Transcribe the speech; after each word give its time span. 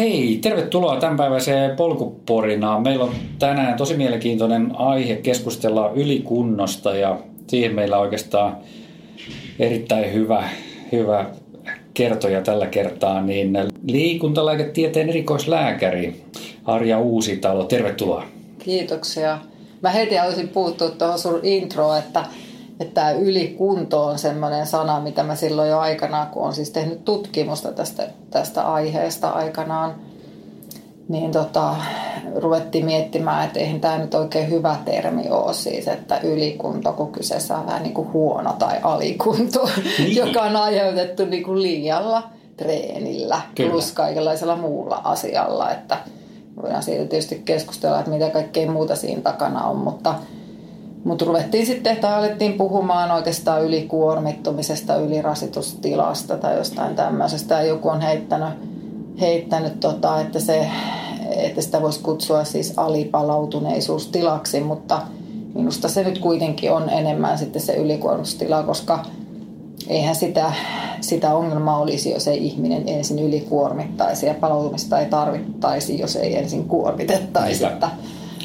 Hei, 0.00 0.38
tervetuloa 0.42 0.96
tämänpäiväiseen 0.96 1.76
polkuporinaan. 1.76 2.82
Meillä 2.82 3.04
on 3.04 3.14
tänään 3.38 3.76
tosi 3.76 3.96
mielenkiintoinen 3.96 4.72
aihe 4.76 5.16
keskustella 5.16 5.90
ylikunnosta 5.94 6.94
ja 6.94 7.18
siihen 7.46 7.74
meillä 7.74 7.96
on 7.96 8.02
oikeastaan 8.02 8.56
erittäin 9.58 10.12
hyvä, 10.12 10.48
hyvä 10.92 11.26
kertoja 11.94 12.42
tällä 12.42 12.66
kertaa, 12.66 13.20
niin 13.20 13.58
liikuntalääketieteen 13.86 15.08
erikoislääkäri 15.08 16.22
Arja 16.64 16.98
Uusitalo, 16.98 17.64
tervetuloa. 17.64 18.24
Kiitoksia. 18.58 19.38
Mä 19.82 19.90
heti 19.90 20.14
haluaisin 20.14 20.48
puuttua 20.48 20.90
tuohon 20.90 21.18
sun 21.18 21.40
introon, 21.42 21.98
että 21.98 22.24
että 22.80 23.10
ylikunto 23.10 24.04
on 24.04 24.18
semmoinen 24.18 24.66
sana, 24.66 25.00
mitä 25.00 25.22
mä 25.22 25.34
silloin 25.34 25.70
jo 25.70 25.78
aikanaan, 25.78 26.26
kun 26.26 26.42
on 26.42 26.54
siis 26.54 26.70
tehnyt 26.70 27.04
tutkimusta 27.04 27.72
tästä, 27.72 28.06
tästä 28.30 28.62
aiheesta 28.62 29.30
aikanaan, 29.30 29.94
niin 31.08 31.32
tota, 31.32 31.76
ruvettiin 32.36 32.84
miettimään, 32.84 33.46
että 33.46 33.60
eihän 33.60 33.80
tämä 33.80 33.98
nyt 33.98 34.14
oikein 34.14 34.50
hyvä 34.50 34.76
termi 34.84 35.30
ole 35.30 35.54
siis, 35.54 35.88
että 35.88 36.20
ylikunto, 36.22 36.92
kun 36.92 37.12
kyseessä 37.12 37.58
on 37.58 37.66
vähän 37.66 37.82
niin 37.82 37.94
kuin 37.94 38.12
huono 38.12 38.52
tai 38.58 38.76
alikunto, 38.82 39.68
niin. 39.98 40.16
joka 40.16 40.42
on 40.42 40.56
aiheutettu 40.56 41.24
niin 41.24 41.42
kuin 41.42 41.62
liialla 41.62 42.22
treenillä 42.56 43.40
Kyllä. 43.54 43.70
plus 43.70 43.92
kaikenlaisella 43.92 44.56
muulla 44.56 45.00
asialla, 45.04 45.70
että 45.70 45.96
voidaan 46.62 46.82
siitä 46.82 47.04
tietysti 47.04 47.42
keskustella, 47.44 47.98
että 47.98 48.10
mitä 48.10 48.30
kaikkea 48.30 48.70
muuta 48.70 48.96
siinä 48.96 49.20
takana 49.20 49.64
on, 49.64 49.76
mutta– 49.76 50.14
mutta 51.04 51.24
ruvettiin 51.24 51.66
sitten, 51.66 51.92
että 51.92 52.16
alettiin 52.16 52.52
puhumaan 52.52 53.10
oikeastaan 53.10 53.64
ylikuormittumisesta, 53.64 54.96
ylirasitustilasta 54.96 56.36
tai 56.36 56.56
jostain 56.56 56.96
tämmöisestä. 56.96 57.54
Ja 57.54 57.62
joku 57.62 57.88
on 57.88 58.00
heittänyt, 58.00 58.54
heittänyt 59.20 59.80
tota, 59.80 60.20
että, 60.20 60.40
se, 60.40 60.68
että 61.36 61.62
sitä 61.62 61.82
voisi 61.82 62.00
kutsua 62.00 62.44
siis 62.44 62.72
alipalautuneisuustilaksi, 62.76 64.60
mutta 64.60 65.02
minusta 65.54 65.88
se 65.88 66.04
nyt 66.04 66.18
kuitenkin 66.18 66.72
on 66.72 66.90
enemmän 66.90 67.38
sitten 67.38 67.62
se 67.62 67.74
ylikuormitustila, 67.74 68.62
koska 68.62 69.04
eihän 69.88 70.14
sitä, 70.14 70.52
sitä 71.00 71.34
ongelmaa 71.34 71.78
olisi, 71.78 72.10
jos 72.10 72.28
ei 72.28 72.46
ihminen 72.46 72.88
ensin 72.88 73.18
ylikuormittaisi 73.18 74.26
ja 74.26 74.34
palautumista 74.34 75.00
ei 75.00 75.06
tarvittaisi, 75.06 75.98
jos 75.98 76.16
ei 76.16 76.36
ensin 76.36 76.64
kuormitettaisi. 76.64 77.58
Kyllä. 77.58 77.72
Että, 77.72 77.90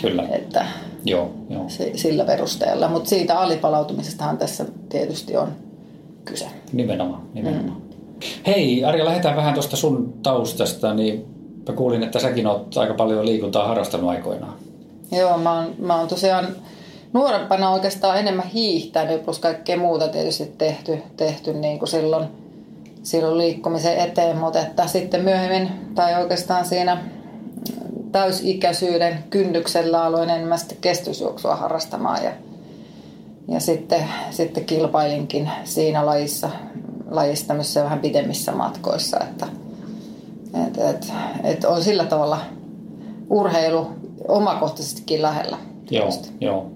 Kyllä. 0.02 0.24
Että 0.32 0.66
Joo, 1.06 1.32
joo. 1.50 1.66
sillä 1.96 2.26
perusteella. 2.26 2.88
Mutta 2.88 3.10
siitä 3.10 3.40
alipalautumisestahan 3.40 4.38
tässä 4.38 4.66
tietysti 4.90 5.38
on 5.38 5.48
kyse. 6.26 6.46
Nimenomaan, 6.74 7.22
nimenomaan. 7.34 7.82
Mm. 7.82 7.86
Hei 8.48 8.86
Arja, 8.86 9.06
lähdetään 9.06 9.36
vähän 9.36 9.54
tuosta 9.54 9.76
sun 9.76 10.14
taustasta. 10.24 10.94
Niin 10.94 11.26
mä 11.68 11.76
kuulin, 11.76 12.04
että 12.04 12.20
säkin 12.20 12.48
oot 12.48 12.78
aika 12.78 12.94
paljon 12.94 13.26
liikuntaa 13.26 13.68
harrastanut 13.68 14.10
aikoinaan. 14.10 14.54
Joo, 15.12 15.38
mä 15.38 15.60
oon, 15.60 15.74
mä 15.80 16.00
oon 16.00 16.08
tosiaan 16.08 16.48
nuorempana 17.14 17.70
oikeastaan 17.70 18.20
enemmän 18.20 18.48
hiihtänyt, 18.48 19.26
plus 19.26 19.40
kaikkea 19.40 19.78
muuta 19.78 20.08
tietysti 20.08 20.52
tehty, 20.58 20.98
tehty 21.18 21.54
niin 21.54 21.80
kuin 21.80 21.90
silloin, 21.90 22.26
silloin 23.04 23.38
liikkumisen 23.38 23.98
eteen, 23.98 24.38
mutta 24.38 24.60
että 24.60 24.88
sitten 24.88 25.24
myöhemmin, 25.24 25.72
tai 25.96 26.22
oikeastaan 26.22 26.66
siinä 26.66 27.04
täysikäisyyden 28.16 29.24
kynnyksellä 29.30 30.04
aloin 30.04 30.30
enemmän 30.30 30.60
sitten 30.60 30.78
kestysjuoksua 30.82 31.56
harrastamaan 31.56 32.24
ja, 32.24 32.32
ja 33.48 33.60
sitten, 33.60 34.04
sitten 34.32 34.66
kilpailinkin 34.66 35.50
siinä 35.64 36.06
lajissa, 36.06 36.50
lajissa 37.10 37.48
tämmöisissä 37.48 37.84
vähän 37.84 38.00
pidemmissä 38.00 38.52
matkoissa, 38.52 39.20
että 39.20 39.48
et, 40.68 40.78
et, 40.78 41.14
et 41.44 41.64
on 41.64 41.84
sillä 41.84 42.06
tavalla 42.06 42.38
urheilu 43.30 43.88
omakohtaisestikin 44.28 45.22
lähellä. 45.22 45.58
Joo, 45.92 46.10
joo. 46.42 46.72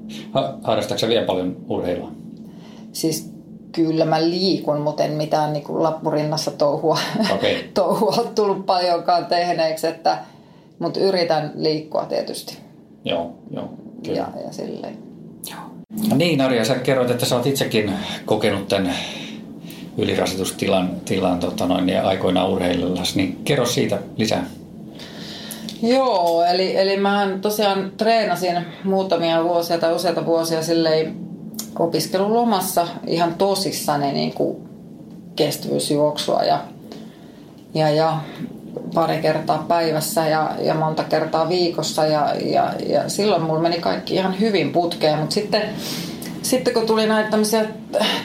Harrastatko 0.63 1.07
vielä 1.07 1.25
paljon 1.25 1.57
urheilua? 1.69 2.11
Siis 2.93 3.31
kyllä 3.71 4.05
mä 4.05 4.21
liikun, 4.21 4.81
mutta 4.81 5.03
en 5.03 5.11
mitään 5.11 5.53
niin 5.53 5.63
kuin 5.63 5.83
lappurinnassa 5.83 6.51
touhua, 6.51 6.99
okay. 7.33 7.55
touhua 7.73 8.31
tullut 8.35 8.65
paljonkaan 8.65 9.25
tehneeksi, 9.25 9.87
että 9.87 10.17
mutta 10.79 10.99
yritän 10.99 11.51
liikkua 11.55 12.05
tietysti. 12.05 12.57
Joo, 13.05 13.33
joo. 13.51 13.69
Kyllä. 14.05 14.17
Ja, 14.17 14.27
ja 14.45 14.51
silleen. 14.51 14.97
Joo. 15.49 15.59
No 16.09 16.15
niin, 16.15 16.41
Arja, 16.41 16.65
sä 16.65 16.75
kerroit, 16.75 17.11
että 17.11 17.25
sä 17.25 17.35
oot 17.35 17.45
itsekin 17.45 17.91
kokenut 18.25 18.67
tämän 18.67 18.93
ylirasitustilan 19.97 20.91
tilan, 21.05 21.39
tota 21.39 21.65
noin, 21.65 21.89
ja 21.89 22.07
aikoinaan 22.07 22.49
urheilullas, 22.49 23.15
niin 23.15 23.39
kerro 23.43 23.65
siitä 23.65 23.99
lisää. 24.17 24.45
Joo, 25.81 26.43
eli, 26.43 26.77
eli 26.77 26.97
mä 26.97 27.27
tosiaan 27.41 27.91
treenasin 27.97 28.57
muutamia 28.83 29.43
vuosia 29.43 29.77
tai 29.77 29.95
useita 29.95 30.25
vuosia 30.25 30.63
silleen 30.63 31.15
opiskelulomassa 31.79 32.87
ihan 33.07 33.35
tosissani 33.35 34.11
niin 34.11 34.33
kuin 34.33 34.57
kestävyysjuoksua 35.35 36.43
ja, 36.43 36.63
ja, 37.73 37.89
ja 37.89 38.17
pari 38.93 39.17
kertaa 39.17 39.65
päivässä 39.67 40.27
ja, 40.27 40.51
ja 40.61 40.73
monta 40.73 41.03
kertaa 41.03 41.49
viikossa 41.49 42.05
ja, 42.05 42.33
ja, 42.45 42.73
ja 42.87 43.09
silloin 43.09 43.41
mulla 43.41 43.61
meni 43.61 43.79
kaikki 43.79 44.15
ihan 44.15 44.39
hyvin 44.39 44.71
putkeen, 44.71 45.19
mutta 45.19 45.33
sitten 45.33 45.61
sitten 46.41 46.73
kun 46.73 46.85
tuli 46.85 47.07
näitä 47.07 47.29
tämmöisiä 47.29 47.65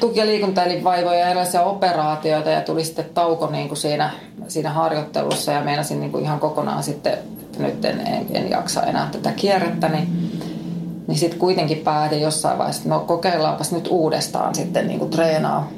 tuki- 0.00 0.21
ja 0.21 0.27
liikuntaelinvaivoja 0.27 1.19
ja 1.19 1.28
erilaisia 1.28 1.62
operaatioita 1.62 2.50
ja 2.50 2.60
tuli 2.60 2.84
sitten 2.84 3.04
tauko 3.15 3.47
niin 3.47 3.69
kuin 3.69 3.78
siinä, 3.78 4.10
siinä 4.49 4.71
harjoittelussa 4.71 5.53
ja 5.53 5.65
meinasin 5.65 6.00
niin 6.00 6.12
kuin 6.12 6.25
ihan 6.25 6.41
kokonaan 6.41 6.83
sitten, 6.83 7.12
että 7.12 7.62
nyt 7.62 7.84
en, 7.84 8.00
en, 8.00 8.27
en 8.31 8.50
jaksa 8.50 8.83
enää 8.83 9.09
tätä 9.12 9.33
kierrettä, 9.33 9.88
niin, 9.88 10.09
niin 11.06 11.19
sitten 11.19 11.38
kuitenkin 11.38 11.78
päätin 11.78 12.21
jossain 12.21 12.59
vaiheessa, 12.59 12.83
että 12.83 12.94
no 12.94 13.00
kokeillaanpas 13.00 13.72
nyt 13.72 13.88
uudestaan 13.91 14.54
sitten 14.54 14.87
niin 14.87 14.99
kuin 14.99 15.10
treenaa, 15.10 15.71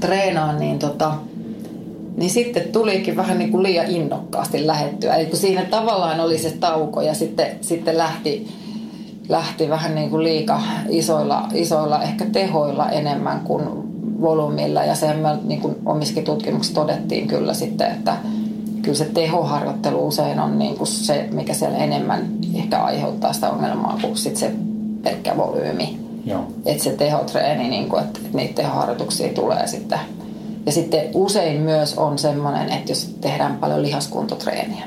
treenaa 0.00 0.52
niin 0.52 0.78
tota, 0.78 1.14
niin 2.16 2.30
sitten 2.30 2.62
tulikin 2.72 3.16
vähän 3.16 3.38
niin 3.38 3.50
kuin 3.50 3.62
liian 3.62 3.86
innokkaasti 3.86 4.66
lähettyä. 4.66 5.16
Eli 5.16 5.26
kun 5.26 5.38
siinä 5.38 5.64
tavallaan 5.64 6.20
oli 6.20 6.38
se 6.38 6.50
tauko 6.50 7.00
ja 7.00 7.14
sitten, 7.14 7.46
sitten 7.60 7.98
lähti, 7.98 8.48
lähti 9.28 9.68
vähän 9.68 9.94
niin 9.94 10.10
kuin 10.10 10.22
liika 10.22 10.60
isoilla, 10.88 11.48
isoilla 11.54 12.02
ehkä 12.02 12.24
tehoilla 12.24 12.90
enemmän 12.90 13.40
kuin 13.40 13.64
volyymilla. 14.20 14.84
Ja 14.84 14.94
sen 14.94 15.16
niin 15.44 15.60
kuin 15.60 15.76
omissakin 15.86 16.24
tutkimuksissa 16.24 16.80
todettiin 16.80 17.28
kyllä 17.28 17.54
sitten, 17.54 17.90
että 17.90 18.16
kyllä 18.82 18.98
se 18.98 19.04
tehoharjoittelu 19.04 20.08
usein 20.08 20.40
on 20.40 20.58
niin 20.58 20.76
kuin 20.76 20.88
se, 20.88 21.28
mikä 21.32 21.54
siellä 21.54 21.78
enemmän 21.78 22.28
ehkä 22.54 22.78
aiheuttaa 22.78 23.32
sitä 23.32 23.50
ongelmaa 23.50 23.98
kuin 24.02 24.16
sitten 24.16 24.40
se 24.40 24.56
pelkkä 25.02 25.36
volyymi. 25.36 25.98
Että 26.66 26.84
se 26.84 26.90
tehotreeni, 26.90 27.68
niin 27.68 27.88
kuin, 27.88 28.02
että, 28.02 28.20
että 28.24 28.36
niitä 28.36 28.54
tehoharjoituksia 28.54 29.32
tulee 29.32 29.66
sitten 29.66 29.98
ja 30.66 30.72
sitten 30.72 31.10
usein 31.14 31.60
myös 31.60 31.98
on 31.98 32.18
semmoinen, 32.18 32.72
että 32.72 32.92
jos 32.92 33.14
tehdään 33.20 33.56
paljon 33.56 33.82
lihaskuntotreeniä, 33.82 34.84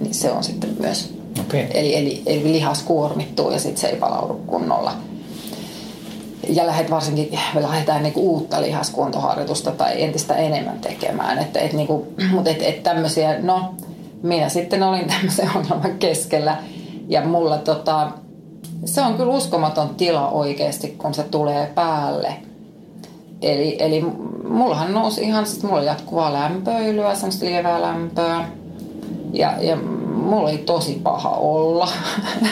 niin 0.00 0.14
se 0.14 0.30
on 0.30 0.44
sitten 0.44 0.76
myös. 0.80 1.14
Okay. 1.40 1.66
Eli, 1.74 1.96
eli, 1.96 2.22
eli 2.26 2.52
lihas 2.52 2.82
kuormittuu 2.82 3.50
ja 3.50 3.58
sitten 3.58 3.80
se 3.80 3.86
ei 3.86 3.96
palaudu 3.96 4.34
kunnolla. 4.46 4.92
Ja 6.48 6.66
lähdet 6.66 6.90
varsinkin, 6.90 7.38
lähdetään 7.54 8.02
niinku 8.02 8.20
uutta 8.20 8.62
lihaskuntoharjoitusta 8.62 9.70
tai 9.70 10.02
entistä 10.02 10.34
enemmän 10.34 10.78
tekemään. 10.78 11.38
Että, 11.38 11.60
et 11.60 11.72
niinku, 11.72 12.06
mutta 12.34 12.50
et, 12.50 12.62
et 12.62 12.82
tämmöisiä, 12.82 13.38
no 13.42 13.74
minä 14.22 14.48
sitten 14.48 14.82
olin 14.82 15.08
tämmöisen 15.14 15.50
ongelman 15.56 15.98
keskellä 15.98 16.56
ja 17.08 17.24
mulla 17.24 17.58
tota, 17.58 18.10
se 18.84 19.00
on 19.00 19.14
kyllä 19.14 19.32
uskomaton 19.32 19.94
tila 19.94 20.30
oikeasti, 20.30 20.94
kun 20.98 21.14
se 21.14 21.22
tulee 21.22 21.66
päälle– 21.74 22.34
Eli, 23.44 23.76
eli 23.80 24.04
mullahan 24.48 24.92
nousi 24.92 25.22
ihan, 25.22 25.46
sit 25.46 25.62
mulla 25.62 25.78
oli 25.78 25.86
jatkuvaa 25.86 26.32
lämpöilyä, 26.32 27.14
semmoista 27.14 27.46
lievää 27.46 27.82
lämpöä. 27.82 28.44
Ja, 29.32 29.54
ja 29.60 29.76
mulla 30.14 30.48
oli 30.48 30.58
tosi 30.58 31.00
paha 31.02 31.30
olla. 31.30 31.88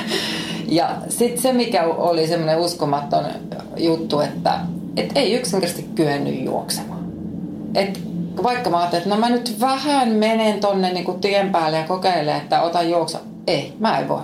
ja 0.68 0.96
sitten 1.08 1.42
se, 1.42 1.52
mikä 1.52 1.84
oli 1.84 2.26
semmoinen 2.26 2.58
uskomaton 2.58 3.24
juttu, 3.76 4.20
että 4.20 4.60
et 4.96 5.10
ei 5.14 5.32
yksinkertaisesti 5.32 5.90
kyennyt 5.94 6.44
juoksemaan. 6.44 7.02
Et 7.74 8.00
vaikka 8.42 8.70
mä 8.70 8.78
ajattelin, 8.78 9.02
että 9.02 9.14
no 9.14 9.20
mä 9.20 9.28
nyt 9.28 9.56
vähän 9.60 10.08
menen 10.08 10.60
tonne 10.60 10.92
niin 10.92 11.04
kuin 11.04 11.20
tien 11.20 11.52
päälle 11.52 11.78
ja 11.78 11.84
kokeilen, 11.84 12.36
että 12.36 12.62
ota 12.62 12.82
juoksa. 12.82 13.18
Ei, 13.46 13.72
mä 13.78 13.98
en 13.98 14.08
voi. 14.08 14.22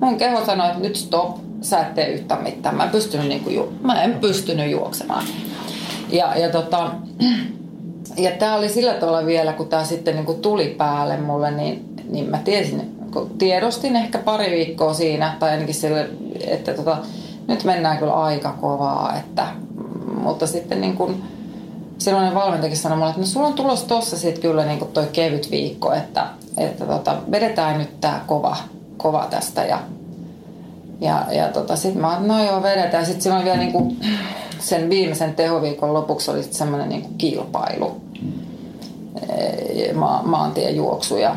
Mun 0.00 0.16
keho 0.16 0.44
sanoi, 0.44 0.66
että 0.66 0.80
nyt 0.80 0.96
stop, 0.96 1.36
sä 1.60 1.80
et 1.80 1.94
tee 1.94 2.08
yhtään 2.08 2.42
mitään. 2.42 2.74
Mä, 2.74 2.86
pystynyt 2.86 3.28
niin 3.28 3.44
kuin, 3.44 3.68
mä 3.82 4.02
en 4.02 4.14
pystynyt 4.14 4.70
juoksemaan. 4.70 5.24
Ja, 6.14 6.38
ja, 6.38 6.48
tota, 6.48 6.90
ja 8.16 8.30
tämä 8.30 8.54
oli 8.54 8.68
sillä 8.68 8.94
tavalla 8.94 9.26
vielä, 9.26 9.52
kun 9.52 9.68
tämä 9.68 9.84
sitten 9.84 10.14
niin 10.14 10.26
kuin 10.26 10.40
tuli 10.40 10.66
päälle 10.78 11.16
mulle, 11.16 11.50
niin, 11.50 11.84
niin 12.10 12.30
mä 12.30 12.38
tiesin, 12.38 12.96
kun 13.12 13.30
tiedostin 13.38 13.96
ehkä 13.96 14.18
pari 14.18 14.50
viikkoa 14.50 14.94
siinä, 14.94 15.36
tai 15.38 15.50
ainakin 15.50 15.74
sille, 15.74 16.10
että 16.46 16.74
tota, 16.74 16.98
nyt 17.48 17.64
mennään 17.64 17.98
kyllä 17.98 18.14
aika 18.14 18.52
kovaa, 18.60 19.16
että, 19.16 19.46
mutta 20.22 20.46
sitten 20.46 20.80
niin 20.80 20.96
kuin, 20.96 21.22
silloinen 21.98 22.34
valmentajakin 22.34 22.78
sanoi 22.78 22.98
mulle, 22.98 23.10
että 23.10 23.20
no 23.20 23.26
sulla 23.26 23.46
on 23.46 23.54
tulossa 23.54 23.88
tossa 23.88 24.18
sitten 24.18 24.42
kyllä 24.42 24.64
niin 24.64 24.86
toi 24.92 25.06
kevyt 25.12 25.50
viikko, 25.50 25.92
että, 25.92 26.26
että 26.56 26.86
tota, 26.86 27.16
vedetään 27.30 27.78
nyt 27.78 28.00
tää 28.00 28.24
kova, 28.26 28.56
kova 28.96 29.26
tästä 29.30 29.64
ja 29.64 29.78
ja, 31.04 31.26
ja 31.32 31.48
tota, 31.48 31.76
sitten 31.76 32.00
mä 32.00 32.20
no 32.20 32.44
joo, 32.44 32.62
vedetään. 32.62 33.06
Sitten 33.06 33.32
oli 33.32 33.44
vielä 33.44 33.58
niinku, 33.58 33.96
sen 34.58 34.90
viimeisen 34.90 35.34
tehoviikon 35.34 35.94
lopuksi 35.94 36.30
oli 36.30 36.42
semmoinen 36.42 36.88
niinku 36.88 37.08
kilpailu, 37.18 38.00
ma- 39.94 40.22
maantiejuoksu. 40.24 41.16
Ja, 41.16 41.36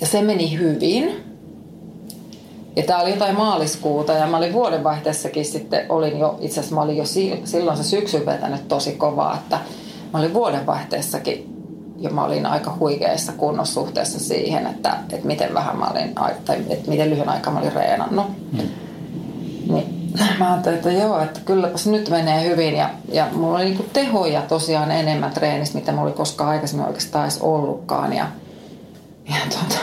ja 0.00 0.06
se 0.06 0.22
meni 0.22 0.58
hyvin. 0.58 1.16
Ja 2.76 2.82
tämä 2.82 3.00
oli 3.00 3.10
jotain 3.10 3.36
maaliskuuta 3.36 4.12
ja 4.12 4.26
mä 4.26 4.36
olin 4.36 4.52
vuodenvaihteessakin 4.52 5.44
sitten, 5.44 5.86
olin 5.88 6.18
jo, 6.18 6.38
itse 6.40 6.60
asiassa 6.60 6.74
mä 6.74 6.82
olin 6.82 6.96
jo 6.96 7.04
silloin 7.44 7.76
se 7.76 7.82
syksy 7.82 8.26
vetänyt 8.26 8.68
tosi 8.68 8.92
kovaa, 8.92 9.34
että 9.34 9.58
mä 10.12 10.18
olin 10.18 10.34
vuodenvaihteessakin 10.34 11.51
ja 12.02 12.10
mä 12.10 12.24
olin 12.24 12.46
aika 12.46 12.76
huikeassa 12.78 13.32
kunnossa 13.32 13.74
suhteessa 13.74 14.20
siihen, 14.20 14.66
että, 14.66 14.96
että 15.12 15.26
miten 15.26 15.54
vähän 15.54 15.76
mä 15.76 15.86
olin, 15.86 16.14
tai 16.14 16.56
että 16.68 16.90
miten 16.90 17.10
lyhyen 17.10 17.28
aikaa 17.28 17.52
mä 17.52 17.60
olin 17.60 17.72
reenannut. 17.72 18.26
Mm. 18.52 18.68
Niin 19.68 20.02
mä 20.38 20.52
ajattelin, 20.52 20.76
että 20.76 20.92
joo, 20.92 21.22
että 21.22 21.40
kylläpäs 21.44 21.86
nyt 21.86 22.10
menee 22.10 22.48
hyvin 22.48 22.76
ja, 22.76 22.90
ja 23.12 23.26
mulla 23.32 23.56
oli 23.56 23.64
niinku 23.64 23.84
tehoja 23.92 24.42
tosiaan 24.42 24.90
enemmän 24.90 25.30
treenissä, 25.30 25.78
mitä 25.78 25.92
mulla 25.92 26.04
oli 26.04 26.12
koskaan 26.12 26.50
aikaisemmin 26.50 26.86
oikeastaan 26.86 27.24
edes 27.24 27.38
ollutkaan 27.40 28.12
ja, 28.12 28.26
ja 29.28 29.34
tuota, 29.50 29.82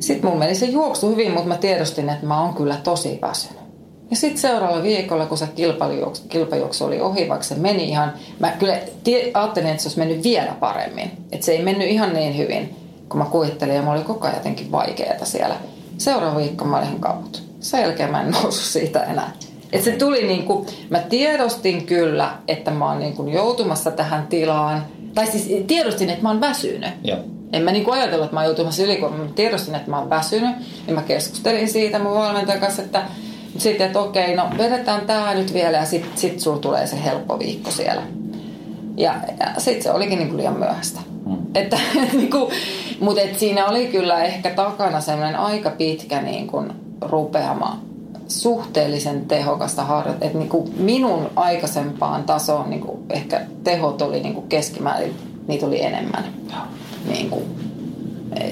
sitten 0.00 0.30
mulla 0.30 0.38
meni 0.38 0.54
se 0.54 0.66
juoksu 0.66 1.10
hyvin, 1.10 1.32
mutta 1.32 1.48
mä 1.48 1.56
tiedostin, 1.56 2.10
että 2.10 2.26
mä 2.26 2.42
oon 2.42 2.54
kyllä 2.54 2.76
tosi 2.76 3.18
väsynyt. 3.22 3.67
Ja 4.10 4.16
sitten 4.16 4.38
seuraavalla 4.38 4.82
viikolla, 4.82 5.26
kun 5.26 5.38
se 5.38 5.46
kilpajuoksu, 5.46 6.22
kilpajuoksu 6.28 6.84
oli 6.84 7.00
ohi, 7.00 7.28
vaikka 7.28 7.46
se 7.46 7.54
meni 7.54 7.88
ihan... 7.88 8.12
Mä 8.38 8.50
kyllä 8.50 8.78
tie, 9.04 9.30
ajattelin, 9.34 9.68
että 9.68 9.82
se 9.82 9.88
olisi 9.88 9.98
mennyt 9.98 10.24
vielä 10.24 10.56
paremmin. 10.60 11.10
Että 11.32 11.46
se 11.46 11.52
ei 11.52 11.62
mennyt 11.62 11.88
ihan 11.88 12.14
niin 12.14 12.36
hyvin, 12.36 12.76
kun 13.08 13.18
mä 13.18 13.24
kuvittelin. 13.24 13.74
Ja 13.74 13.82
mä 13.82 13.92
oli 13.92 14.02
koko 14.02 14.26
ajan 14.26 14.36
jotenkin 14.36 14.72
vaikeaa 14.72 15.24
siellä. 15.24 15.56
Seuraava 15.98 16.38
viikko 16.38 16.64
mä 16.64 16.78
olin 16.78 17.00
kaput. 17.00 17.42
Sen 17.60 17.80
jälkeen 17.80 18.10
mä 18.10 18.22
en 18.22 18.30
noussut 18.42 18.64
siitä 18.64 19.02
enää. 19.02 19.32
Et 19.72 19.82
se 19.82 19.90
tuli 19.90 20.26
niin 20.26 20.44
kuin, 20.44 20.66
mä 20.90 20.98
tiedostin 20.98 21.86
kyllä, 21.86 22.30
että 22.48 22.70
mä 22.70 22.90
oon 22.90 22.98
niin 22.98 23.12
kuin 23.12 23.32
joutumassa 23.32 23.90
tähän 23.90 24.26
tilaan. 24.26 24.86
Tai 25.14 25.26
siis 25.26 25.64
tiedostin, 25.66 26.10
että 26.10 26.22
mä 26.22 26.28
oon 26.28 26.40
väsynyt. 26.40 26.90
Joo. 27.04 27.18
En 27.52 27.62
mä 27.62 27.72
niin 27.72 27.92
ajatellut, 27.92 28.24
että 28.24 28.34
mä 28.34 28.40
oon 28.40 28.46
joutumassa 28.46 28.82
ylikuormaan. 28.82 29.28
Mä 29.28 29.34
tiedostin, 29.34 29.74
että 29.74 29.90
mä 29.90 29.98
oon 29.98 30.10
väsynyt. 30.10 30.56
Ja 30.86 30.94
mä 30.94 31.02
keskustelin 31.02 31.68
siitä 31.68 31.98
mun 31.98 32.14
valmentajan 32.14 32.60
kanssa, 32.60 32.82
että 32.82 33.02
sitten, 33.58 33.86
että 33.86 34.00
okei, 34.00 34.36
no 34.36 34.50
vedetään 34.58 35.06
tämä 35.06 35.34
nyt 35.34 35.54
vielä 35.54 35.76
ja 35.76 35.84
sitten 35.84 36.18
sit 36.18 36.40
sulla 36.40 36.58
tulee 36.58 36.86
se 36.86 37.04
helppo 37.04 37.38
viikko 37.38 37.70
siellä. 37.70 38.02
Ja, 38.96 39.14
ja 39.40 39.60
sitten 39.60 39.82
se 39.82 39.90
olikin 39.90 40.18
niin 40.18 40.28
kuin 40.28 40.36
liian 40.36 40.58
myöhäistä. 40.58 41.00
Mm. 41.26 41.36
Että, 41.54 41.78
niin 42.12 42.30
kuin, 42.30 42.52
mutta 43.00 43.20
et 43.20 43.38
siinä 43.38 43.66
oli 43.66 43.86
kyllä 43.86 44.24
ehkä 44.24 44.50
takana 44.50 45.00
sellainen 45.00 45.40
aika 45.40 45.70
pitkä 45.70 46.22
niin 46.22 46.46
kuin 46.46 46.72
rupeama 47.00 47.80
suhteellisen 48.28 49.26
tehokasta 49.26 49.84
harjoitetta. 49.84 50.26
Että 50.26 50.38
niin 50.38 50.48
kuin 50.48 50.72
minun 50.76 51.30
aikaisempaan 51.36 52.24
tasoon 52.24 52.70
niin 52.70 52.80
kuin 52.80 52.98
ehkä 53.10 53.40
tehot 53.64 54.02
oli 54.02 54.20
niin 54.20 54.34
kuin 54.34 54.48
keskimäärin, 54.48 55.16
niitä 55.48 55.66
oli 55.66 55.82
enemmän. 55.82 56.24
Niin 57.08 57.30
kuin, 57.30 57.44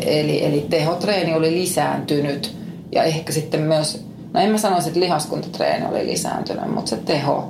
eli, 0.06 0.44
eli 0.44 0.66
tehotreeni 0.70 1.34
oli 1.34 1.50
lisääntynyt 1.54 2.56
ja 2.92 3.02
ehkä 3.02 3.32
sitten 3.32 3.60
myös 3.60 4.05
No 4.36 4.42
en 4.42 4.50
mä 4.50 4.58
sanoisi, 4.58 4.88
että 4.88 5.00
lihaskuntatreeni 5.00 5.86
oli 5.86 6.06
lisääntynyt, 6.06 6.74
mutta 6.74 6.88
se 6.88 6.96
teho 6.96 7.48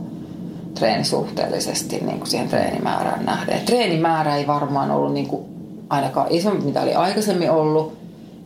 treeni 0.75 1.05
suhteellisesti 1.05 1.97
niin 1.97 2.19
kuin 2.19 2.27
siihen 2.27 2.49
treenimäärään 2.49 3.25
nähden. 3.25 3.61
Treenimäärä 3.61 4.37
ei 4.37 4.47
varmaan 4.47 4.91
ollut 4.91 5.13
niin 5.13 5.27
kuin 5.27 5.45
ainakaan 5.89 6.27
isompi, 6.31 6.65
mitä 6.65 6.83
oli 6.83 6.95
aikaisemmin 6.95 7.51
ollut, 7.51 7.99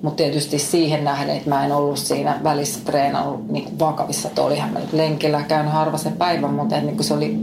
mutta 0.02 0.16
tietysti 0.16 0.58
siihen 0.58 1.04
nähden, 1.04 1.36
että 1.36 1.48
mä 1.48 1.64
en 1.64 1.72
ollut 1.72 1.98
siinä 1.98 2.40
välissä 2.44 2.80
treenannut 2.84 3.48
niin 3.48 3.64
kuin 3.64 3.78
vakavissa. 3.78 4.28
Että 4.28 4.42
olihan 4.42 4.72
mä 4.72 4.78
nyt 4.78 4.92
lenkillä 4.92 5.42
käynyt 5.42 5.72
harva 5.72 5.98
se 5.98 6.10
päivä, 6.10 6.48
mutta 6.48 6.80
niin 6.80 6.96
kuin 6.96 7.04
se 7.04 7.14
oli 7.14 7.38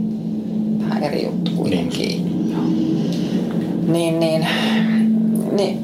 vähän 0.80 1.02
eri 1.02 1.24
juttu 1.24 1.50
kuitenkin. 1.56 2.24
Niin, 3.86 4.20
niin, 4.20 4.20
niin, 4.20 4.46
niin. 5.52 5.80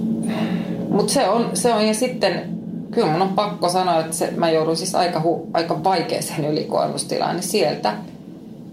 mutta 0.90 1.12
se 1.12 1.28
on, 1.28 1.50
se 1.54 1.74
on 1.74 1.86
ja 1.86 1.94
sitten 1.94 2.54
kyllä 2.94 3.12
mun 3.12 3.22
on 3.22 3.28
pakko 3.28 3.68
sanoa, 3.68 4.00
että 4.00 4.16
se, 4.16 4.30
mä 4.36 4.50
joudun 4.50 4.76
siis 4.76 4.94
aika, 4.94 5.20
hu, 5.20 5.48
aika 5.52 5.84
vaikeaseen 5.84 6.44
ylikuormustilaan, 6.44 7.36
niin 7.36 7.48
sieltä 7.48 7.94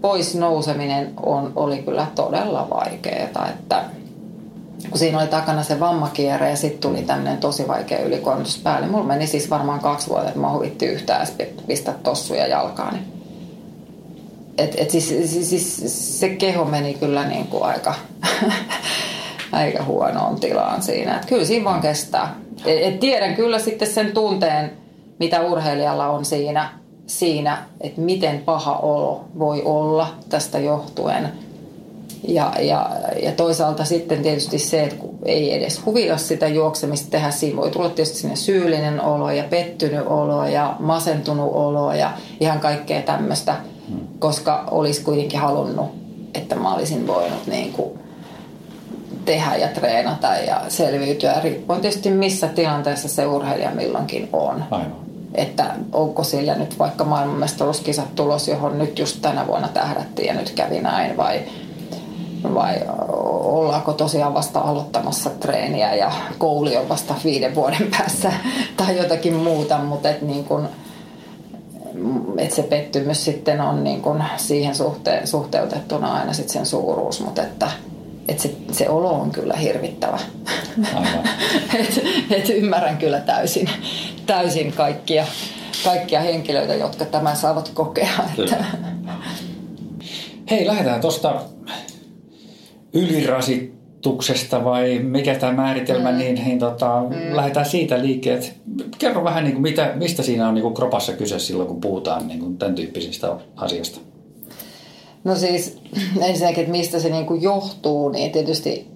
pois 0.00 0.34
nouseminen 0.34 1.12
on, 1.22 1.52
oli 1.56 1.78
kyllä 1.78 2.06
todella 2.14 2.68
vaikeaa, 2.70 3.48
että 3.48 3.84
kun 4.90 4.98
siinä 4.98 5.18
oli 5.18 5.26
takana 5.26 5.62
se 5.62 5.80
vammakierre 5.80 6.50
ja 6.50 6.56
sitten 6.56 6.80
tuli 6.90 7.02
tämmöinen 7.02 7.38
tosi 7.38 7.68
vaikea 7.68 8.02
ylikuormitus 8.02 8.58
päälle. 8.58 8.86
Mulla 8.86 9.04
meni 9.04 9.26
siis 9.26 9.50
varmaan 9.50 9.80
kaksi 9.80 10.08
vuotta, 10.08 10.28
että 10.28 10.40
mä 10.40 10.52
huvitti 10.52 10.86
yhtään 10.86 11.26
pistää 11.66 11.94
tossuja 12.02 12.46
jalkaani. 12.46 12.98
Et, 14.58 14.74
et 14.78 14.90
siis, 14.90 15.08
siis, 15.08 15.50
siis, 15.50 16.20
se 16.20 16.28
keho 16.28 16.64
meni 16.64 16.94
kyllä 16.94 17.24
niin 17.24 17.46
kuin 17.46 17.64
aika, 17.64 17.94
aika 19.52 19.84
huonoon 19.84 20.40
tilaan 20.40 20.82
siinä. 20.82 21.16
Et 21.16 21.26
kyllä 21.26 21.44
siinä 21.44 21.64
vaan 21.64 21.80
kestää. 21.80 22.34
Et 22.66 23.00
tiedän 23.00 23.34
kyllä 23.34 23.58
sitten 23.58 23.88
sen 23.88 24.12
tunteen, 24.12 24.72
mitä 25.18 25.40
urheilijalla 25.40 26.08
on 26.08 26.24
siinä, 26.24 26.68
siinä, 27.06 27.58
että 27.80 28.00
miten 28.00 28.38
paha 28.38 28.76
olo 28.76 29.24
voi 29.38 29.62
olla 29.64 30.14
tästä 30.28 30.58
johtuen. 30.58 31.28
Ja, 32.28 32.52
ja, 32.60 32.90
ja 33.22 33.32
toisaalta 33.32 33.84
sitten 33.84 34.22
tietysti 34.22 34.58
se, 34.58 34.82
että 34.82 34.96
kun 34.96 35.18
ei 35.24 35.54
edes 35.54 35.86
huvita 35.86 36.16
sitä 36.16 36.48
juoksemista 36.48 37.10
tehdä, 37.10 37.30
siinä 37.30 37.56
voi 37.56 37.70
tulla 37.70 37.88
tietysti 37.88 38.18
sinne 38.18 38.36
syyllinen 38.36 39.00
olo 39.00 39.30
ja 39.30 39.44
pettynyt 39.44 40.06
olo 40.06 40.46
ja 40.46 40.76
masentunut 40.78 41.50
olo 41.54 41.92
ja 41.92 42.12
ihan 42.40 42.60
kaikkea 42.60 43.02
tämmöistä, 43.02 43.56
koska 44.18 44.64
olisi 44.70 45.02
kuitenkin 45.02 45.40
halunnut, 45.40 45.86
että 46.34 46.54
mä 46.54 46.74
olisin 46.74 47.06
voinut 47.06 47.46
niin 47.46 47.72
kuin 47.72 47.98
tehdä 49.24 49.56
ja 49.56 49.68
treenata 49.68 50.36
ja 50.36 50.60
selviytyä, 50.68 51.40
riippuen 51.42 51.80
tietysti 51.80 52.10
missä 52.10 52.48
tilanteessa 52.48 53.08
se 53.08 53.26
urheilija 53.26 53.70
milloinkin 53.70 54.28
on. 54.32 54.64
Aivan. 54.70 55.02
Että 55.34 55.74
onko 55.92 56.24
sillä 56.24 56.54
nyt 56.54 56.78
vaikka 56.78 57.04
maailmanmestaruuskisat 57.04 58.14
tulos, 58.14 58.48
johon 58.48 58.78
nyt 58.78 58.98
just 58.98 59.18
tänä 59.22 59.46
vuonna 59.46 59.68
tähdättiin 59.68 60.28
ja 60.28 60.34
nyt 60.34 60.50
kävi 60.50 60.80
näin, 60.80 61.16
vai, 61.16 61.40
vai 62.54 62.74
ollaanko 63.42 63.92
tosiaan 63.92 64.34
vasta 64.34 64.60
aloittamassa 64.60 65.30
treeniä 65.30 65.94
ja 65.94 66.12
kouli 66.38 66.76
on 66.76 66.88
vasta 66.88 67.14
viiden 67.24 67.54
vuoden 67.54 67.88
päässä 67.98 68.32
tai 68.76 68.96
jotakin 68.96 69.34
muuta, 69.34 69.78
mutta 69.78 70.10
et 70.10 70.22
niin 70.22 70.44
kun, 70.44 70.68
et 72.38 72.52
se 72.52 72.62
pettymys 72.62 73.24
sitten 73.24 73.60
on 73.60 73.84
niin 73.84 74.02
kun 74.02 74.24
siihen 74.36 74.74
suhte, 74.74 75.20
suhteutettuna 75.24 76.14
aina 76.14 76.32
sit 76.32 76.48
sen 76.48 76.66
suuruus, 76.66 77.20
mutta 77.20 77.42
että 77.42 77.68
että 78.28 78.42
se, 78.42 78.54
se 78.72 78.88
olo 78.88 79.10
on 79.10 79.30
kyllä 79.30 79.56
hirvittävä. 79.56 80.18
et, 81.78 82.02
et 82.30 82.48
ymmärrän 82.48 82.96
kyllä 82.96 83.20
täysin, 83.20 83.70
täysin 84.26 84.72
kaikkia, 84.72 85.26
kaikkia 85.84 86.20
henkilöitä, 86.20 86.74
jotka 86.74 87.04
tämän 87.04 87.36
saavat 87.36 87.70
kokea. 87.74 88.08
Että. 88.38 88.64
Hei, 90.50 90.66
lähdetään 90.66 91.00
tuosta 91.00 91.42
ylirasituksesta 92.92 94.64
vai 94.64 94.98
mikä 94.98 95.34
tämä 95.34 95.52
määritelmä, 95.52 96.10
mm. 96.10 96.18
niin, 96.18 96.34
niin 96.34 96.58
tota, 96.58 97.02
mm. 97.08 97.36
lähdetään 97.36 97.66
siitä 97.66 98.02
liikkeelle. 98.02 98.44
Kerro 98.98 99.24
vähän, 99.24 99.44
niin 99.44 99.52
kuin, 99.52 99.62
mitä, 99.62 99.92
mistä 99.94 100.22
siinä 100.22 100.48
on 100.48 100.54
niin 100.54 100.62
kuin 100.62 100.74
kropassa 100.74 101.12
kyse 101.12 101.38
silloin, 101.38 101.68
kun 101.68 101.80
puhutaan 101.80 102.28
niin 102.28 102.40
kuin 102.40 102.58
tämän 102.58 102.74
tyyppisistä 102.74 103.36
asiasta. 103.56 104.11
No 105.24 105.36
siis 105.36 105.80
ensinnäkin, 106.20 106.60
että 106.60 106.72
mistä 106.72 107.00
se 107.00 107.10
niin 107.10 107.26
kuin 107.26 107.42
johtuu, 107.42 108.08
niin 108.08 108.32
tietysti 108.32 108.90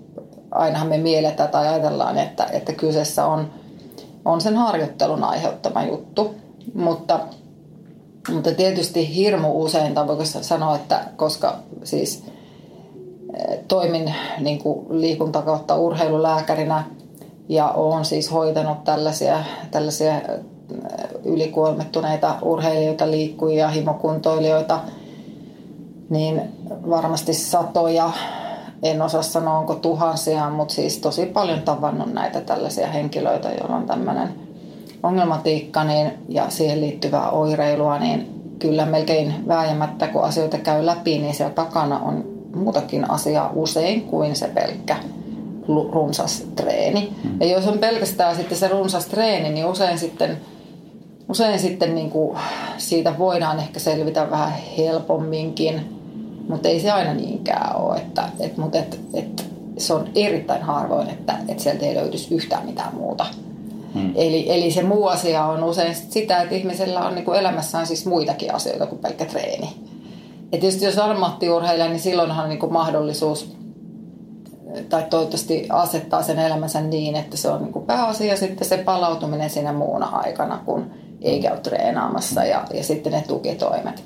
ainahan 0.50 0.88
me 0.88 0.98
mielletään 0.98 1.48
tai 1.48 1.68
ajatellaan, 1.68 2.18
että, 2.18 2.46
että 2.52 2.72
kyseessä 2.72 3.26
on, 3.26 3.50
on 4.24 4.40
sen 4.40 4.56
harjoittelun 4.56 5.24
aiheuttama 5.24 5.84
juttu. 5.84 6.34
Mutta, 6.74 7.20
mutta 8.32 8.52
tietysti 8.52 9.14
hirmu 9.14 9.62
usein, 9.62 9.94
tai 9.94 10.06
voiko 10.06 10.24
sanoa, 10.24 10.76
että 10.76 11.00
koska 11.16 11.58
siis 11.84 12.24
eh, 13.34 13.58
toimin 13.68 14.14
niin 14.40 14.58
kuin 14.58 15.00
liikunta 15.00 15.42
kautta 15.42 15.76
urheilulääkärinä 15.76 16.84
ja 17.48 17.70
olen 17.70 18.04
siis 18.04 18.32
hoitanut 18.32 18.84
tällaisia, 18.84 19.44
tällaisia 19.70 20.16
eh, 20.16 20.22
ylikuormittuneita 21.24 22.38
urheilijoita, 22.42 23.10
liikkujia, 23.10 23.68
himokuntoilijoita– 23.68 24.80
niin 26.10 26.42
varmasti 26.90 27.34
satoja, 27.34 28.10
en 28.82 29.02
osaa 29.02 29.22
sanoa 29.22 29.58
onko 29.58 29.74
tuhansia, 29.74 30.50
mutta 30.50 30.74
siis 30.74 30.98
tosi 30.98 31.26
paljon 31.26 31.62
tavannut 31.62 32.12
näitä 32.12 32.40
tällaisia 32.40 32.86
henkilöitä, 32.86 33.48
joilla 33.48 33.76
on 33.76 33.86
tämmöinen 33.86 34.28
ongelmatiikka 35.02 35.84
niin, 35.84 36.12
ja 36.28 36.50
siihen 36.50 36.80
liittyvää 36.80 37.30
oireilua, 37.30 37.98
niin 37.98 38.36
kyllä 38.58 38.86
melkein 38.86 39.48
vääjämättä 39.48 40.06
kun 40.06 40.24
asioita 40.24 40.58
käy 40.58 40.86
läpi, 40.86 41.18
niin 41.18 41.34
siellä 41.34 41.54
takana 41.54 41.98
on 41.98 42.24
muutakin 42.54 43.10
asiaa 43.10 43.52
usein 43.54 44.02
kuin 44.02 44.36
se 44.36 44.48
pelkkä 44.48 44.96
runsas 45.92 46.46
treeni. 46.56 47.12
Mm. 47.24 47.40
Ja 47.40 47.46
jos 47.46 47.66
on 47.66 47.78
pelkästään 47.78 48.36
sitten 48.36 48.58
se 48.58 48.68
runsas 48.68 49.06
treeni, 49.06 49.48
niin 49.48 49.66
usein 49.66 49.98
sitten, 49.98 50.36
usein 51.28 51.58
sitten 51.58 51.94
niin 51.94 52.10
kuin 52.10 52.38
siitä 52.78 53.18
voidaan 53.18 53.58
ehkä 53.58 53.80
selvitä 53.80 54.30
vähän 54.30 54.52
helpomminkin, 54.78 55.95
mutta 56.48 56.68
ei 56.68 56.80
se 56.80 56.90
aina 56.90 57.14
niinkään 57.14 57.76
ole. 57.76 57.96
Että, 57.96 58.28
et, 58.40 58.56
mutta 58.56 58.78
et, 58.78 59.00
et, 59.14 59.46
se 59.78 59.94
on 59.94 60.08
erittäin 60.14 60.62
harvoin, 60.62 61.10
että, 61.10 61.38
että 61.48 61.62
sieltä 61.62 61.86
ei 61.86 61.94
löytyisi 61.94 62.34
yhtään 62.34 62.66
mitään 62.66 62.94
muuta. 62.94 63.26
Hmm. 63.94 64.12
Eli, 64.14 64.52
eli 64.52 64.70
se 64.70 64.82
muu 64.82 65.06
asia 65.06 65.44
on 65.44 65.64
usein 65.64 65.94
sitä, 65.94 66.42
että 66.42 66.54
ihmisellä 66.54 67.06
on 67.06 67.14
niin 67.14 67.24
kuin 67.24 67.38
elämässään 67.38 67.86
siis 67.86 68.06
muitakin 68.06 68.54
asioita 68.54 68.86
kuin 68.86 68.98
pelkkä 68.98 69.24
treeni. 69.24 69.76
Et 70.52 70.60
tietysti 70.60 70.84
jos 70.84 70.98
ammattiurheilija, 70.98 71.88
niin 71.88 72.00
silloinhan 72.00 72.44
on 72.44 72.48
niin 72.48 72.58
kuin 72.58 72.72
mahdollisuus 72.72 73.56
tai 74.88 75.02
toivottavasti 75.10 75.66
asettaa 75.70 76.22
sen 76.22 76.38
elämänsä 76.38 76.80
niin, 76.80 77.16
että 77.16 77.36
se 77.36 77.48
on 77.48 77.62
niin 77.62 77.72
kuin 77.72 77.86
pääasia 77.86 78.36
sitten 78.36 78.68
se 78.68 78.78
palautuminen 78.78 79.50
siinä 79.50 79.72
muuna 79.72 80.06
aikana, 80.06 80.60
kun 80.64 80.90
ei 81.22 81.42
käy 81.42 81.60
treenaamassa 81.60 82.44
ja, 82.44 82.64
ja 82.74 82.84
sitten 82.84 83.12
ne 83.12 83.24
tukitoimet. 83.28 84.04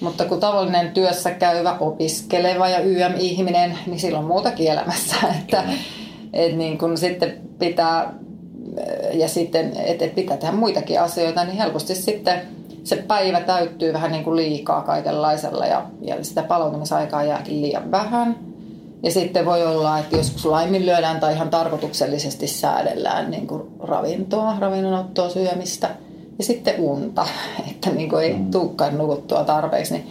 Mutta 0.00 0.24
kun 0.24 0.40
tavallinen 0.40 0.90
työssä 0.90 1.30
käyvä, 1.30 1.76
opiskeleva 1.80 2.68
ja 2.68 2.78
YM-ihminen, 2.78 3.78
niin 3.86 4.00
silloin 4.00 4.24
muutakin 4.24 4.70
elämässä. 4.70 5.16
Että, 5.40 5.64
et 6.32 6.56
niin 6.56 6.78
kun 6.78 6.98
sitten 6.98 7.38
pitää, 7.58 8.14
ja 9.12 9.28
sitten, 9.28 9.72
että 9.76 10.04
et 10.04 10.14
pitää 10.14 10.36
tehdä 10.36 10.54
muitakin 10.54 11.00
asioita, 11.00 11.44
niin 11.44 11.56
helposti 11.56 11.94
sitten 11.94 12.40
se 12.84 12.96
päivä 12.96 13.40
täyttyy 13.40 13.92
vähän 13.92 14.12
niin 14.12 14.24
kuin 14.24 14.36
liikaa 14.36 14.82
kaikenlaisella 14.82 15.66
ja, 15.66 15.86
ja 16.00 16.24
sitä 16.24 16.42
palautumisaikaa 16.42 17.24
jääkin 17.24 17.62
liian 17.62 17.90
vähän. 17.90 18.38
Ja 19.02 19.10
sitten 19.10 19.44
voi 19.44 19.66
olla, 19.66 19.98
että 19.98 20.16
joskus 20.16 20.44
laiminlyödään 20.44 21.20
tai 21.20 21.32
ihan 21.32 21.50
tarkoituksellisesti 21.50 22.46
säädellään 22.46 23.30
niin 23.30 23.46
kuin 23.46 23.62
ravintoa, 23.80 24.56
ravinnonottoa, 24.58 25.28
syömistä– 25.28 25.90
ja 26.38 26.44
sitten 26.44 26.74
unta, 26.80 27.26
että 27.70 27.90
niin 27.90 28.08
kuin 28.08 28.24
ei 28.24 28.34
mm. 28.34 28.50
tulekaan 28.50 28.98
nukuttua 28.98 29.44
tarpeeksi, 29.44 29.94
niin 29.94 30.06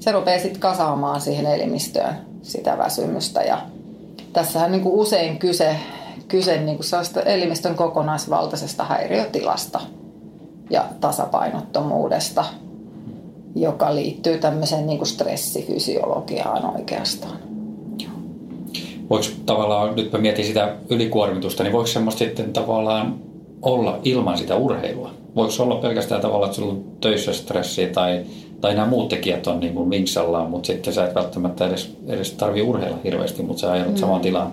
se 0.00 0.12
rupeaa 0.12 0.38
sitten 0.38 0.60
kasaamaan 0.60 1.20
siihen 1.20 1.46
elimistöön 1.46 2.14
sitä 2.42 2.78
väsymystä. 2.78 3.42
Ja 3.42 3.60
tässähän 4.32 4.72
niin 4.72 4.82
kuin 4.82 4.94
usein 4.94 5.38
kyse, 5.38 5.76
kyse 6.28 6.60
niin 6.60 6.76
kuin 6.76 7.26
elimistön 7.26 7.74
kokonaisvaltaisesta 7.74 8.84
häiriötilasta 8.84 9.80
ja 10.70 10.84
tasapainottomuudesta, 11.00 12.44
joka 13.54 13.94
liittyy 13.94 14.38
tämmöiseen 14.38 14.86
niin 14.86 14.98
kuin 14.98 15.08
stressifysiologiaan 15.08 16.74
oikeastaan. 16.76 17.38
Voiko 19.10 19.26
tavallaan, 19.46 19.96
nyt 19.96 20.12
mä 20.12 20.18
mietin 20.18 20.44
sitä 20.44 20.74
ylikuormitusta, 20.88 21.62
niin 21.62 21.72
voiko 21.72 21.86
semmoista 21.86 22.18
sitten 22.18 22.52
tavallaan 22.52 23.18
olla 23.62 23.98
ilman 24.04 24.38
sitä 24.38 24.56
urheilua? 24.56 25.10
Voiko 25.36 25.50
se 25.50 25.62
olla 25.62 25.76
pelkästään 25.76 26.20
tavallaan, 26.20 26.50
että 26.50 26.56
sulla 26.56 26.72
on 26.72 26.84
töissä 27.00 27.32
stressiä 27.32 27.88
tai, 27.88 28.24
tai 28.60 28.74
nämä 28.74 28.86
muut 28.86 29.08
tekijät 29.08 29.46
on 29.46 29.60
niin 29.60 29.74
kuin 29.74 29.90
vinksallaan, 29.90 30.50
mutta 30.50 30.66
sitten 30.66 30.94
sä 30.94 31.04
et 31.04 31.14
välttämättä 31.14 31.66
edes, 31.66 31.96
edes 32.06 32.32
tarvii 32.32 32.62
urheilla 32.62 32.98
hirveästi, 33.04 33.42
mutta 33.42 33.60
sä 33.60 33.72
ajanut 33.72 33.94
mm. 33.94 33.98
samaan 33.98 34.20
tilaan. 34.20 34.52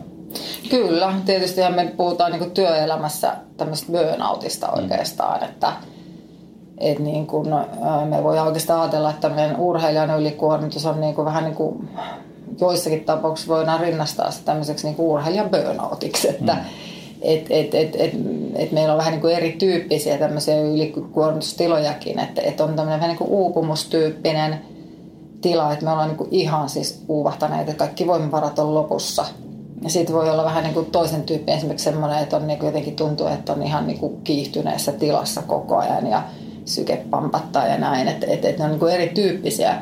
Kyllä, 0.70 1.14
tietysti 1.26 1.62
me 1.76 1.94
puhutaan 1.98 2.32
niin 2.32 2.52
työelämässä 2.52 3.36
tämmöistä 3.58 3.92
burnoutista 3.92 4.68
mm. 4.68 4.84
oikeastaan, 4.84 5.40
mm. 5.40 5.46
että 5.46 5.74
et 6.78 7.00
niin 7.00 7.28
kuin, 7.28 7.50
me 8.10 8.24
voi 8.24 8.40
oikeastaan 8.40 8.82
ajatella, 8.82 9.10
että 9.10 9.22
tämmöinen 9.22 9.58
urheilijan 9.60 10.20
ylikuormitus 10.20 10.86
on 10.86 11.02
niin 11.02 11.16
kuin 11.16 11.26
vähän 11.26 11.44
niin 11.44 11.56
kuin 11.56 11.90
joissakin 12.62 13.04
tapauksissa 13.04 13.54
voidaan 13.54 13.80
rinnastaa 13.80 14.32
se 14.32 14.44
tämmöiseksi 14.44 14.88
niin 14.88 14.96
kuin 14.96 15.08
urheilijan 15.08 15.50
burnoutiksi, 15.50 16.30
että 16.30 16.54
mm 16.54 16.60
et, 17.26 17.46
et, 17.50 17.76
et, 17.76 17.96
et, 17.96 18.14
et 18.56 18.72
meillä 18.72 18.94
on 18.94 18.98
vähän 18.98 19.12
niin 19.12 19.22
kuin 19.22 19.36
erityyppisiä 19.36 20.18
tämmöisiä 20.18 20.62
ylikuormitustilojakin, 20.62 22.20
että 22.20 22.42
et 22.42 22.62
on 22.62 22.76
tämmöinen 22.76 23.00
vähän 23.00 23.10
niin 23.10 23.18
kuin 23.18 23.30
uupumustyyppinen 23.30 24.62
tila, 25.42 25.74
että 25.74 25.86
me 25.86 25.92
ollaan 25.92 26.08
niin 26.08 26.18
kuin 26.18 26.30
ihan 26.32 26.70
siis 26.70 27.04
uuvahtaneet, 27.08 27.70
että 27.70 27.86
kaikki 27.86 28.08
voimavarat 28.08 28.60
on 28.60 28.74
lopussa. 28.74 29.26
Ja 29.82 29.90
sitten 29.90 30.16
voi 30.16 30.30
olla 30.30 30.44
vähän 30.44 30.64
niin 30.64 30.74
kuin 30.74 30.86
toisen 30.86 31.24
tyyppi, 31.24 31.52
esimerkiksi 31.52 31.84
semmoinen, 31.84 32.20
että 32.20 32.38
on 32.38 32.48
niin 32.48 32.60
kuin 32.60 32.68
jotenkin 32.68 32.96
tuntuu, 32.96 33.28
että 33.28 33.54
on 33.54 33.64
ihan 33.64 33.88
niin 33.88 34.00
kuin 34.00 34.22
kiihtyneessä 34.24 34.92
tilassa 34.92 35.42
koko 35.42 35.78
ajan 35.78 36.08
ja 36.08 36.24
syke 36.66 36.98
pampattaa 37.10 37.68
ja 37.68 37.78
näin. 37.78 38.08
Että 38.08 38.28
et, 38.30 38.46
et 38.46 38.58
ne 38.58 38.64
on 38.64 38.70
niin 38.70 38.80
kuin 38.80 38.94
erityyppisiä 38.94 39.76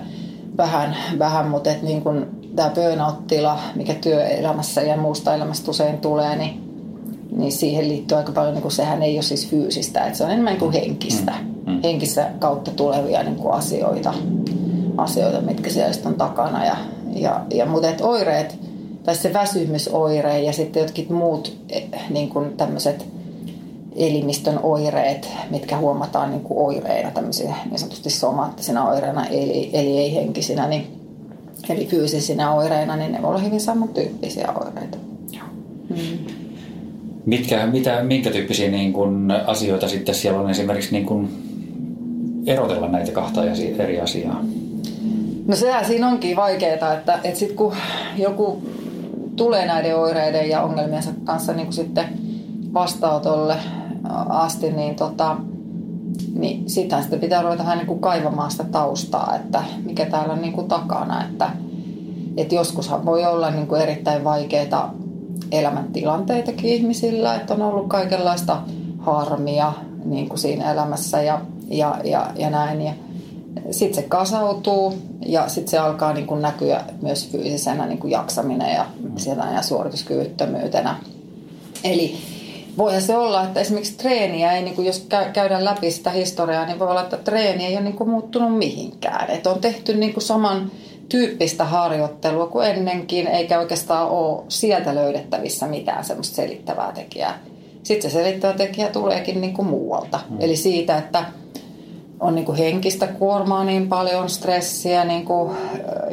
vähän, 0.58 0.98
vähän 1.20 1.48
mutta 1.48 1.72
että 1.72 1.86
niin 1.86 2.02
kuin 2.02 2.26
tämä 2.56 2.70
burnout-tila, 2.70 3.60
mikä 3.76 3.94
työelämässä 3.94 4.82
ja 4.82 4.98
muusta 4.98 5.36
elämästä 5.36 5.72
usein 5.72 5.98
tulee, 5.98 6.36
niin 6.36 6.63
niin 7.38 7.52
siihen 7.52 7.88
liittyy 7.90 8.18
aika 8.18 8.32
paljon, 8.32 8.54
niin 8.54 8.62
kuin 8.62 8.72
sehän 8.72 9.04
ei 9.04 9.16
ole 9.16 9.22
siis 9.24 9.48
fyysistä, 9.48 10.06
että 10.06 10.18
se 10.18 10.24
on 10.24 10.32
enemmän 10.32 10.52
niin 10.52 10.60
kuin 10.60 10.74
henkistä, 10.74 11.34
mm. 11.42 11.72
Mm. 11.72 11.80
henkistä 11.84 12.32
kautta 12.40 12.72
tulevia 12.72 13.24
niin 13.24 13.36
kuin 13.36 13.54
asioita, 13.54 14.14
asioita, 14.98 15.42
mitkä 15.42 15.70
siellä 15.70 15.94
on 16.06 16.16
takana. 16.16 16.66
Ja, 16.66 16.76
ja, 17.16 17.46
ja 17.54 17.66
mutta 17.66 17.90
et 17.90 18.02
oireet, 18.02 18.60
tai 19.04 19.16
se 19.16 19.34
väsymysoire 19.34 20.40
ja 20.40 20.54
sitten 20.54 20.82
jotkin 20.82 21.14
muut 21.14 21.58
eh, 21.70 21.84
niin 22.10 22.30
kuin 22.30 22.58
tämmöiset 22.58 23.06
elimistön 23.96 24.60
oireet, 24.64 25.30
mitkä 25.50 25.78
huomataan 25.78 26.32
niin 26.32 26.42
kuin 26.42 26.60
oireina, 26.60 27.12
tämmöisiä 27.12 27.56
niin 27.70 27.80
sanotusti 27.80 28.10
somaattisina 28.10 28.88
oireina, 28.88 29.26
eli, 29.26 29.70
eli 29.74 29.98
ei 29.98 30.16
henkisinä, 30.16 30.68
niin, 30.68 31.00
eli 31.70 31.86
fyysisinä 31.86 32.54
oireina, 32.54 32.96
niin 32.96 33.12
ne 33.12 33.22
voi 33.22 33.30
olla 33.30 33.40
hyvin 33.40 33.62
samantyyppisiä 33.62 34.52
oireita. 34.52 34.98
Joo. 35.32 35.46
Mm. 35.90 36.33
Mitkä, 37.26 37.66
mitä, 37.68 38.04
minkä 38.04 38.32
tyyppisiä 38.32 38.72
niin 38.72 38.94
kuin 38.94 39.32
asioita 39.32 39.88
sitten 39.88 40.16
siellä 40.16 40.40
on 40.40 40.50
esimerkiksi 40.50 40.92
niin 40.92 41.06
kuin 41.06 41.30
erotella 42.46 42.88
näitä 42.88 43.12
kahta 43.12 43.42
eri 43.78 44.02
asiaa? 44.02 44.44
No 45.48 45.56
sehän 45.56 45.86
siinä 45.86 46.08
onkin 46.08 46.36
vaikeaa, 46.36 46.94
että, 46.94 47.20
että 47.24 47.40
sitten 47.40 47.58
kun 47.58 47.74
joku 48.18 48.62
tulee 49.36 49.66
näiden 49.66 49.98
oireiden 49.98 50.50
ja 50.50 50.62
ongelmiensa 50.62 51.12
kanssa 51.24 51.54
niin 51.54 51.66
kuin 51.66 51.74
sitten 51.74 52.06
vastaanotolle 52.74 53.56
asti, 54.30 54.72
niin, 54.72 54.96
tota, 54.96 55.38
niin 56.36 56.70
sitten 56.70 57.04
sitä 57.04 57.18
pitää 57.18 57.42
ruveta 57.42 57.64
vähän 57.64 57.78
niin 57.78 57.88
kuin 57.88 58.00
kaivamaan 58.00 58.52
sitä 58.52 58.64
taustaa, 58.64 59.36
että 59.36 59.64
mikä 59.86 60.06
täällä 60.06 60.34
on 60.34 60.42
niin 60.42 60.54
kuin 60.54 60.68
takana. 60.68 61.24
Että, 61.24 61.50
että 62.38 62.56
joskushan 62.56 63.06
voi 63.06 63.26
olla 63.26 63.52
niin 63.52 63.68
kuin 63.68 63.82
erittäin 63.82 64.24
vaikeaa 64.24 64.94
elämäntilanteitakin 65.60 66.70
ihmisillä, 66.70 67.36
että 67.36 67.54
on 67.54 67.62
ollut 67.62 67.88
kaikenlaista 67.88 68.62
harmia 69.00 69.74
niin 70.06 70.30
kuin 70.30 70.40
siinä 70.40 70.72
elämässä 70.72 71.22
ja, 71.22 71.42
ja, 71.68 71.96
ja, 72.04 72.32
ja 72.36 72.50
näin. 72.50 72.82
Ja 72.82 72.94
sitten 73.72 74.04
se 74.04 74.10
kasautuu 74.10 74.94
ja 75.26 75.48
sitten 75.48 75.72
se 75.72 75.78
alkaa 75.78 76.14
niin 76.14 76.28
kuin 76.28 76.42
näkyä 76.42 76.82
myös 77.02 77.30
fyysisenä 77.32 77.86
niin 77.86 77.98
kuin 77.98 78.12
jaksaminen 78.12 78.74
ja, 78.74 78.86
ja 79.54 79.62
suorituskyvyttömyytenä. 79.62 80.96
Eli 81.84 82.18
voihan 82.78 83.02
se 83.02 83.18
olla, 83.18 83.44
että 83.44 83.60
esimerkiksi 83.60 83.98
treeniä 83.98 84.52
ei, 84.52 84.64
niin 84.64 84.76
kuin 84.76 84.88
jos 84.88 85.08
käydään 85.34 85.66
läpi 85.66 85.92
sitä 85.92 86.10
historiaa, 86.10 86.66
niin 86.66 86.80
voi 86.80 86.88
olla, 86.88 87.02
että 87.02 87.18
treeni 87.18 87.66
ei 87.66 87.74
ole 87.74 87.84
niin 87.84 87.96
kuin 87.96 88.10
muuttunut 88.10 88.58
mihinkään. 88.58 89.30
Että 89.30 89.50
on 89.50 89.60
tehty 89.60 89.94
niin 89.94 90.14
kuin 90.14 90.24
saman 90.24 90.72
tyyppistä 91.10 91.66
harjoittelua 91.66 92.48
kuin 92.48 92.68
ennenkin, 92.68 93.28
eikä 93.28 93.60
oikeastaan 93.60 94.10
ole 94.10 94.44
sieltä 94.48 94.96
löydettävissä 94.96 95.68
mitään 95.68 96.04
semmoista 96.04 96.36
selittävää 96.36 96.92
tekijää. 96.92 97.40
Sitten 97.84 98.12
se 98.12 98.14
selittävä 98.14 98.54
tekijä 98.54 98.88
tuleekin 98.88 99.42
niin 99.42 99.54
kuin 99.54 99.68
muualta. 99.68 100.20
Mm. 100.30 100.38
Eli 100.40 100.56
siitä, 100.56 100.98
että 100.98 101.26
on 102.20 102.36
niin 102.36 102.46
kuin 102.46 102.58
henkistä 102.58 103.08
kuormaa 103.08 103.64
niin 103.64 103.90
paljon, 103.90 104.30
stressiä, 104.30 105.06
niin 105.06 105.26
kuin, 105.26 105.52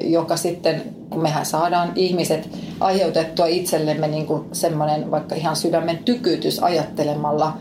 joka 0.01 0.37
sitten, 0.37 0.83
kun 1.11 1.23
mehän 1.23 1.47
saadaan 1.47 1.93
ihmiset 1.95 2.49
aiheutettua 2.81 3.47
itsellemme 3.47 4.09
niin 4.09 4.27
kuin 4.27 4.45
semmoinen 4.53 5.11
vaikka 5.11 5.35
ihan 5.35 5.57
sydämen 5.57 5.99
tykytys 5.99 6.63
ajattelemalla 6.63 7.53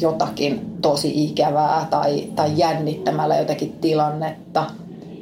jotakin 0.00 0.76
tosi 0.82 1.24
ikävää 1.24 1.86
tai, 1.90 2.24
tai 2.36 2.50
jännittämällä 2.56 3.36
jotakin 3.36 3.72
tilannetta– 3.80 4.66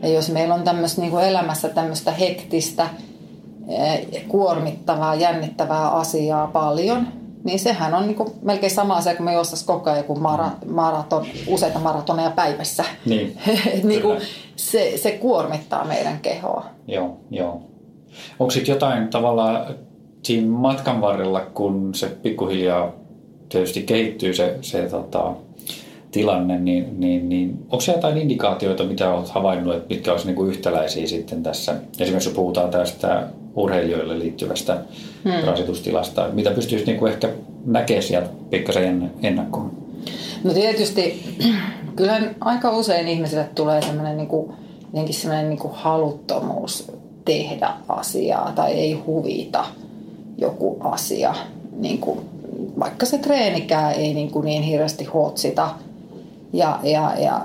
ja 0.04 0.12
jos 0.12 0.30
meillä 0.30 0.54
on 0.54 0.62
tämmöistä 0.62 1.00
niin 1.00 1.10
kuin 1.10 1.24
elämässä 1.24 1.68
tämmöistä 1.68 2.10
hektistä, 2.10 2.88
eh, 3.68 4.06
kuormittavaa, 4.28 5.14
jännittävää 5.14 5.90
asiaa 5.90 6.46
paljon, 6.46 7.08
niin 7.44 7.58
sehän 7.58 7.94
on 7.94 8.06
niin 8.06 8.16
kuin 8.16 8.28
melkein 8.42 8.70
sama 8.70 8.96
asia 8.96 9.16
kuin 9.16 9.24
me 9.24 9.32
juostaisiin 9.32 9.66
koko 9.66 9.90
ajan 9.90 9.98
joku 9.98 10.14
mara, 10.14 10.50
maraton, 10.66 11.26
useita 11.46 11.78
maratoneja 11.78 12.30
päivässä. 12.30 12.84
Niin, 13.06 13.38
niin 13.82 14.02
kuin 14.02 14.20
se, 14.56 14.92
se 14.96 15.10
kuormittaa 15.10 15.84
meidän 15.84 16.18
kehoa. 16.18 16.64
Joo, 16.88 17.16
joo. 17.30 17.62
Onko 18.38 18.50
sitten 18.50 18.72
jotain 18.72 19.08
tavalla 19.08 19.66
siinä 20.22 20.48
matkan 20.48 21.00
varrella, 21.00 21.40
kun 21.40 21.94
se 21.94 22.06
pikkuhiljaa 22.06 22.92
tietysti 23.48 23.82
kehittyy 23.82 24.34
se, 24.34 24.58
se 24.60 24.88
tota, 24.88 25.32
tilanne, 26.14 26.58
niin, 26.58 27.00
niin, 27.00 27.28
niin 27.28 27.58
onko 27.62 27.80
se 27.80 27.92
jotain 27.92 28.18
indikaatioita, 28.18 28.84
mitä 28.84 29.14
olet 29.14 29.28
havainnut, 29.28 29.74
että 29.74 29.94
mitkä 29.94 30.12
olisi 30.12 30.32
niin 30.32 30.48
yhtäläisiä 30.48 31.06
sitten 31.06 31.42
tässä? 31.42 31.74
Esimerkiksi 32.00 32.30
puhutaan 32.30 32.70
tästä 32.70 33.26
urheilijoille 33.54 34.18
liittyvästä 34.18 34.78
hmm. 35.24 35.46
rasitustilasta. 35.46 36.28
Mitä 36.32 36.50
pystyisi 36.50 36.86
niin 36.86 36.98
kuin 36.98 37.12
ehkä 37.12 37.28
näkemään 37.66 38.02
sieltä 38.02 38.28
pikkasen 38.50 39.10
ennakkoon? 39.22 39.72
No 40.44 40.52
tietysti 40.54 41.22
kyllä 41.96 42.20
aika 42.40 42.70
usein 42.70 43.08
ihmisille 43.08 43.48
tulee 43.54 43.82
sellainen, 43.82 44.16
niin 44.16 44.28
kuin, 44.28 44.52
sellainen 45.10 45.48
niin 45.48 45.58
kuin 45.58 45.74
haluttomuus 45.74 46.92
tehdä 47.24 47.70
asiaa 47.88 48.52
tai 48.54 48.72
ei 48.72 48.92
huvita 48.92 49.64
joku 50.38 50.76
asia. 50.80 51.34
Niin 51.76 51.98
kuin, 51.98 52.20
vaikka 52.80 53.06
se 53.06 53.18
treenikään 53.18 53.92
ei 53.92 54.14
niin, 54.14 54.30
kuin 54.30 54.44
niin 54.44 54.62
hirveästi 54.62 55.04
hotsita. 55.04 55.70
Ja, 56.54 56.78
ja, 56.82 57.12
ja, 57.18 57.40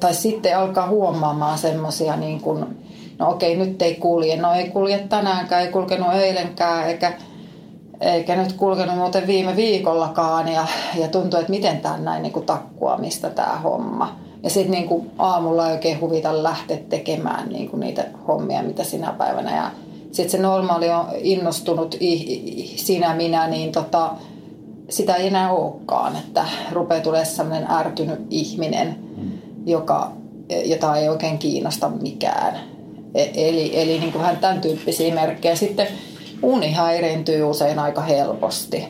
tai 0.00 0.14
sitten 0.14 0.58
alkaa 0.58 0.88
huomaamaan 0.88 1.58
semmoisia 1.58 2.16
niin 2.16 2.40
kuin, 2.40 2.64
no 3.18 3.30
okei 3.30 3.56
nyt 3.56 3.82
ei 3.82 3.94
kulje, 3.94 4.36
no 4.36 4.52
ei 4.52 4.68
kulje 4.70 4.98
tänäänkään, 4.98 5.62
ei 5.62 5.72
kulkenut 5.72 6.14
eilenkään 6.14 6.88
eikä, 6.88 7.12
eikä 8.00 8.36
nyt 8.36 8.52
kulkenut 8.52 8.96
muuten 8.96 9.26
viime 9.26 9.56
viikollakaan 9.56 10.48
ja, 10.48 10.66
ja 10.98 11.08
tuntuu, 11.08 11.40
että 11.40 11.50
miten 11.50 11.80
tämä 11.80 11.96
näin 11.96 12.22
niin 12.22 12.32
kuin 12.32 12.46
takkuamista 12.46 13.30
tämä 13.30 13.60
homma. 13.62 14.16
Ja 14.42 14.50
sitten 14.50 14.70
niin 14.70 15.10
aamulla 15.18 15.66
ei 15.66 15.72
oikein 15.72 16.00
huvita 16.00 16.42
lähteä 16.42 16.78
tekemään 16.88 17.48
niin 17.48 17.70
kuin 17.70 17.80
niitä 17.80 18.04
hommia, 18.28 18.62
mitä 18.62 18.84
sinä 18.84 19.14
päivänä. 19.18 19.56
Ja 19.56 19.70
sitten 20.12 20.30
se 20.30 20.38
normaali 20.38 20.90
on 20.90 21.06
innostunut 21.16 21.96
sinä, 22.76 23.14
minä, 23.14 23.46
niin 23.46 23.72
tota, 23.72 24.10
sitä 24.88 25.14
ei 25.14 25.26
enää 25.26 25.52
olekaan. 25.52 26.16
Että 26.16 26.44
rupeaa 26.72 27.00
tulee 27.00 27.24
sellainen 27.24 27.70
ärtynyt 27.70 28.20
ihminen, 28.30 28.96
joka, 29.66 30.12
jota 30.64 30.96
ei 30.96 31.08
oikein 31.08 31.38
kiinnosta 31.38 31.88
mikään. 31.88 32.60
E, 33.14 33.24
eli, 33.34 33.80
eli 33.80 33.98
niin 33.98 34.12
kuin 34.12 34.24
hän 34.24 34.36
tämän 34.36 34.60
tyyppisiä 34.60 35.14
merkkejä. 35.14 35.56
Sitten 35.56 35.86
uni 36.42 36.72
häiriintyy 36.72 37.42
usein 37.42 37.78
aika 37.78 38.00
helposti. 38.00 38.84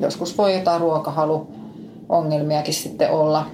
Joskus 0.00 0.38
voi 0.38 0.54
jotain 0.54 0.80
ruokahaluongelmiakin 0.80 2.74
sitten 2.74 3.10
olla. 3.10 3.46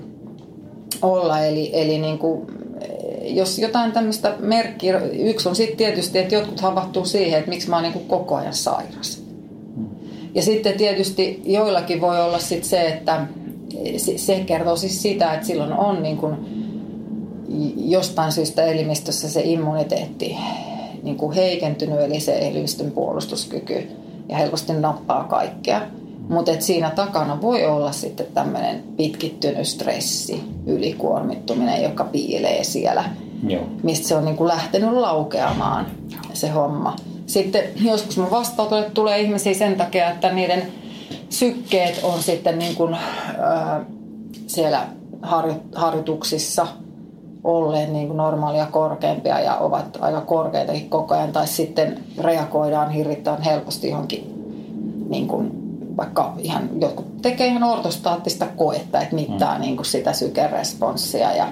olla. 1.03 1.41
Eli, 1.41 1.71
eli 1.73 1.99
niin 1.99 2.19
kuin, 2.19 2.47
jos 3.23 3.59
jotain 3.59 3.93
tämmöistä 3.93 4.35
merkkiä, 4.39 4.99
yksi 5.13 5.49
on 5.49 5.57
sitten 5.57 5.77
tietysti, 5.77 6.19
että 6.19 6.35
jotkut 6.35 6.61
havahtuu 6.61 7.05
siihen, 7.05 7.39
että 7.39 7.51
miksi 7.51 7.71
mä 7.71 7.77
oon 7.77 7.83
niin 7.83 7.93
kuin 7.93 8.09
koko 8.09 8.35
ajan 8.35 8.55
sairas. 8.55 9.20
Ja 10.35 10.43
sitten 10.43 10.75
tietysti 10.75 11.43
joillakin 11.45 12.01
voi 12.01 12.21
olla 12.21 12.39
sit 12.39 12.65
se, 12.65 12.87
että 12.87 13.27
se 14.17 14.41
kertoo 14.41 14.77
siis 14.77 15.03
sitä, 15.03 15.33
että 15.33 15.47
silloin 15.47 15.73
on 15.73 16.03
niin 16.03 16.17
kuin 16.17 16.37
jostain 17.77 18.33
syystä 18.33 18.65
elimistössä 18.65 19.29
se 19.29 19.41
immuniteetti 19.45 20.37
niin 21.03 21.17
kuin 21.17 21.33
heikentynyt, 21.33 22.01
eli 22.01 22.21
se 22.21 22.49
elimistön 22.49 22.91
puolustuskyky 22.91 23.91
ja 24.29 24.37
helposti 24.37 24.73
nappaa 24.73 25.25
kaikkea. 25.25 25.83
Mutta 26.29 26.53
siinä 26.59 26.91
takana 26.91 27.43
voi 27.43 27.67
olla 27.67 27.93
sitten 27.93 28.27
tämmöinen 28.35 28.83
pitkittynyt 28.97 29.67
stressi, 29.67 30.45
ylikuormittuminen, 30.67 31.83
joka 31.83 32.05
piilee 32.05 32.65
siellä, 32.65 33.05
Joo. 33.47 33.63
mistä 33.83 34.09
se 34.09 34.15
on 34.15 34.25
niin 34.25 34.37
kuin 34.37 34.49
lähtenyt 34.49 34.93
laukeamaan 34.93 35.87
se 36.33 36.49
homma. 36.49 36.97
Sitten 37.31 37.65
joskus 37.85 38.17
mun 38.17 38.31
vastaanotolle 38.31 38.91
tulee 38.91 39.21
ihmisiä 39.21 39.55
sen 39.55 39.77
takia, 39.77 40.11
että 40.11 40.33
niiden 40.33 40.73
sykkeet 41.29 42.01
on 42.03 42.23
sitten 42.23 42.59
niin 42.59 42.77
kuin, 42.77 42.95
äh, 42.95 43.01
siellä 44.47 44.87
harjoituksissa– 45.75 46.67
olleen 47.45 47.93
niin 47.93 48.07
kuin 48.07 48.17
normaalia 48.17 48.67
korkeampia 48.67 49.41
ja 49.41 49.57
ovat 49.57 49.99
aika 50.01 50.21
korkeitakin 50.21 50.91
koko 50.91 51.15
ajan. 51.15 51.33
Tai 51.33 51.47
sitten 51.47 52.05
reagoidaan 52.19 52.91
hirvittävän 52.91 53.43
helposti 53.43 53.91
johonkin, 53.91 54.45
niin 55.09 55.29
kuin, 55.29 55.51
vaikka 55.97 56.35
ihan 56.39 56.69
jotkut 56.81 57.23
tekee 57.23 57.47
ihan 57.47 57.63
ortostaattista 57.63 58.47
koetta, 58.57 59.01
että 59.01 59.15
mittaa 59.15 59.55
mm. 59.55 59.61
niin 59.61 59.77
kuin 59.77 59.87
sitä 59.87 60.13
sykeresponssia 60.13 61.33
ja, 61.33 61.49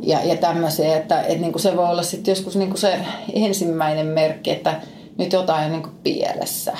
ja, 0.00 0.24
ja 0.24 0.36
tämmöisiä. 0.36 0.96
Että, 0.96 1.20
että 1.20 1.40
niin 1.40 1.52
kuin 1.52 1.62
se 1.62 1.76
voi 1.76 1.90
olla 1.90 2.02
sitten 2.02 2.32
joskus 2.32 2.56
niin 2.56 2.70
kuin 2.70 2.80
se 2.80 2.98
ensimmäinen 3.32 4.06
merkki, 4.06 4.50
että 4.50 4.80
nyt 5.18 5.32
jotain 5.32 5.72
on 5.72 5.72
niin 5.72 5.94
pielessä. 6.02 6.72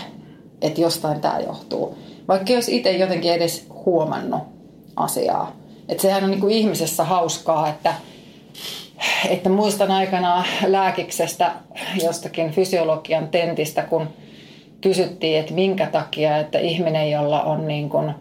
Että 0.63 0.81
jostain 0.81 1.21
tämä 1.21 1.41
johtuu. 1.41 1.99
Vaikka 2.29 2.53
jos 2.53 2.69
itse 2.69 2.93
jotenkin 2.93 3.33
edes 3.33 3.67
huomannut 3.85 4.43
asiaa. 4.97 5.53
Että 5.89 6.03
sehän 6.03 6.25
on 6.25 6.31
niin 6.31 6.41
kuin 6.41 6.55
ihmisessä 6.55 7.05
hauskaa, 7.05 7.69
että– 7.69 7.95
että 9.29 9.49
muistan 9.49 9.91
aikana 9.91 10.45
lääkiksestä 10.67 11.53
jostakin 12.03 12.51
fysiologian 12.51 13.29
tentistä, 13.29 13.83
kun 13.83 14.09
kysyttiin, 14.81 15.39
että 15.41 15.55
minkä 15.55 15.87
takia, 15.87 16.39
että 16.39 16.59
ihminen, 16.59 17.11
jolla 17.11 17.43
on 17.43 17.69
niin 17.69 17.89
kuin 17.89 18.15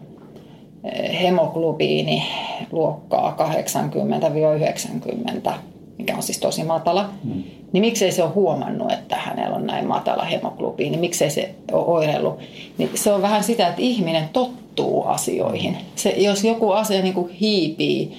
hemoglobiini 1.22 2.22
luokkaa 2.72 3.36
80-90, 5.48 5.52
mikä 5.98 6.16
on 6.16 6.22
siis 6.22 6.38
tosi 6.38 6.64
matala, 6.64 7.10
mm. 7.24 7.42
niin 7.72 7.80
miksei 7.80 8.12
se 8.12 8.22
ole 8.22 8.32
huomannut, 8.32 8.92
että 8.92 9.16
hänellä 9.16 9.56
on 9.56 9.66
näin 9.66 9.86
matala 9.86 10.24
hemoglobiini, 10.24 10.96
miksei 10.96 11.30
se 11.30 11.54
ole 11.72 11.84
oireillut. 11.84 12.38
Niin 12.78 12.90
se 12.94 13.12
on 13.12 13.22
vähän 13.22 13.44
sitä, 13.44 13.68
että 13.68 13.82
ihminen 13.82 14.28
tottuu 14.32 15.04
asioihin. 15.04 15.76
Se, 15.96 16.10
jos 16.10 16.44
joku 16.44 16.70
asia 16.70 17.02
niin 17.02 17.14
kuin 17.14 17.32
hiipii, 17.32 18.12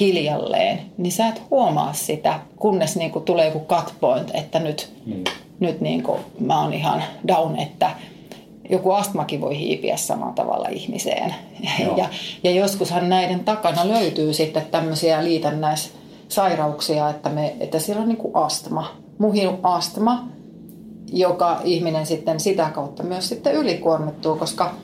hiljalleen, 0.00 0.80
niin 0.98 1.12
sä 1.12 1.28
et 1.28 1.42
huomaa 1.50 1.92
sitä, 1.92 2.40
kunnes 2.56 2.96
niin 2.96 3.10
kuin 3.10 3.24
tulee 3.24 3.46
joku 3.46 3.60
cut 3.60 3.94
point, 4.00 4.30
että 4.34 4.58
nyt, 4.58 4.92
mm. 5.06 5.24
nyt 5.60 5.80
niin 5.80 6.02
kuin 6.02 6.20
mä 6.40 6.62
oon 6.62 6.72
ihan 6.74 7.02
down, 7.28 7.58
että 7.58 7.90
joku 8.70 8.90
astmakin 8.90 9.40
voi 9.40 9.58
hiipiä 9.58 9.96
samalla 9.96 10.32
tavalla 10.32 10.68
ihmiseen. 10.68 11.34
Ja, 11.96 12.08
ja 12.44 12.50
joskushan 12.50 13.08
näiden 13.08 13.44
takana 13.44 13.88
löytyy 13.88 14.32
sitten 14.32 14.66
tämmöisiä 14.70 15.24
liitännäissairauksia, 16.24 17.10
että, 17.10 17.28
me, 17.28 17.56
että 17.60 17.78
siellä 17.78 18.02
on 18.02 18.08
niin 18.08 18.18
kuin 18.18 18.36
astma, 18.36 18.96
muhinu 19.18 19.58
astma, 19.62 20.28
joka 21.12 21.60
ihminen 21.64 22.06
sitten 22.06 22.40
sitä 22.40 22.70
kautta 22.74 23.02
myös 23.02 23.28
sitten 23.28 23.54
ylikuormittuu, 23.54 24.36
koska, 24.36 24.74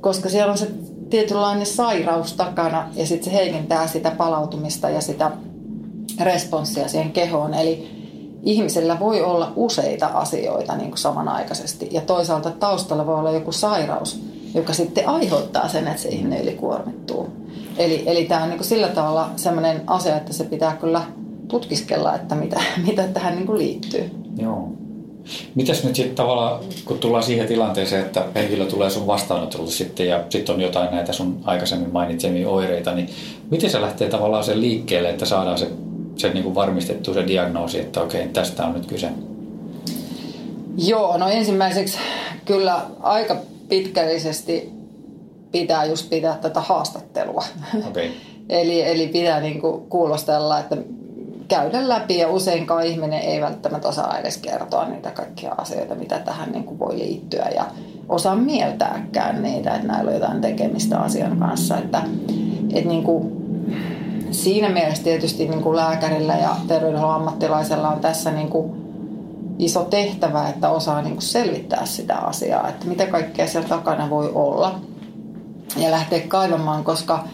koska 0.00 0.28
siellä 0.28 0.52
on 0.52 0.58
se 0.58 0.70
tietynlainen 1.10 1.66
sairaus 1.66 2.32
takana 2.32 2.88
ja 2.94 3.06
sitten 3.06 3.32
se 3.32 3.38
heikentää 3.38 3.86
sitä 3.86 4.10
palautumista 4.10 4.90
ja 4.90 5.00
sitä 5.00 5.30
responssia 6.20 6.88
siihen 6.88 7.12
kehoon. 7.12 7.54
Eli 7.54 7.88
ihmisellä 8.42 9.00
voi 9.00 9.22
olla 9.22 9.52
useita 9.56 10.06
asioita 10.06 10.76
niin 10.76 10.90
kuin 10.90 10.98
samanaikaisesti 10.98 11.88
ja 11.90 12.00
toisaalta 12.00 12.50
taustalla 12.50 13.06
voi 13.06 13.18
olla 13.18 13.30
joku 13.30 13.52
sairaus, 13.52 14.20
joka 14.54 14.72
sitten 14.72 15.08
aiheuttaa 15.08 15.68
sen, 15.68 15.88
että 15.88 16.02
se 16.02 16.08
ihminen 16.08 16.42
ylikuormittuu. 16.42 17.28
Eli, 17.76 18.02
eli 18.06 18.24
tämä 18.24 18.42
on 18.42 18.48
niin 18.48 18.58
kuin 18.58 18.68
sillä 18.68 18.88
tavalla 18.88 19.30
sellainen 19.36 19.82
asia, 19.86 20.16
että 20.16 20.32
se 20.32 20.44
pitää 20.44 20.76
kyllä 20.76 21.02
tutkiskella, 21.48 22.14
että 22.14 22.34
mitä, 22.34 22.60
mitä 22.86 23.08
tähän 23.08 23.36
niin 23.36 23.46
kuin 23.46 23.58
liittyy. 23.58 24.10
Joo. 24.38 24.68
Mitäs 25.54 25.84
nyt 25.84 25.96
sitten 25.96 26.14
tavallaan, 26.14 26.60
kun 26.84 26.98
tullaan 26.98 27.22
siihen 27.22 27.46
tilanteeseen, 27.46 28.06
että 28.06 28.24
henkilö 28.34 28.66
tulee 28.66 28.90
sun 28.90 29.06
vastaanotolle 29.06 29.70
sitten 29.70 30.08
ja 30.08 30.24
sitten 30.28 30.54
on 30.54 30.60
jotain 30.60 30.90
näitä 30.90 31.12
sun 31.12 31.40
aikaisemmin 31.44 31.92
mainitsemia 31.92 32.48
oireita, 32.48 32.94
niin 32.94 33.08
miten 33.50 33.70
se 33.70 33.80
lähtee 33.80 34.08
tavallaan 34.08 34.44
sen 34.44 34.60
liikkeelle, 34.60 35.10
että 35.10 35.26
saadaan 35.26 35.58
se, 35.58 35.68
se 36.16 36.28
niin 36.28 36.44
kuin 36.44 36.54
varmistettu 36.54 37.14
se 37.14 37.26
diagnoosi, 37.26 37.80
että 37.80 38.00
okei, 38.00 38.28
tästä 38.28 38.66
on 38.66 38.72
nyt 38.72 38.86
kyse? 38.86 39.08
Joo, 40.76 41.16
no 41.16 41.28
ensimmäiseksi 41.28 41.98
kyllä 42.44 42.80
aika 43.00 43.36
pitkällisesti 43.68 44.79
pitää 45.52 45.84
just 45.84 46.10
pitää 46.10 46.38
tätä 46.40 46.60
haastattelua. 46.60 47.44
Okay. 47.88 48.10
eli, 48.48 48.82
eli 48.82 49.08
pitää 49.08 49.40
niin 49.40 49.60
kuin 49.60 49.86
kuulostella, 49.86 50.58
että 50.58 50.76
käydä 51.48 51.88
läpi 51.88 52.18
ja 52.18 52.28
useinkaan 52.28 52.86
ihminen 52.86 53.20
ei 53.20 53.40
välttämättä 53.40 53.88
osaa 53.88 54.18
edes 54.18 54.36
kertoa 54.36 54.88
niitä 54.88 55.10
kaikkia 55.10 55.54
asioita, 55.58 55.94
mitä 55.94 56.18
tähän 56.18 56.52
niin 56.52 56.64
kuin 56.64 56.78
voi 56.78 56.98
liittyä 56.98 57.48
ja 57.54 57.64
osaa 58.08 58.36
mieltääkään 58.36 59.42
niitä, 59.42 59.74
että 59.74 59.86
näillä 59.86 60.08
on 60.08 60.14
jotain 60.14 60.40
tekemistä 60.40 60.98
asian 60.98 61.36
kanssa. 61.36 61.78
Että, 61.78 62.02
että 62.74 62.88
niin 62.88 63.02
kuin, 63.02 63.32
siinä 64.30 64.68
mielessä 64.68 65.04
tietysti 65.04 65.48
niin 65.48 65.62
kuin 65.62 65.76
lääkärillä 65.76 66.34
ja 66.34 66.56
terveydenhuollon 66.68 67.16
ammattilaisella 67.16 67.88
on 67.88 68.00
tässä 68.00 68.30
niin 68.30 68.48
kuin 68.48 68.72
iso 69.58 69.84
tehtävä, 69.84 70.48
että 70.48 70.68
osaa 70.68 71.02
niin 71.02 71.14
kuin 71.14 71.22
selvittää 71.22 71.86
sitä 71.86 72.16
asiaa, 72.16 72.68
että 72.68 72.86
mitä 72.86 73.06
kaikkea 73.06 73.46
siellä 73.46 73.68
takana 73.68 74.10
voi 74.10 74.30
olla 74.34 74.80
ja 75.76 75.90
lähteä 75.90 76.20
kaivamaan, 76.20 76.84
koska– 76.84 77.24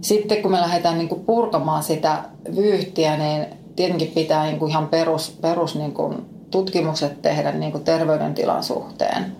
sitten 0.00 0.42
kun 0.42 0.50
me 0.50 0.60
lähdetään 0.60 0.98
niin 0.98 1.08
kuin 1.08 1.24
purkamaan 1.24 1.82
sitä 1.82 2.22
vyyhtiä, 2.56 3.16
niin 3.16 3.46
tietenkin 3.76 4.12
pitää 4.14 4.44
niin 4.44 4.58
kuin 4.58 4.70
ihan 4.70 4.88
perus, 4.88 5.38
perus 5.40 5.74
niin 5.74 5.92
kuin 5.92 6.14
tutkimukset 6.50 7.22
tehdä 7.22 7.52
niin 7.52 7.72
kuin 7.72 7.84
terveydentilan 7.84 8.62
suhteen. 8.62 9.36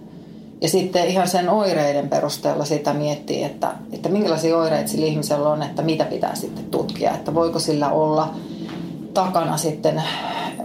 Ja 0.61 0.69
sitten 0.69 1.07
ihan 1.07 1.29
sen 1.29 1.49
oireiden 1.49 2.09
perusteella 2.09 2.65
sitä 2.65 2.95
miettii, 2.95 3.43
että, 3.43 3.73
että 3.93 4.09
minkälaisia 4.09 4.57
oireita 4.57 4.89
sillä 4.89 5.07
ihmisellä 5.07 5.49
on, 5.49 5.63
että 5.63 5.83
mitä 5.83 6.05
pitää 6.05 6.35
sitten 6.35 6.65
tutkia. 6.65 7.15
Että 7.15 7.35
voiko 7.35 7.59
sillä 7.59 7.91
olla 7.91 8.35
takana 9.15 9.57
sitten 9.57 10.03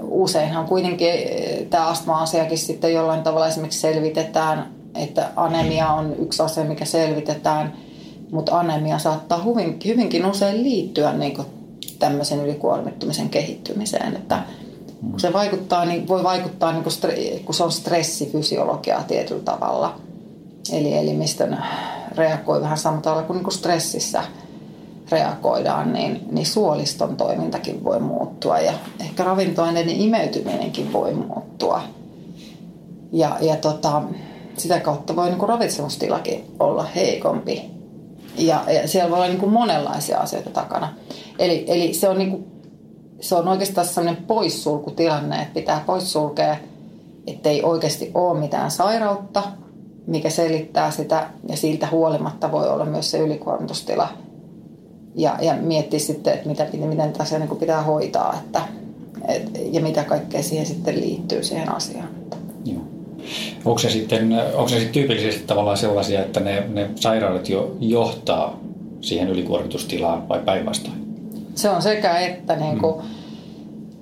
useinhan 0.02 0.66
kuitenkin 0.66 1.10
eh, 1.10 1.66
tämä 1.70 1.88
astma-asiakin 1.88 2.58
sitten 2.58 2.94
jollain 2.94 3.24
tavalla 3.24 3.48
esimerkiksi 3.48 3.80
selvitetään, 3.80 4.83
että 4.96 5.30
anemia 5.36 5.90
on 5.90 6.16
yksi 6.20 6.44
asia, 6.44 6.64
mikä 6.64 6.86
selvitetään, 6.86 7.74
mutta 8.32 8.60
anemia 8.60 9.00
saattaa 9.00 9.44
hyvin, 9.44 9.80
hyvinkin 9.86 10.26
usein 10.26 10.64
liittyä 10.64 11.14
niin 11.14 11.38
tämmöisen 12.00 12.46
ylikuormittumisen 12.46 13.30
kehittymiseen, 13.30 14.16
että 14.16 14.44
kun 15.12 15.20
se 15.20 15.34
vaikuttaa, 15.34 15.86
niin 15.86 16.08
voi 16.08 16.24
vaikuttaa, 16.24 16.72
niin 16.72 16.84
kuin, 16.84 16.94
kun 17.46 17.56
se 17.56 17.64
on 17.64 17.72
stressifysiologiaa 17.72 19.04
tietyllä 19.04 19.44
tavalla. 19.44 19.96
Eli 20.72 20.98
elimistön 20.98 21.58
reagoi 22.16 22.62
vähän 22.62 22.78
samalla 22.78 23.02
tavalla 23.02 23.24
kuin, 23.24 23.36
niin 23.36 23.44
kuin 23.44 23.54
stressissä 23.54 24.24
reagoidaan, 25.10 25.94
niin, 25.94 26.28
niin 26.32 26.46
suoliston 26.46 27.18
toimintakin 27.18 27.84
voi 27.84 28.00
muuttua 28.00 28.60
ja 28.60 28.74
ehkä 29.00 29.24
ravintoaineiden 29.24 30.02
imeytyminenkin 30.02 30.94
voi 30.94 31.14
muuttua. 31.14 31.82
Ja, 33.12 33.38
ja 33.42 33.56
tota, 33.56 34.02
sitä 34.58 34.80
kautta 34.80 35.16
voi 35.16 35.30
niin 35.30 35.50
ravitsemustilakin 35.50 36.46
olla 36.60 36.84
heikompi. 36.84 37.70
Ja, 38.38 38.64
ja 38.72 38.88
siellä 38.88 39.10
voi 39.10 39.18
olla 39.18 39.28
niin 39.28 39.40
kuin 39.40 39.52
monenlaisia 39.52 40.20
asioita 40.20 40.50
takana. 40.50 40.94
Eli, 41.40 41.66
eli 41.68 41.94
se 41.94 42.10
on 42.10 42.18
niin 42.18 42.32
kuin 42.32 42.54
se 43.24 43.36
on 43.36 43.48
oikeastaan 43.48 43.88
sellainen 43.88 44.24
poissulkutilanne, 44.26 45.42
että 45.42 45.54
pitää 45.54 45.84
poissulkea, 45.86 46.58
ettei 47.28 47.64
oikeasti 47.64 48.12
ole 48.14 48.40
mitään 48.40 48.72
sairautta, 48.72 49.44
mikä 50.08 50.30
selittää 50.30 50.92
sitä, 50.92 51.30
ja 51.50 51.58
siltä 51.58 51.88
huolimatta 51.92 52.52
voi 52.52 52.70
olla 52.70 52.86
myös 52.86 53.12
se 53.12 53.18
ylikuormitustila. 53.18 54.10
Ja, 55.16 55.38
ja 55.42 55.56
miettiä 55.56 56.00
sitten, 56.00 56.34
että 56.34 56.50
mitä, 56.50 56.68
miten 56.88 57.14
tässä 57.14 57.40
niin 57.40 57.58
pitää 57.58 57.84
hoitaa, 57.84 58.40
että, 58.46 58.62
et, 59.28 59.52
ja 59.72 59.82
mitä 59.82 60.04
kaikkea 60.04 60.44
siihen 60.44 60.66
sitten 60.66 61.02
liittyy 61.02 61.44
siihen 61.44 61.76
asiaan. 61.76 62.10
Joo. 62.66 62.93
Onko 63.66 63.80
se 63.80 63.90
sitten, 63.90 64.42
onko 64.54 64.68
se 64.68 64.76
sitten 64.76 64.94
tyypillisesti 64.94 65.44
tavallaan 65.48 65.78
sellaisia, 65.78 66.22
että 66.22 66.40
ne, 66.40 66.64
ne 66.74 66.90
sairaudet 66.96 67.50
jo 67.50 67.76
johtaa 67.80 68.60
siihen 69.02 69.30
ylikuormitustilaan 69.30 70.30
vai 70.30 70.40
päinvastoin? 70.40 71.04
Se 71.56 71.70
on 71.70 71.82
sekä 71.82 72.20
että 72.20 72.56
niin 72.56 72.80
kuin, 72.80 72.96
mm. 72.96 73.02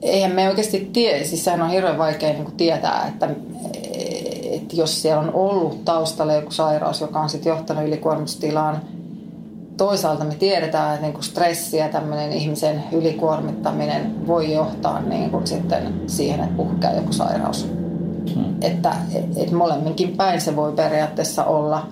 eihän 0.01 0.31
me 0.31 0.49
oikeasti 0.49 0.89
tiedä, 0.93 1.23
siis 1.23 1.43
sehän 1.43 1.61
on 1.61 1.69
hirveän 1.69 1.97
vaikea 1.97 2.29
niin 2.29 2.45
kuin 2.45 2.57
tietää, 2.57 3.07
että, 3.07 3.29
että 4.51 4.75
jos 4.75 5.01
siellä 5.01 5.21
on 5.21 5.33
ollut 5.33 5.85
taustalla 5.85 6.33
joku 6.33 6.51
sairaus, 6.51 7.01
joka 7.01 7.19
on 7.19 7.29
sitten 7.29 7.49
johtanut 7.49 7.87
ylikuormitustilaan, 7.87 8.81
toisaalta 9.77 10.23
me 10.23 10.35
tiedetään, 10.35 10.93
että 10.95 11.07
niin 11.07 11.23
stressi 11.23 11.77
ja 11.77 11.89
tämmöinen 11.89 12.33
ihmisen 12.33 12.83
ylikuormittaminen 12.91 14.27
voi 14.27 14.53
johtaa 14.53 15.01
niin 15.01 15.29
kuin 15.29 15.47
sitten 15.47 15.93
siihen, 16.07 16.39
että 16.39 16.55
puhkeaa 16.55 16.93
joku 16.93 17.13
sairaus. 17.13 17.67
Hmm. 18.35 18.55
Että 18.61 18.95
et, 19.13 19.25
et 19.37 19.51
molemminkin 19.51 20.17
päin 20.17 20.41
se 20.41 20.55
voi 20.55 20.71
periaatteessa 20.71 21.45
olla 21.45 21.87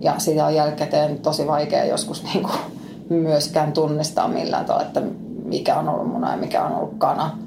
ja 0.00 0.14
sitä 0.18 0.46
on 0.46 0.54
jälkikäteen 0.54 1.18
tosi 1.18 1.46
vaikea 1.46 1.84
joskus 1.84 2.22
niin 2.22 2.42
kuin 2.42 2.58
myöskään 3.08 3.72
tunnistaa 3.72 4.28
millään 4.28 4.64
tavalla, 4.64 4.86
että 4.86 5.02
mikä 5.44 5.78
on 5.78 5.88
ollut 5.88 6.12
muna 6.12 6.30
ja 6.30 6.36
mikä 6.36 6.64
on 6.64 6.72
ollut 6.72 6.94
kana. 6.98 7.38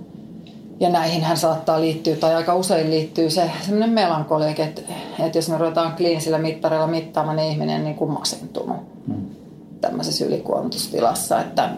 Ja 0.80 0.89
näihin 0.89 1.23
hän 1.23 1.38
saattaa 1.38 1.82
liittyä, 1.82 2.15
tai 2.15 2.36
aika 2.36 2.56
usein 2.56 2.89
liittyy 2.89 3.30
se 3.30 3.52
semmoinen 3.62 3.89
melankolia, 3.89 4.49
että, 4.49 4.82
että 5.19 5.38
jos 5.38 5.49
me 5.49 5.58
ruvetaan 5.58 5.95
kliinisillä 5.97 6.38
mittarilla 6.38 6.88
mittaamaan, 6.88 7.36
niin 7.36 7.52
ihminen 7.52 7.84
niin 7.84 7.95
kuin 7.95 8.12
masentunut 8.12 8.78
hmm. 9.08 9.26
tämmöisessä 9.82 10.26
ylikuormitustilassa. 10.26 11.41
Että 11.41 11.69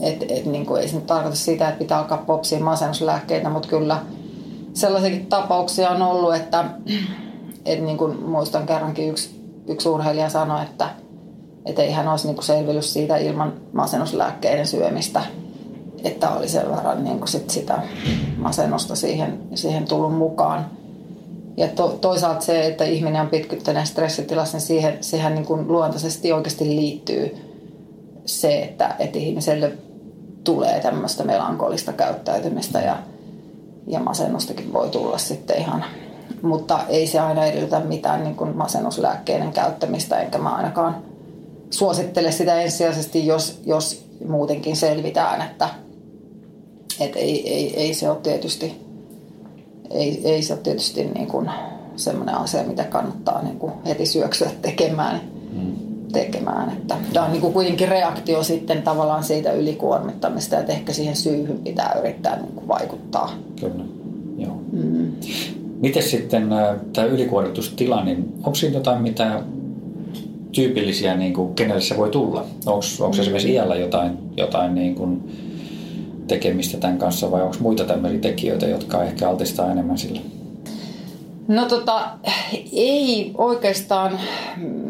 et, 0.00 0.24
et, 0.28 0.46
niin 0.46 0.66
kuin 0.66 0.82
ei 0.82 0.88
se 0.88 0.96
nyt 0.96 1.06
tarkoita 1.06 1.36
sitä, 1.36 1.68
että 1.68 1.78
pitää 1.78 1.98
alkaa 1.98 2.18
popsia 2.18 2.60
masennuslääkkeitä, 2.60 3.48
mutta 3.48 3.68
kyllä 3.68 4.00
sellaisiakin 4.78 5.26
tapauksia 5.26 5.90
on 5.90 6.02
ollut, 6.02 6.34
että, 6.34 6.64
että 7.64 7.84
niin 7.84 7.98
kuin 7.98 8.22
muistan 8.22 8.66
kerrankin 8.66 9.08
yksi, 9.08 9.40
yksi 9.66 9.88
urheilija 9.88 10.28
sanoi, 10.28 10.62
että– 10.62 10.90
että 11.68 11.82
ei 11.82 11.92
hän 11.92 12.08
olisi 12.08 12.26
niin 12.26 12.42
selvinnyt 12.42 12.84
siitä 12.84 13.16
ilman 13.16 13.52
masennuslääkkeiden 13.72 14.66
syömistä, 14.66 15.22
että 16.04 16.30
oli 16.30 16.48
sen 16.48 16.70
verran 16.70 17.04
niin 17.04 17.18
kuin 17.18 17.28
sit 17.28 17.50
sitä 17.50 17.82
masennusta 18.36 18.96
siihen, 18.96 19.40
siihen 19.54 19.84
tullut 19.84 20.16
mukaan. 20.16 20.66
Ja 21.56 21.68
to, 21.68 21.98
toisaalta 22.00 22.40
se, 22.40 22.66
että 22.66 22.84
ihminen 22.84 23.22
on 23.22 23.28
pitkyttäneen 23.28 23.86
stressitilassa, 23.86 24.56
niin 24.56 24.66
siihen, 24.66 24.98
siihen 25.00 25.34
niin 25.34 25.46
kuin 25.46 25.68
luontaisesti 25.68 26.32
oikeasti 26.32 26.64
liittyy 26.64 27.36
se, 28.24 28.58
että, 28.58 28.94
että 28.98 29.18
ihmiselle 29.18 29.72
tulee 30.44 30.80
tämmöistä 30.80 31.24
melankolista 31.24 31.92
käyttäytymistä 31.92 32.80
ja, 32.80 32.96
ja 33.88 34.00
masennustakin 34.00 34.72
voi 34.72 34.88
tulla 34.88 35.18
sitten 35.18 35.58
ihan. 35.58 35.84
Mutta 36.42 36.80
ei 36.88 37.06
se 37.06 37.20
aina 37.20 37.44
edellytä 37.44 37.80
mitään 37.80 38.24
niin 38.24 38.36
kuin 38.36 38.56
masennuslääkkeiden 38.56 39.52
käyttämistä, 39.52 40.20
enkä 40.20 40.38
mä 40.38 40.54
ainakaan 40.54 41.02
suosittele 41.70 42.32
sitä 42.32 42.60
ensisijaisesti, 42.60 43.26
jos, 43.26 43.60
jos 43.66 44.04
muutenkin 44.28 44.76
selvitään, 44.76 45.42
että 45.42 45.68
et 47.00 47.16
ei, 47.16 47.54
ei, 47.54 47.76
ei, 47.76 47.94
se 47.94 48.10
ole 48.10 48.18
tietysti, 48.22 48.80
ei, 49.90 50.20
ei 50.24 50.42
se 50.42 50.52
ole 50.52 50.60
tietysti 50.60 51.04
niin 51.04 51.26
kuin 51.26 51.50
semmoinen 51.96 52.34
asia, 52.34 52.62
mitä 52.62 52.84
kannattaa 52.84 53.42
niin 53.42 53.58
kuin 53.58 53.72
heti 53.86 54.06
syöksyä 54.06 54.50
tekemään. 54.62 55.20
Mm. 56.08 56.12
tekemään. 56.12 56.72
Että 56.72 56.96
tämä 57.12 57.26
on 57.26 57.32
niin 57.32 57.52
kuitenkin 57.52 57.88
reaktio 57.88 58.42
sitten 58.42 58.82
tavallaan 58.82 59.24
siitä 59.24 59.52
ylikuormittamista, 59.52 60.58
että 60.58 60.72
ehkä 60.72 60.92
siihen 60.92 61.16
syyhyn 61.16 61.58
pitää 61.58 61.96
yrittää 62.00 62.36
niin 62.36 62.52
kuin 62.54 62.68
vaikuttaa. 62.68 63.32
Kyllä, 63.60 63.84
joo. 64.38 64.60
Mm. 64.72 65.12
Miten 65.80 66.02
sitten 66.02 66.48
tämä 66.92 67.08
ylikuormitustila, 67.08 68.04
niin 68.04 68.32
onko 68.36 68.54
siinä 68.54 68.76
jotain, 68.76 69.02
mitä 69.02 69.42
tyypillisiä, 70.52 71.16
niin 71.16 71.34
kuin, 71.34 71.54
kenelle 71.54 71.80
se 71.80 71.96
voi 71.96 72.10
tulla? 72.10 72.44
Onko 72.66 73.16
esimerkiksi 73.20 73.52
iällä 73.52 73.76
jotain, 73.76 74.18
jotain 74.36 74.74
niin 74.74 74.94
kuin 74.94 75.32
tekemistä 76.28 76.78
tämän 76.78 76.98
kanssa 76.98 77.30
vai 77.30 77.42
onko 77.42 77.56
muita 77.60 77.84
tämmöisiä 77.84 78.20
tekijöitä, 78.20 78.66
jotka 78.66 79.04
ehkä 79.04 79.28
altistaa 79.28 79.72
enemmän 79.72 79.98
sille? 79.98 80.20
No 81.48 81.66
tota, 81.66 82.10
ei 82.72 83.32
oikeastaan 83.38 84.18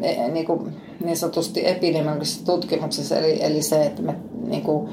e, 0.02 0.28
niin, 0.28 0.46
kuin, 0.46 0.76
niin 1.04 1.16
sanotusti 1.16 1.68
epidemiologisessa 1.68 2.46
tutkimuksessa, 2.46 3.16
eli, 3.16 3.44
eli 3.44 3.62
se, 3.62 3.87
että, 3.87 4.02
me, 4.02 4.14
niin 4.46 4.62
kuin, 4.62 4.88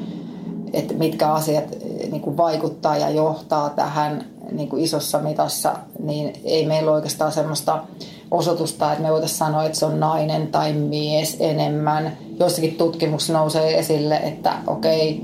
että 0.74 0.94
mitkä 0.94 1.34
asiat 1.34 1.64
niin 2.12 2.22
kuin 2.22 2.38
vaikuttaa 2.38 2.98
ja 2.98 3.10
johtaa 3.10 3.70
tähän 3.70 4.26
niin 4.52 4.70
kuin 4.70 4.84
isossa 4.84 5.20
mitassa, 5.20 5.76
niin 6.00 6.34
ei 6.44 6.66
meillä 6.66 6.92
oikeastaan 6.92 7.32
semmoista 7.32 7.84
osoitusta, 8.32 8.92
että 8.92 9.04
me 9.04 9.12
voitaisiin 9.12 9.38
sanoa, 9.38 9.64
että 9.64 9.80
se 9.80 9.86
on 9.86 10.00
nainen 10.00 10.48
tai 10.48 10.74
mies 10.74 11.38
enemmän. 11.40 12.18
Joissakin 12.40 12.76
tutkimuksissa 12.76 13.34
nousee 13.34 13.80
esille, 13.80 14.16
että 14.16 14.54
okei, 14.68 15.22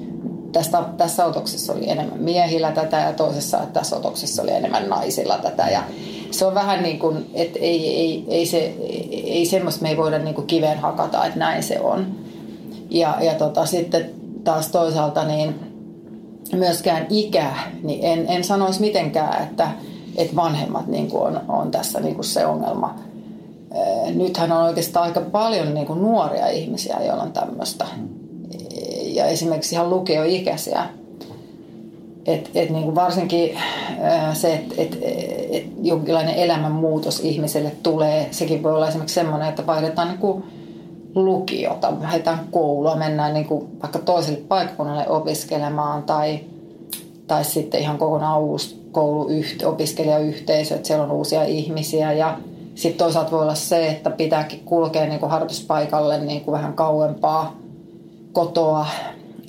tästä, 0.51 0.83
tässä 0.97 1.25
otoksessa 1.25 1.73
oli 1.73 1.89
enemmän 1.89 2.19
miehillä 2.19 2.71
tätä 2.71 2.99
ja 2.99 3.13
toisessa 3.13 3.57
että 3.57 3.79
tässä 3.79 3.95
otoksessa 3.95 4.41
oli 4.41 4.51
enemmän 4.51 4.89
naisilla 4.89 5.37
tätä. 5.37 5.69
Ja 5.69 5.83
se 6.31 6.45
on 6.45 6.55
vähän 6.55 6.83
niin 6.83 6.99
kuin, 6.99 7.25
että 7.33 7.59
ei, 7.59 7.95
ei, 7.95 8.25
ei, 8.27 8.45
se, 8.45 8.75
ei 9.11 9.45
semmoista 9.45 9.81
me 9.81 9.89
ei 9.89 9.97
voida 9.97 10.19
niin 10.19 10.35
kuin 10.35 10.47
kiveen 10.47 10.79
hakata, 10.79 11.25
että 11.25 11.39
näin 11.39 11.63
se 11.63 11.79
on. 11.79 12.07
Ja, 12.89 13.17
ja 13.21 13.33
tota, 13.33 13.65
sitten 13.65 14.09
taas 14.43 14.67
toisaalta 14.67 15.25
niin 15.25 15.55
myöskään 16.53 17.05
ikä, 17.09 17.53
niin 17.83 17.99
en, 18.03 18.25
en 18.29 18.43
sanoisi 18.43 18.81
mitenkään, 18.81 19.43
että, 19.43 19.67
että 20.15 20.35
vanhemmat 20.35 20.87
niin 20.87 21.07
kuin 21.07 21.23
on, 21.23 21.41
on 21.47 21.71
tässä 21.71 21.99
niin 21.99 22.15
kuin 22.15 22.25
se 22.25 22.45
ongelma. 22.45 22.95
Nythän 24.15 24.51
on 24.51 24.63
oikeastaan 24.63 25.05
aika 25.05 25.21
paljon 25.21 25.73
niin 25.73 25.87
kuin 25.87 26.01
nuoria 26.01 26.47
ihmisiä, 26.47 26.97
joilla 27.05 27.23
on 27.23 27.33
tämmöistä. 27.33 27.85
Ja 29.03 29.25
esimerkiksi 29.25 29.75
ihan 29.75 29.89
lukioikäisiä. 29.89 30.85
Et, 32.25 32.49
et 32.55 32.69
niin 32.69 32.83
kuin 32.83 32.95
varsinkin 32.95 33.57
se, 34.33 34.53
että 34.53 34.75
et, 34.77 34.97
et 35.51 35.65
jonkinlainen 35.81 36.35
elämänmuutos 36.35 37.19
ihmiselle 37.19 37.71
tulee, 37.83 38.27
sekin 38.31 38.63
voi 38.63 38.73
olla 38.73 38.87
esimerkiksi 38.87 39.15
semmoinen, 39.15 39.49
että 39.49 39.67
vaihdetaan 39.67 40.07
niin 40.07 40.19
kuin 40.19 40.43
lukiota, 41.15 41.93
lähdetään 42.01 42.39
koulua, 42.51 42.95
mennään 42.95 43.33
niin 43.33 43.45
kuin 43.45 43.81
vaikka 43.81 43.99
toiselle 43.99 44.39
paikkakunnalle 44.47 45.09
opiskelemaan 45.09 46.03
tai, 46.03 46.39
tai 47.27 47.43
sitten 47.43 47.81
ihan 47.81 47.97
kokonaan 47.97 48.41
uusi 48.41 48.81
kouluyhte- 48.91 49.65
opiskelijayhteisö, 49.65 50.75
että 50.75 50.87
siellä 50.87 51.03
on 51.03 51.11
uusia 51.11 51.43
ihmisiä. 51.43 52.13
Ja 52.13 52.37
sitten 52.75 53.05
toisaalta 53.05 53.31
voi 53.31 53.41
olla 53.41 53.55
se, 53.55 53.87
että 53.87 54.09
pitääkin 54.09 54.59
kulkea 54.65 55.05
niin 55.05 55.19
kuin 55.19 55.29
harjoituspaikalle 55.29 56.19
niin 56.19 56.41
kuin 56.41 56.53
vähän 56.53 56.73
kauempaa 56.73 57.55
kotoa, 58.33 58.85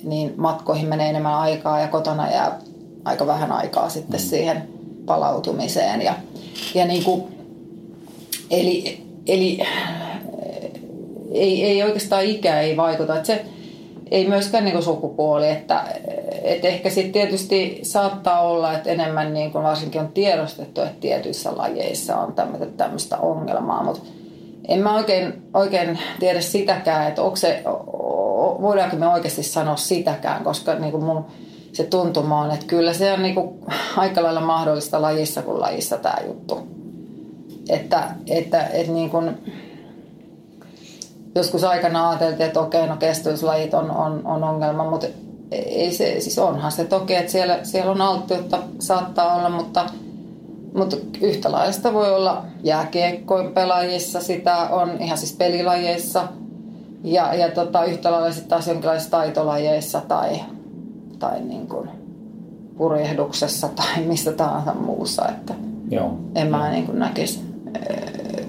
niin 0.03 0.33
matkoihin 0.37 0.87
menee 0.87 1.09
enemmän 1.09 1.35
aikaa 1.35 1.79
ja 1.79 1.87
kotona 1.87 2.31
jää 2.31 2.59
aika 3.05 3.27
vähän 3.27 3.51
aikaa 3.51 3.89
sitten 3.89 4.19
mm. 4.19 4.25
siihen 4.25 4.67
palautumiseen. 5.05 6.01
Ja, 6.01 6.13
ja 6.73 6.85
niin 6.85 7.03
kuin, 7.03 7.23
eli, 8.51 9.03
eli 9.27 9.59
ei, 11.31 11.65
ei 11.65 11.83
oikeastaan 11.83 12.23
ikä 12.23 12.61
ei 12.61 12.77
vaikuta. 12.77 13.15
Että 13.15 13.27
se 13.27 13.45
ei 14.11 14.27
myöskään 14.27 14.65
niin 14.65 14.83
sukupuoli, 14.83 15.49
että, 15.49 15.83
et 16.43 16.65
ehkä 16.65 16.89
sitten 16.89 17.11
tietysti 17.11 17.79
saattaa 17.83 18.41
olla, 18.41 18.73
että 18.73 18.89
enemmän 18.89 19.33
niin 19.33 19.51
kuin 19.51 19.63
varsinkin 19.63 20.01
on 20.01 20.07
tiedostettu, 20.07 20.81
että 20.81 20.95
tietyissä 20.99 21.57
lajeissa 21.57 22.17
on 22.17 22.33
tämmöistä 22.77 23.17
ongelmaa, 23.17 23.83
mutta 23.83 24.01
en 24.67 24.79
mä 24.79 24.95
oikein, 24.95 25.33
oikein 25.53 25.99
tiedä 26.19 26.41
sitäkään, 26.41 27.07
että 27.07 27.21
onko 27.21 27.35
se, 27.35 27.63
voidaanko 28.61 28.95
me 28.95 29.07
oikeasti 29.07 29.43
sanoa 29.43 29.75
sitäkään, 29.75 30.43
koska 30.43 30.75
niin 30.75 30.91
kuin 30.91 31.03
mun 31.03 31.25
se 31.73 31.83
tuntuma 31.83 32.41
on, 32.41 32.51
että 32.51 32.65
kyllä 32.65 32.93
se 32.93 33.13
on 33.13 33.23
niin 33.23 33.35
kuin 33.35 33.59
aika 33.97 34.23
lailla 34.23 34.41
mahdollista 34.41 35.01
lajissa 35.01 35.41
kuin 35.41 35.59
lajissa 35.59 35.97
tämä 35.97 36.15
juttu. 36.27 36.67
Että, 37.69 38.09
että, 38.27 38.63
että 38.63 38.91
niin 38.91 39.09
kuin, 39.09 39.53
joskus 41.35 41.63
aikana 41.63 42.09
ajateltiin, 42.09 42.47
että 42.47 42.59
okei, 42.59 42.87
no 42.87 42.97
kestävyyslajit 42.97 43.73
on, 43.73 43.91
on, 43.91 44.21
on 44.25 44.43
ongelma, 44.43 44.89
mutta 44.89 45.07
ei 45.51 45.93
se, 45.93 46.19
siis 46.19 46.39
onhan 46.39 46.71
se 46.71 46.85
toki, 46.85 47.15
että 47.15 47.31
siellä, 47.31 47.59
siellä 47.63 47.91
on 47.91 48.01
alttiutta, 48.01 48.59
saattaa 48.79 49.35
olla, 49.35 49.49
mutta, 49.49 49.85
mutta 50.75 50.97
yhtä 51.21 51.51
lailla 51.51 51.71
sitä 51.71 51.93
voi 51.93 52.15
olla 52.15 52.45
jääkiekkoin 52.63 53.53
pelaajissa, 53.53 54.21
sitä 54.21 54.57
on 54.57 55.01
ihan 55.01 55.17
siis 55.17 55.33
pelilajeissa 55.33 56.27
ja, 57.03 57.33
ja 57.33 57.51
tota, 57.51 57.85
yhtä 57.85 58.11
lailla 58.11 58.31
sitten 58.31 58.49
taas 58.49 58.67
jonkinlaisissa 58.67 59.11
taitolajeissa 59.11 60.01
tai, 60.01 60.39
tai 61.19 61.41
niin 61.41 61.67
kuin 61.67 61.89
purjehduksessa 62.77 63.67
tai 63.67 64.03
mistä 64.07 64.31
tahansa 64.31 64.73
muussa, 64.73 65.29
että 65.29 65.53
Joo. 65.89 66.17
en 66.35 66.47
mä 66.47 66.71
niin 66.71 66.85
kuin 66.85 66.99
näkisi 66.99 67.53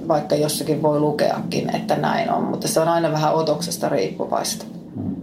vaikka 0.09 0.37
jossakin 0.37 0.83
voi 0.83 1.01
lukeakin, 1.01 1.77
että 1.77 1.97
näin 1.97 2.31
on, 2.31 2.43
mutta 2.43 2.69
se 2.69 2.81
on 2.81 2.89
aina 2.89 3.13
vähän 3.13 3.35
otoksesta 3.35 3.89
riippuvaista. 3.89 4.65
Hmm. 4.97 5.17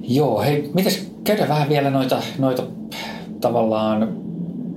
Joo, 0.00 0.40
hei, 0.40 0.70
mitäs 0.74 1.06
käydä 1.24 1.48
vähän 1.48 1.68
vielä 1.68 1.90
noita, 1.90 2.22
noita 2.38 2.62
tavallaan 3.40 4.16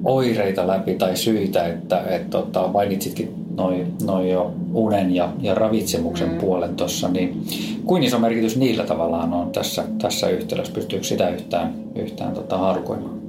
oireita 0.04 0.68
läpi 0.68 0.96
tai 0.96 1.18
syitä, 1.18 1.68
että 1.68 2.04
et, 2.10 2.30
tota, 2.30 2.68
mainitsitkin 2.68 3.34
noin 3.60 3.94
noi 4.04 4.32
jo 4.32 4.52
unen 4.74 5.16
ja, 5.16 5.30
ja 5.42 5.56
ravitsemuksen 5.56 6.30
mm. 6.30 6.38
puolen 6.38 6.76
tuossa, 6.76 7.08
niin 7.08 7.44
kuin 7.86 8.04
iso 8.04 8.20
merkitys 8.20 8.58
niillä 8.58 8.84
tavallaan 8.84 9.34
on 9.34 9.52
tässä, 9.52 9.84
tässä 10.02 10.30
yhtälössä? 10.30 10.74
Pystyykö 10.74 11.06
sitä 11.06 11.30
yhtään, 11.30 11.74
yhtään 11.96 12.34
tota, 12.34 12.58
harukoimaan? 12.58 13.20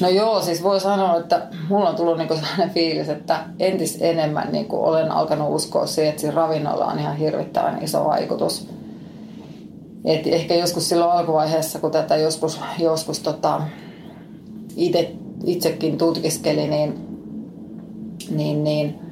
No 0.00 0.08
joo, 0.08 0.42
siis 0.42 0.62
voi 0.62 0.80
sanoa, 0.80 1.16
että 1.16 1.46
mulla 1.68 1.88
on 1.88 1.96
tullut 1.96 2.18
niinku 2.18 2.34
sellainen 2.34 2.70
fiilis, 2.70 3.08
että 3.08 3.44
entis 3.58 3.98
enemmän 4.00 4.48
niinku 4.52 4.84
olen 4.84 5.10
alkanut 5.10 5.54
uskoa 5.54 5.86
siihen, 5.86 6.14
että 6.14 6.30
ravinnolla 6.30 6.86
on 6.86 6.98
ihan 6.98 7.16
hirvittävän 7.16 7.82
iso 7.82 8.04
vaikutus. 8.04 8.68
Et 10.04 10.26
ehkä 10.26 10.54
joskus 10.54 10.88
silloin 10.88 11.10
alkuvaiheessa, 11.10 11.78
kun 11.78 11.90
tätä 11.90 12.16
joskus, 12.16 12.60
joskus 12.78 13.20
tota, 13.20 13.62
ite, 14.76 15.12
itsekin 15.44 15.98
tutkiskeli, 15.98 16.68
niin, 16.68 16.94
niin, 18.30 18.64
niin 18.64 19.09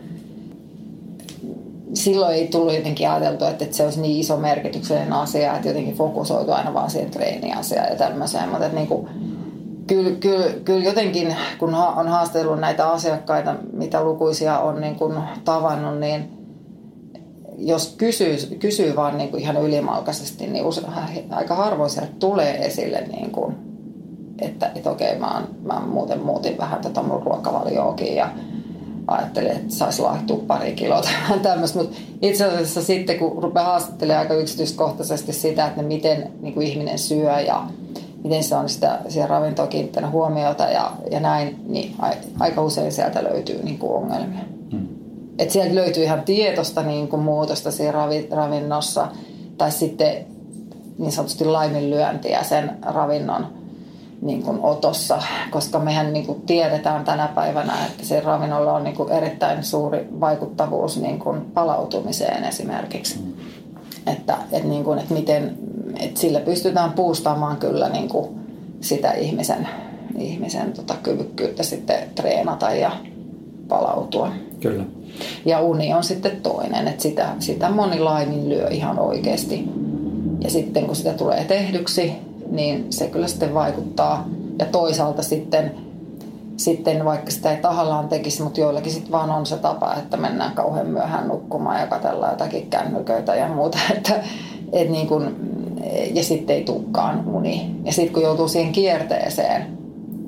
silloin 1.94 2.35
ei 2.35 2.48
tullut 2.48 2.74
jotenkin 2.74 3.11
ajateltu, 3.11 3.44
että, 3.44 3.64
että 3.64 3.77
se 3.77 3.85
olisi 3.85 4.01
niin 4.01 4.20
iso 4.20 4.37
merkityksellinen 4.37 5.12
asia, 5.12 5.57
että 5.57 5.68
jotenkin 5.68 5.94
fokusoitu 5.94 6.53
aina 6.53 6.74
vaan 6.74 6.90
siihen 6.90 7.11
treeniasiaan 7.11 7.88
ja 7.90 7.96
tämmöiseen. 7.96 8.48
Mutta 8.48 8.66
että 8.66 8.79
niin 8.79 8.88
kuin, 8.88 9.09
kyllä, 9.87 10.11
kyllä, 10.11 10.46
kyllä 10.64 10.85
jotenkin, 10.85 11.37
kun 11.59 11.74
on 11.74 12.09
haastellut 12.09 12.61
näitä 12.61 12.88
asiakkaita, 12.88 13.55
mitä 13.72 14.05
lukuisia 14.05 14.59
on 14.59 14.81
niin 14.81 14.94
kuin 14.94 15.14
tavannut, 15.44 16.01
niin 16.01 16.38
jos 17.59 17.94
kysyy, 17.98 18.37
kysyy 18.59 18.96
vaan 18.96 19.18
niin 19.18 19.31
kuin 19.31 19.42
ihan 19.42 19.62
ylimalkaisesti, 19.62 20.46
niin 20.46 20.64
use, 20.64 20.83
aika 21.31 21.55
harvoin 21.55 21.90
sieltä 21.90 22.12
tulee 22.18 22.66
esille, 22.66 23.01
niin 23.01 23.31
kuin, 23.31 23.57
että, 24.40 24.70
että 24.74 24.90
okei, 24.90 25.18
mä, 25.18 25.35
oon, 25.35 25.48
mä 25.62 25.83
muuten 25.87 26.20
muutin 26.20 26.59
vähän 26.59 26.81
tätä 26.81 27.03
mun 27.03 27.22
ruokavalioakin 27.22 28.14
ja 28.16 28.29
ajattelin, 29.09 29.51
että 29.51 29.75
saisi 29.75 30.03
laihtua 30.03 30.44
pari 30.47 30.73
kiloa 30.73 31.03
tai 31.29 31.38
tämmöistä. 31.38 31.79
Mutta 31.79 31.97
itse 32.23 32.44
asiassa 32.44 32.83
sitten, 32.83 33.18
kun 33.18 33.42
rupeaa 33.42 33.66
haastattelemaan 33.66 34.23
aika 34.23 34.35
yksityiskohtaisesti 34.35 35.33
sitä, 35.33 35.66
että 35.66 35.83
miten 35.83 36.33
niin 36.40 36.55
kuin 36.55 36.66
ihminen 36.66 36.99
syö 36.99 37.40
ja 37.40 37.66
miten 38.25 38.44
se 38.44 38.55
on 38.55 38.68
sitä 38.68 38.99
siihen 39.09 39.31
ravintoon 39.31 39.68
kiinnittänyt 39.68 40.11
huomiota 40.11 40.64
ja, 40.64 40.92
ja 41.11 41.21
näin, 41.21 41.61
niin 41.66 41.94
aika 42.38 42.62
usein 42.62 42.92
sieltä 42.92 43.25
löytyy 43.25 43.62
niin 43.62 43.79
kuin 43.79 43.92
ongelmia. 43.92 44.44
Hmm. 44.71 44.88
Et 45.38 45.51
sieltä 45.51 45.75
löytyy 45.75 46.03
ihan 46.05 46.23
tietosta 46.23 46.83
niin 46.83 47.09
kuin 47.09 47.23
muutosta 47.23 47.71
siinä 47.71 47.92
ravi, 47.92 48.29
ravinnossa 48.31 49.09
tai 49.59 49.73
sitten 49.73 50.27
niin 50.99 51.12
sanotusti 51.12 51.44
laiminlyöntiä 51.44 52.42
sen 52.42 52.71
ravinnon 52.83 53.58
niin 54.23 54.43
kuin 54.43 54.59
otossa, 54.63 55.23
koska 55.51 55.79
mehän 55.79 56.13
niin 56.13 56.27
kuin 56.27 56.41
tiedetään 56.41 57.05
tänä 57.05 57.29
päivänä, 57.35 57.87
että 57.87 58.05
se 58.05 58.21
ravinnolla 58.21 58.73
on 58.73 58.85
niin 58.85 58.97
kuin 58.97 59.13
erittäin 59.13 59.65
suuri 59.65 60.09
vaikuttavuus 60.21 61.01
niin 61.01 61.19
kuin 61.19 61.41
palautumiseen 61.41 62.45
esimerkiksi. 62.45 63.19
Mm. 63.19 63.33
Että, 64.07 64.39
että, 64.53 64.69
niin 64.69 64.85
kuin, 64.85 64.99
että 64.99 65.15
miten, 65.15 65.59
että 66.01 66.21
sillä 66.21 66.41
pystytään 66.41 66.93
puustaamaan 66.93 67.57
kyllä 67.57 67.89
niin 67.89 68.09
kuin 68.09 68.29
sitä 68.81 69.13
ihmisen, 69.13 69.69
ihmisen 70.19 70.73
tota 70.73 70.95
kyvykkyyttä 71.03 71.63
sitten 71.63 71.99
treenata 72.15 72.71
ja 72.71 72.91
palautua. 73.69 74.33
Kyllä. 74.61 74.85
Ja 75.45 75.61
uni 75.61 75.95
on 75.95 76.05
sitten 76.05 76.41
toinen, 76.43 76.89
että 76.89 77.03
sitä, 77.03 77.29
sitä 77.39 77.71
moni 77.71 77.99
lyö 78.49 78.69
ihan 78.69 78.99
oikeasti. 78.99 79.65
Ja 80.41 80.51
sitten 80.51 80.87
kun 80.87 80.97
sitä 80.97 81.13
tulee 81.13 81.45
tehdyksi, 81.45 82.13
niin 82.51 82.87
se 82.91 83.07
kyllä 83.07 83.29
sitten 83.29 83.55
vaikuttaa. 83.55 84.29
Ja 84.59 84.67
toisaalta 84.67 85.23
sitten, 85.23 85.75
sitten 86.57 87.05
vaikka 87.05 87.31
sitä 87.31 87.51
ei 87.51 87.57
tahallaan 87.57 88.09
tekisi, 88.09 88.43
mutta 88.43 88.61
joillakin 88.61 88.93
sitten 88.93 89.13
vaan 89.13 89.31
on 89.31 89.47
se 89.47 89.57
tapa, 89.57 89.95
että 89.95 90.17
mennään 90.17 90.53
kauhean 90.53 90.87
myöhään 90.87 91.29
nukkumaan 91.29 91.81
ja 91.81 91.87
katsellaan 91.87 92.33
jotakin 92.33 92.71
kännyköitä 92.71 93.35
ja 93.35 93.49
muuta. 93.49 93.79
Että, 93.97 94.15
et 94.73 94.91
niin 94.91 95.07
kun, 95.07 95.37
ja 96.15 96.25
sitten 96.25 96.57
ei 96.57 96.65
tukkaan 96.65 97.29
uni. 97.29 97.71
Ja 97.85 97.93
sitten 97.93 98.15
kun 98.15 98.23
joutuu 98.23 98.49
siihen 98.49 98.73
kierteeseen, 98.73 99.67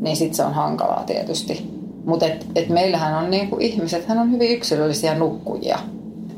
niin 0.00 0.16
sitten 0.16 0.36
se 0.36 0.44
on 0.44 0.54
hankalaa 0.54 1.02
tietysti. 1.06 1.70
Mutta 2.04 2.26
et, 2.26 2.46
et 2.56 2.68
meillähän 2.68 3.24
on 3.24 3.30
niin 3.30 3.50
kuin 3.50 3.62
ihmiset, 3.62 4.06
hän 4.06 4.18
on 4.18 4.32
hyvin 4.32 4.50
yksilöllisiä 4.50 5.14
nukkujia. 5.14 5.78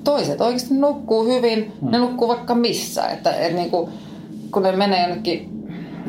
Toiset 0.05 0.41
oikeasti 0.41 0.75
nukkuu 0.75 1.25
hyvin, 1.25 1.73
ne 1.83 1.99
nukkuu 1.99 2.29
vaikka 2.29 2.55
missä. 2.55 3.09
Että 3.09 3.33
et 3.33 3.55
niin 3.55 3.71
kuin, 3.71 3.91
kun 4.51 4.63
ne 4.63 4.73
menee 4.73 5.09
jonnekin 5.09 5.62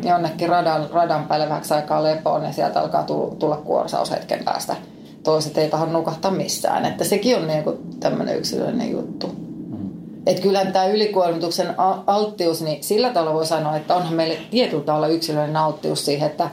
jonnekin 0.05 0.49
radan, 0.49 0.89
radan 0.91 1.27
päälle 1.27 1.49
vähäksi 1.49 1.73
aikaa 1.73 2.03
lepoon, 2.03 2.41
niin 2.41 2.53
sieltä 2.53 2.79
alkaa 2.79 3.03
tulla, 3.39 3.57
kuorsaus 3.57 4.11
hetken 4.11 4.43
päästä. 4.43 4.75
Toiset 5.23 5.57
ei 5.57 5.69
tahdo 5.69 5.91
nukahtaa 5.91 6.31
missään. 6.31 6.85
Että 6.85 7.03
sekin 7.03 7.37
on 7.37 7.47
niin 7.47 7.63
tämmöinen 7.99 8.37
yksilöllinen 8.37 8.91
juttu. 8.91 9.27
Mm. 9.27 9.89
Että 10.25 10.41
kyllähän 10.41 10.73
tämä 10.73 10.85
ylikuormituksen 10.85 11.75
alttius, 12.07 12.61
niin 12.61 12.83
sillä 12.83 13.09
tavalla 13.09 13.33
voi 13.33 13.45
sanoa, 13.45 13.75
että 13.75 13.95
onhan 13.95 14.13
meille 14.13 14.37
tietyllä 14.51 14.83
tavalla 14.83 15.07
yksilöllinen 15.07 15.57
alttius 15.57 16.05
siihen, 16.05 16.29
että 16.29 16.49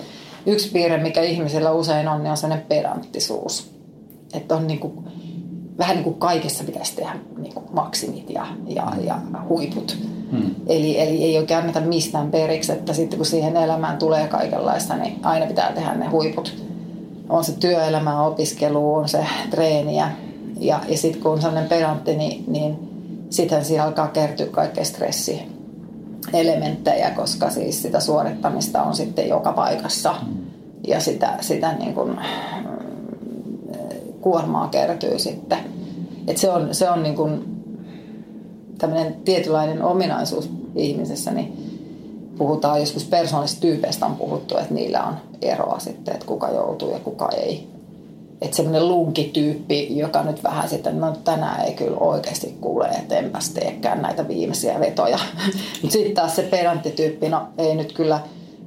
yksi 0.46 0.70
piirre, 0.70 0.96
mikä 0.96 1.22
ihmisellä 1.22 1.70
usein 1.70 2.08
on, 2.08 2.22
niin 2.22 2.30
on 2.30 2.36
sellainen 2.36 2.66
pedanttisuus. 2.66 3.70
Että 4.34 4.56
on 4.56 4.66
niin 4.66 4.78
kuin, 4.78 5.04
vähän 5.80 5.96
niin 5.96 6.04
kuin 6.04 6.18
kaikessa 6.18 6.64
pitäisi 6.64 6.96
tehdä 6.96 7.12
niin 7.38 7.54
kuin 7.54 7.66
maksimit 7.72 8.30
ja, 8.30 8.46
ja, 8.66 8.92
ja 9.04 9.18
huiput. 9.48 9.98
Hmm. 10.30 10.54
Eli, 10.66 11.00
eli 11.00 11.24
ei 11.24 11.38
oikein 11.38 11.60
anneta 11.60 11.80
mistään 11.80 12.30
periksi, 12.30 12.72
että 12.72 12.92
sitten 12.92 13.18
kun 13.18 13.26
siihen 13.26 13.56
elämään 13.56 13.98
tulee 13.98 14.28
kaikenlaista, 14.28 14.96
niin 14.96 15.20
aina 15.22 15.46
pitää 15.46 15.72
tehdä 15.72 15.94
ne 15.94 16.08
huiput. 16.08 16.64
On 17.28 17.44
se 17.44 17.52
työelämä, 17.52 18.24
opiskelu, 18.26 18.94
on 18.94 19.08
se 19.08 19.26
treeniä. 19.50 20.10
Ja, 20.60 20.80
ja 20.88 20.98
sitten 20.98 21.22
kun 21.22 21.32
on 21.32 21.42
sellainen 21.42 21.68
perantti, 21.68 22.16
niin, 22.16 22.44
niin 22.46 22.78
sitten 23.30 23.64
siihen 23.64 23.84
alkaa 23.84 24.08
kertyä 24.08 24.46
kaikkea 24.46 24.84
stressi 24.84 25.42
elementtejä, 26.32 27.10
koska 27.10 27.50
siis 27.50 27.82
sitä 27.82 28.00
suorittamista 28.00 28.82
on 28.82 28.94
sitten 28.94 29.28
joka 29.28 29.52
paikassa. 29.52 30.12
Hmm. 30.12 30.36
Ja 30.86 31.00
sitä, 31.00 31.34
sitä 31.40 31.72
niin 31.72 31.94
kuin, 31.94 32.20
kuormaa 34.20 34.68
kertyy 34.68 35.18
sitten. 35.18 35.58
Et 36.26 36.36
se 36.36 36.50
on, 36.50 36.74
se 36.74 36.90
on 36.90 37.02
niin 37.02 37.16
kuin 37.16 37.60
tämmöinen 38.78 39.14
tietynlainen 39.24 39.82
ominaisuus 39.82 40.50
ihmisessä, 40.76 41.30
niin 41.30 41.52
puhutaan 42.38 42.80
joskus 42.80 43.04
persoonallisista 43.04 43.60
tyypeistä 43.60 44.06
on 44.06 44.16
puhuttu, 44.16 44.58
että 44.58 44.74
niillä 44.74 45.04
on 45.04 45.16
eroa 45.42 45.78
sitten, 45.78 46.14
että 46.14 46.26
kuka 46.26 46.48
joutuu 46.48 46.90
ja 46.90 46.98
kuka 46.98 47.28
ei. 47.28 47.68
Että 48.40 48.56
semmoinen 48.56 48.88
lunkityyppi, 48.88 49.98
joka 49.98 50.22
nyt 50.22 50.44
vähän 50.44 50.68
sitten, 50.68 51.00
no 51.00 51.16
tänään 51.24 51.64
ei 51.64 51.72
kyllä 51.72 51.96
oikeasti 51.96 52.56
kuule, 52.60 52.88
että 52.88 53.18
enpäs 53.18 53.50
teekään 53.50 54.02
näitä 54.02 54.28
viimeisiä 54.28 54.80
vetoja. 54.80 55.18
Mutta 55.82 55.92
sitten 55.92 56.14
taas 56.14 56.36
se 56.36 56.42
pedanttityyppi, 56.42 57.28
no 57.28 57.42
ei 57.58 57.74
nyt 57.74 57.92
kyllä 57.92 58.20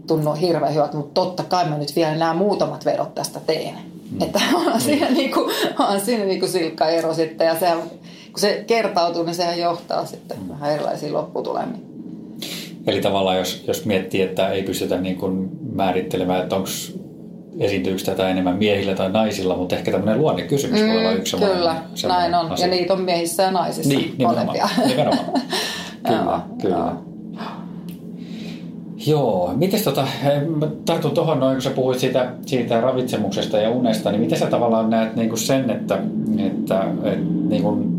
tunnu 0.08 0.34
hirveän 0.34 0.74
hyvältä, 0.74 0.98
mutta 0.98 1.22
totta 1.22 1.44
kai 1.44 1.70
mä 1.70 1.78
nyt 1.78 1.96
vielä 1.96 2.16
nämä 2.16 2.34
muutamat 2.34 2.86
vedot 2.86 3.16
tästä 3.16 3.40
teen. 3.40 3.93
Mm. 4.12 4.22
Että 4.22 4.40
on 4.56 4.82
siinä, 4.82 5.10
niinku, 5.10 5.52
on 5.80 6.02
siinä 6.02 6.26
niinku 6.26 6.48
silkka 6.48 6.90
ero 6.90 7.14
sitten 7.14 7.48
ja 7.48 7.60
sehän 7.60 7.78
kun 8.32 8.40
se 8.40 8.64
kertautuu, 8.68 9.24
niin 9.24 9.36
sehän 9.36 9.60
johtaa 9.60 10.06
sitten 10.06 10.50
vähän 10.50 10.72
erilaisiin 10.72 11.14
lopputulemiin. 11.14 11.94
Eli 12.88 13.02
tavallaan 13.02 13.38
jos, 13.38 13.64
jos 13.68 13.86
miettii, 13.86 14.22
että 14.22 14.50
ei 14.50 14.64
pystytä 14.64 15.02
niin 15.02 15.16
kuin 15.16 15.50
määrittelemään, 15.74 16.44
että 16.44 16.56
onko 16.56 16.70
esiintyykö 17.60 18.04
tätä 18.04 18.30
enemmän 18.30 18.58
miehillä 18.58 18.96
tai 18.96 19.12
naisilla, 19.12 19.58
mutta 19.58 19.76
ehkä 19.76 19.92
tämmöinen 19.92 20.18
luonnekysymys 20.18 20.82
mm, 20.82 20.88
voi 20.88 20.98
olla 20.98 21.12
yksi 21.12 21.38
Kyllä, 21.38 21.76
näin 22.08 22.36
on. 22.36 22.52
Asia. 22.52 22.66
Ja 22.66 22.72
niitä 22.72 22.94
on 22.94 23.02
miehissä 23.02 23.44
ja 23.44 23.52
naisissa 23.52 23.90
niin, 23.90 24.16
nimenomaan, 24.18 24.70
nimenomaan. 24.88 25.42
kyllä, 26.08 26.40
kyllä. 26.62 26.76
Joo. 26.76 27.13
Joo, 29.08 29.54
miten 29.56 29.84
tota, 29.84 30.08
mä 30.60 30.68
tartun 30.86 31.12
tuohon 31.12 31.40
noin, 31.40 31.56
kun 31.56 31.62
sä 31.62 31.70
puhuit 31.70 32.00
siitä, 32.00 32.32
siitä 32.46 32.82
ravitsemuksesta 32.82 33.58
ja 33.58 33.70
unesta, 33.70 34.12
niin 34.12 34.22
miten 34.22 34.40
sä 34.40 34.46
tavallaan 34.46 34.90
näet 34.90 35.16
niin 35.16 35.30
kuin 35.30 35.40
sen, 35.40 35.70
että, 35.70 36.00
että, 36.38 36.86
että 37.04 37.26
niin 37.50 37.64
kuin, 37.64 37.94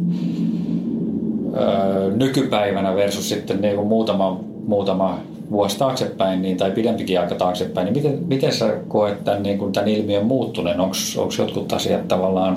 öö, 1.56 2.10
nykypäivänä 2.16 2.94
versus 2.94 3.28
sitten 3.28 3.60
niin 3.60 3.76
kuin 3.76 3.88
muutama, 3.88 4.40
muutama 4.66 5.20
vuosi 5.50 5.78
taaksepäin 5.78 6.42
niin, 6.42 6.56
tai 6.56 6.70
pidempikin 6.70 7.20
aika 7.20 7.34
taaksepäin, 7.34 7.84
niin 7.84 7.94
miten, 7.94 8.18
miten 8.26 8.52
sä 8.52 8.76
koet 8.88 9.24
tämän, 9.24 9.42
niin 9.42 9.58
kuin 9.58 9.72
tämän 9.72 9.88
ilmiön 9.88 10.26
muuttuneen? 10.26 10.80
Onko 10.80 10.94
jotkut 11.38 11.72
asiat 11.72 12.08
tavallaan 12.08 12.56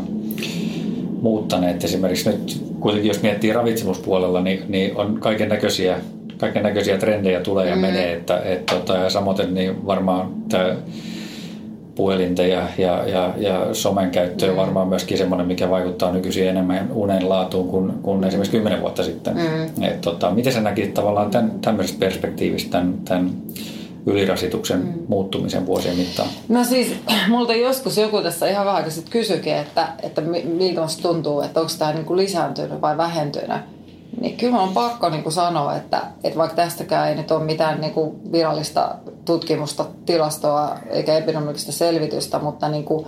muuttaneet? 1.22 1.84
Esimerkiksi 1.84 2.30
nyt 2.30 2.62
kuitenkin 2.80 3.08
jos 3.08 3.22
miettii 3.22 3.54
ravitsemuspuolella, 3.54 4.42
niin, 4.42 4.64
niin 4.68 4.98
on 4.98 5.18
kaiken 5.20 5.50
näköisiä 5.50 5.98
kaiken 6.38 6.64
näköisiä 6.64 6.98
trendejä 6.98 7.40
tulee 7.40 7.70
ja 7.70 7.76
mm. 7.76 7.82
menee, 7.82 8.14
että 8.14 8.40
et, 8.40 8.66
tota, 8.66 8.98
ja 8.98 9.10
samoin 9.10 9.54
niin 9.54 9.86
varmaan 9.86 10.34
tämä 10.50 10.76
puhelinten 11.98 12.50
ja, 12.50 12.68
ja, 12.78 13.08
ja, 13.08 13.34
ja 13.38 13.74
somen 13.74 14.12
käyttö 14.12 14.46
on 14.46 14.52
mm. 14.52 14.58
varmaan 14.58 14.88
myöskin 14.88 15.18
semmoinen, 15.18 15.48
mikä 15.48 15.70
vaikuttaa 15.70 16.12
nykyisin 16.12 16.48
enemmän 16.48 16.92
unen 16.92 17.30
laatuun 17.30 17.68
kuin, 17.68 17.94
kuin 18.02 18.24
esimerkiksi 18.24 18.52
kymmenen 18.52 18.82
vuotta 18.82 19.04
sitten. 19.04 19.36
Mm. 19.36 19.84
Et, 19.84 20.02
tota, 20.02 20.32
miten 20.32 20.54
sä 20.54 20.62
näkisit 20.62 20.94
tavallaan 20.94 21.32
tämän, 21.32 21.52
tämmöisestä 21.62 22.00
perspektiivistä 22.00 22.72
tämän, 22.72 22.94
tämän 23.06 23.32
ylirasituksen 24.06 24.80
mm. 24.80 24.94
muuttumisen 25.08 25.66
vuosien 25.66 25.98
mittaan? 25.98 26.30
No 26.50 26.64
siis, 26.64 26.96
multa 27.30 27.56
joskus 27.56 27.98
joku 27.98 28.22
tässä 28.22 28.48
ihan 28.48 28.66
vähän 28.66 28.92
sitten 28.92 29.12
kysyikin, 29.12 29.56
että, 29.56 29.88
että 30.04 30.22
miltä 30.44 30.82
tuntuu, 31.02 31.42
että 31.42 31.60
onko 31.60 31.72
tämä 31.80 31.94
niinku 31.94 32.18
lisääntynyt 32.18 32.82
vai 32.82 32.98
vähentynyt. 32.98 33.77
Niin 34.22 34.38
kyllä 34.38 34.60
on 34.60 34.74
pakko 34.74 35.10
niin 35.10 35.24
kuin 35.24 35.34
sanoa, 35.34 35.76
että, 35.76 36.02
että 36.24 36.40
vaikka 36.40 36.56
tästäkään 36.56 37.10
ei 37.10 37.16
nyt 37.16 37.32
ole 37.32 37.44
mitään 37.44 37.82
niin 37.82 37.94
kuin 37.94 38.32
virallista 38.32 38.96
tutkimusta, 39.26 39.86
tilastoa 40.06 40.78
eikä 40.90 41.18
epidemiologista 41.18 41.72
selvitystä, 41.72 42.40
mutta 42.40 42.70
niin 42.70 42.84
kuin, 42.84 43.06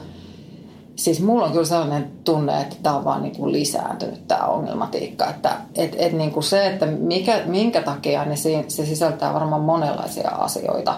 siis 0.95 1.21
mulla 1.21 1.45
on 1.45 1.51
kyllä 1.51 1.65
sellainen 1.65 2.11
tunne, 2.23 2.61
että 2.61 2.75
tämä 2.83 2.95
on 2.95 3.05
vaan 3.05 3.21
niin 3.21 3.35
kuin 3.35 3.51
lisääntynyt 3.51 4.27
tämä 4.27 4.45
ongelmatiikka. 4.45 5.27
Että 5.29 5.57
et, 5.75 5.95
et 5.99 6.13
niin 6.13 6.31
kuin 6.31 6.43
se, 6.43 6.67
että 6.67 6.85
mikä, 6.85 7.41
minkä 7.45 7.81
takia, 7.81 8.25
niin 8.25 8.37
se, 8.37 8.65
sisältää 8.67 9.33
varmaan 9.33 9.61
monenlaisia 9.61 10.29
asioita. 10.29 10.95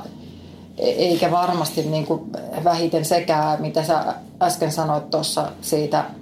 E, 0.78 0.90
eikä 0.90 1.32
varmasti 1.32 1.84
niin 1.84 2.06
kuin 2.06 2.32
vähiten 2.64 3.06
sekä, 3.06 3.58
mitä 3.60 3.84
sä 3.84 4.14
äsken 4.42 4.72
sanoit 4.72 5.10
tuossa 5.10 5.52
siitä– 5.62 6.06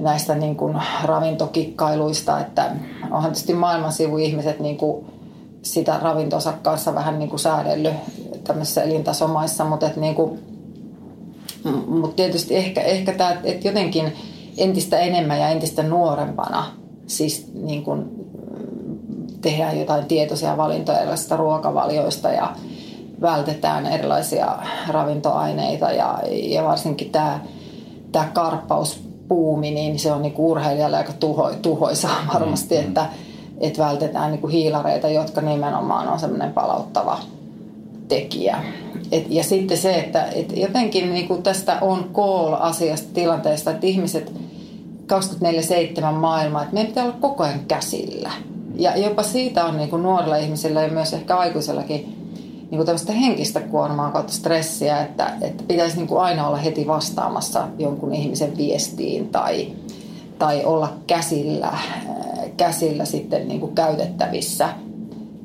näistä 0.00 0.34
niin 0.34 0.56
kuin 0.56 0.76
ravintokikkailuista, 1.04 2.40
että 2.40 2.70
onhan 3.10 3.30
tietysti 3.30 3.54
maailman 3.54 3.92
sivuihmiset 3.92 4.60
niin 4.60 4.76
kuin 4.76 5.06
sitä 5.62 5.98
ravintonsa 6.02 6.52
kanssa 6.52 6.94
vähän 6.94 7.18
niin 7.18 7.30
kuin 7.30 7.40
säädellyt 7.40 7.94
tämmöisissä 8.44 8.82
elintasomaissa, 8.82 9.64
mutta, 9.64 9.86
että 9.86 10.00
niin 10.00 10.14
kuin, 10.14 10.38
mutta 11.86 12.16
tietysti 12.16 12.56
ehkä, 12.56 12.80
ehkä 12.80 13.12
tämä, 13.12 13.36
että 13.44 13.68
jotenkin 13.68 14.12
entistä 14.56 14.98
enemmän 14.98 15.40
ja 15.40 15.48
entistä 15.48 15.82
nuorempana 15.82 16.66
siis 17.06 17.50
niin 17.54 17.82
kuin 17.82 18.04
tehdään 19.40 19.78
jotain 19.78 20.06
tietoisia 20.06 20.56
valintoja 20.56 20.98
erilaisista 20.98 21.36
ruokavalioista 21.36 22.28
ja 22.28 22.56
vältetään 23.20 23.86
erilaisia 23.86 24.58
ravintoaineita 24.88 25.92
ja, 25.92 26.18
ja 26.30 26.64
varsinkin 26.64 27.10
tämä, 27.10 27.40
tämä 28.12 28.28
karppaus 28.34 29.07
puumi, 29.28 29.70
niin 29.70 29.98
se 29.98 30.12
on 30.12 30.22
niinku 30.22 30.50
urheilijalle 30.50 30.96
aika 30.96 31.12
tuho, 31.12 31.50
tuhoisaa 31.62 32.26
varmasti, 32.34 32.74
mm, 32.74 32.80
että 32.80 33.06
et 33.60 33.78
vältetään 33.78 34.30
niinku 34.30 34.46
hiilareita, 34.46 35.08
jotka 35.08 35.40
nimenomaan 35.40 36.08
on 36.08 36.20
semmoinen 36.20 36.52
palauttava 36.52 37.18
tekijä. 38.08 38.58
Et, 39.12 39.26
ja 39.28 39.44
sitten 39.44 39.78
se, 39.78 39.94
että 39.94 40.24
et 40.24 40.56
jotenkin 40.56 41.12
niinku 41.12 41.36
tästä 41.36 41.78
on 41.80 42.10
call-asiasta 42.14 43.08
tilanteesta, 43.14 43.70
että 43.70 43.86
ihmiset 43.86 44.32
24-7 46.02 46.12
maailma, 46.12 46.62
että 46.62 46.74
meidän 46.74 46.88
pitää 46.88 47.04
olla 47.04 47.16
koko 47.20 47.44
ajan 47.44 47.60
käsillä. 47.68 48.30
Ja 48.76 48.96
jopa 48.96 49.22
siitä 49.22 49.64
on 49.64 49.76
niinku 49.76 49.96
nuorilla 49.96 50.36
ihmisillä 50.36 50.82
ja 50.82 50.88
myös 50.88 51.12
ehkä 51.12 51.36
aikuisellakin 51.36 52.17
niin 52.70 52.78
kuin 52.78 52.86
tämmöistä 52.86 53.12
henkistä 53.12 53.60
kuormaa 53.60 54.10
kautta 54.10 54.32
stressiä, 54.32 55.02
että, 55.02 55.32
että 55.40 55.64
pitäisi 55.68 55.96
niin 55.96 56.06
kuin 56.06 56.20
aina 56.20 56.46
olla 56.46 56.56
heti 56.56 56.86
vastaamassa 56.86 57.68
jonkun 57.78 58.14
ihmisen 58.14 58.56
viestiin 58.56 59.28
tai, 59.28 59.72
tai 60.38 60.64
olla 60.64 60.92
käsillä, 61.06 61.66
äh, 61.66 61.82
käsillä 62.56 63.04
sitten 63.04 63.48
niin 63.48 63.60
kuin 63.60 63.74
käytettävissä. 63.74 64.68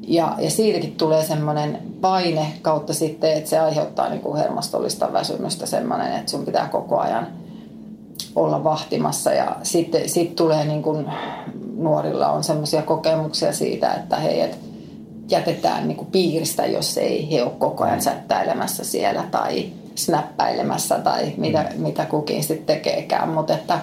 Ja, 0.07 0.35
ja 0.39 0.49
siitäkin 0.51 0.95
tulee 0.95 1.25
semmoinen 1.25 1.79
paine 2.01 2.53
kautta 2.61 2.93
sitten, 2.93 3.33
että 3.33 3.49
se 3.49 3.59
aiheuttaa 3.59 4.09
niin 4.09 4.21
kuin 4.21 4.37
hermostollista 4.37 5.13
väsymystä 5.13 5.65
semmoinen, 5.65 6.13
että 6.13 6.31
sun 6.31 6.45
pitää 6.45 6.67
koko 6.67 6.99
ajan 6.99 7.27
olla 8.35 8.63
vahtimassa. 8.63 9.33
Ja 9.33 9.55
sitten 9.63 10.09
sit 10.09 10.35
tulee 10.35 10.65
niin 10.65 10.83
kuin 10.83 11.05
nuorilla 11.77 12.29
on 12.29 12.43
semmoisia 12.43 12.81
kokemuksia 12.81 13.53
siitä, 13.53 13.93
että 13.93 14.15
hei, 14.15 14.41
että 14.41 14.57
jätetään 15.29 15.87
niin 15.87 15.97
kuin 15.97 16.11
piiristä, 16.11 16.65
jos 16.65 16.97
ei 16.97 17.31
he 17.31 17.43
ole 17.43 17.51
koko 17.59 17.83
ajan 17.83 18.01
sättäilemässä 18.01 18.83
siellä 18.83 19.23
tai 19.31 19.65
snappäilemässä 19.95 20.99
tai 20.99 21.33
mitä, 21.37 21.65
mm. 21.75 21.81
mitä 21.81 22.05
kukin 22.05 22.43
sitten 22.43 22.65
tekeekään. 22.65 23.29
Mutta 23.29 23.53
että 23.53 23.79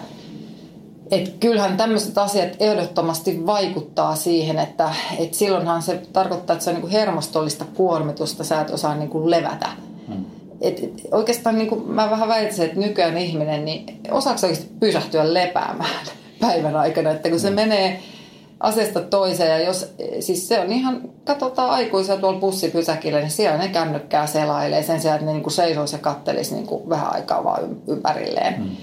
et 1.10 1.34
kyllähän 1.40 1.76
tämmöiset 1.76 2.18
asiat 2.18 2.48
ehdottomasti 2.60 3.46
vaikuttaa 3.46 4.16
siihen, 4.16 4.58
että 4.58 4.90
et 5.18 5.34
silloinhan 5.34 5.82
se 5.82 6.02
tarkoittaa, 6.12 6.54
että 6.54 6.64
se 6.64 6.70
on 6.70 6.74
niin 6.74 6.80
kuin 6.80 6.92
hermostollista 6.92 7.64
kuormitusta, 7.74 8.44
sä 8.44 8.60
et 8.60 8.70
osaa 8.70 8.94
niin 8.94 9.10
kuin 9.10 9.30
levätä. 9.30 9.68
Mm. 10.08 10.24
Et, 10.60 10.78
et 10.82 10.92
oikeastaan 11.12 11.58
niin 11.58 11.68
kuin 11.68 11.90
mä 11.90 12.10
vähän 12.10 12.28
väittäisin, 12.28 12.64
että 12.64 12.80
nykyään 12.80 13.18
ihminen, 13.18 13.64
niin 13.64 14.00
osaako 14.10 14.40
oikeasti 14.42 14.70
pysähtyä 14.80 15.34
lepäämään 15.34 16.06
päivän 16.40 16.76
aikana, 16.76 17.10
että 17.10 17.30
kun 17.30 17.40
se 17.40 17.50
mm. 17.50 17.56
menee 17.56 18.00
asiasta 18.60 19.00
toiseen. 19.00 19.50
Ja 19.50 19.66
jos, 19.66 19.94
siis 20.20 20.48
se 20.48 20.60
on 20.60 20.72
ihan, 20.72 21.02
katsotaan 21.24 21.70
aikuisia 21.70 22.16
tuolla 22.16 22.40
bussipysäkillä, 22.40 23.18
niin 23.18 23.30
siellä 23.30 23.58
ne 23.58 23.68
kännykkää 23.68 24.26
selailee 24.26 24.82
sen 24.82 25.00
sijaan, 25.00 25.20
että 25.20 25.32
ne 25.32 25.38
niin 25.38 25.50
seisoisi 25.50 25.94
ja 25.94 26.00
kattelisi 26.00 26.54
niin 26.54 26.88
vähän 26.88 27.12
aikaa 27.12 27.44
vaan 27.44 27.62
ympärilleen. 27.88 28.56
Hmm. 28.56 28.76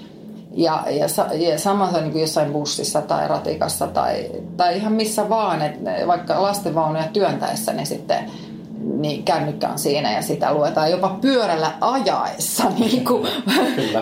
Ja, 0.52 0.84
ja, 0.90 1.08
ja 1.34 1.60
sama 1.60 1.92
se 1.92 1.98
on 1.98 2.04
niin 2.04 2.22
jossain 2.22 2.52
bussissa 2.52 3.02
tai 3.02 3.28
ratikassa 3.28 3.88
tai, 3.88 4.32
tai 4.58 4.78
ihan 4.78 4.94
missä 4.94 5.30
vaan, 5.30 5.62
että 5.62 5.92
vaikka 6.08 6.42
lastenvaunuja 6.42 7.08
työntäessä, 7.14 7.74
niin 7.74 7.88
sitten 7.88 8.32
niin 8.98 9.24
kännykkä 9.24 9.70
on 9.70 9.80
siinä 9.80 10.14
ja 10.14 10.22
sitä 10.22 10.54
luetaan 10.54 10.92
jopa 10.92 11.18
pyörällä 11.22 11.72
ajaessa. 11.82 12.64
Niin 12.80 13.06
kuin. 13.06 13.28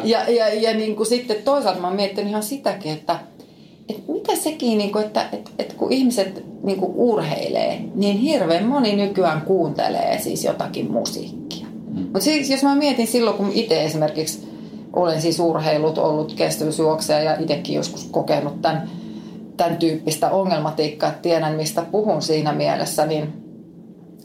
ja, 0.03 0.19
ja, 0.31 0.53
ja 0.53 0.73
niin 0.73 0.95
kuin 0.95 1.07
sitten 1.07 1.37
toisaalta 1.43 1.81
mä 1.81 1.87
oon 1.87 1.95
miettinyt 1.95 2.29
ihan 2.29 2.43
sitäkin, 2.43 2.93
että– 2.93 3.19
et 3.89 4.07
mitä 4.07 4.35
sekin, 4.35 4.77
niin 4.77 4.91
kuin, 4.91 5.05
että 5.05 5.29
et, 5.31 5.51
et 5.59 5.73
kun 5.73 5.91
ihmiset 5.91 6.45
niin 6.63 6.79
kuin 6.79 6.91
urheilee, 6.95 7.81
niin 7.95 8.17
hirveän 8.17 8.65
moni 8.65 8.95
nykyään 8.95 9.41
kuuntelee 9.41 10.19
siis 10.19 10.43
jotakin 10.43 10.91
musiikkia. 10.91 11.67
Mm. 11.67 12.01
Mutta 12.01 12.21
siis, 12.21 12.49
jos 12.49 12.63
mä 12.63 12.75
mietin 12.75 13.07
silloin, 13.07 13.37
kun 13.37 13.51
itse 13.53 13.83
esimerkiksi 13.83 14.47
olen 14.93 15.21
siis 15.21 15.39
urheilut, 15.39 15.97
ollut 15.97 16.33
kestävyysjuokseja 16.33 17.19
ja 17.19 17.37
itsekin 17.39 17.75
joskus 17.75 18.07
kokenut 18.11 18.61
tämän, 18.61 18.89
tämän 19.57 19.77
tyyppistä 19.77 20.31
ongelmatiikkaa, 20.31 21.09
että 21.09 21.21
tiedän 21.21 21.55
mistä 21.55 21.81
puhun 21.81 22.21
siinä 22.21 22.53
mielessä, 22.53 23.05
niin, 23.05 23.33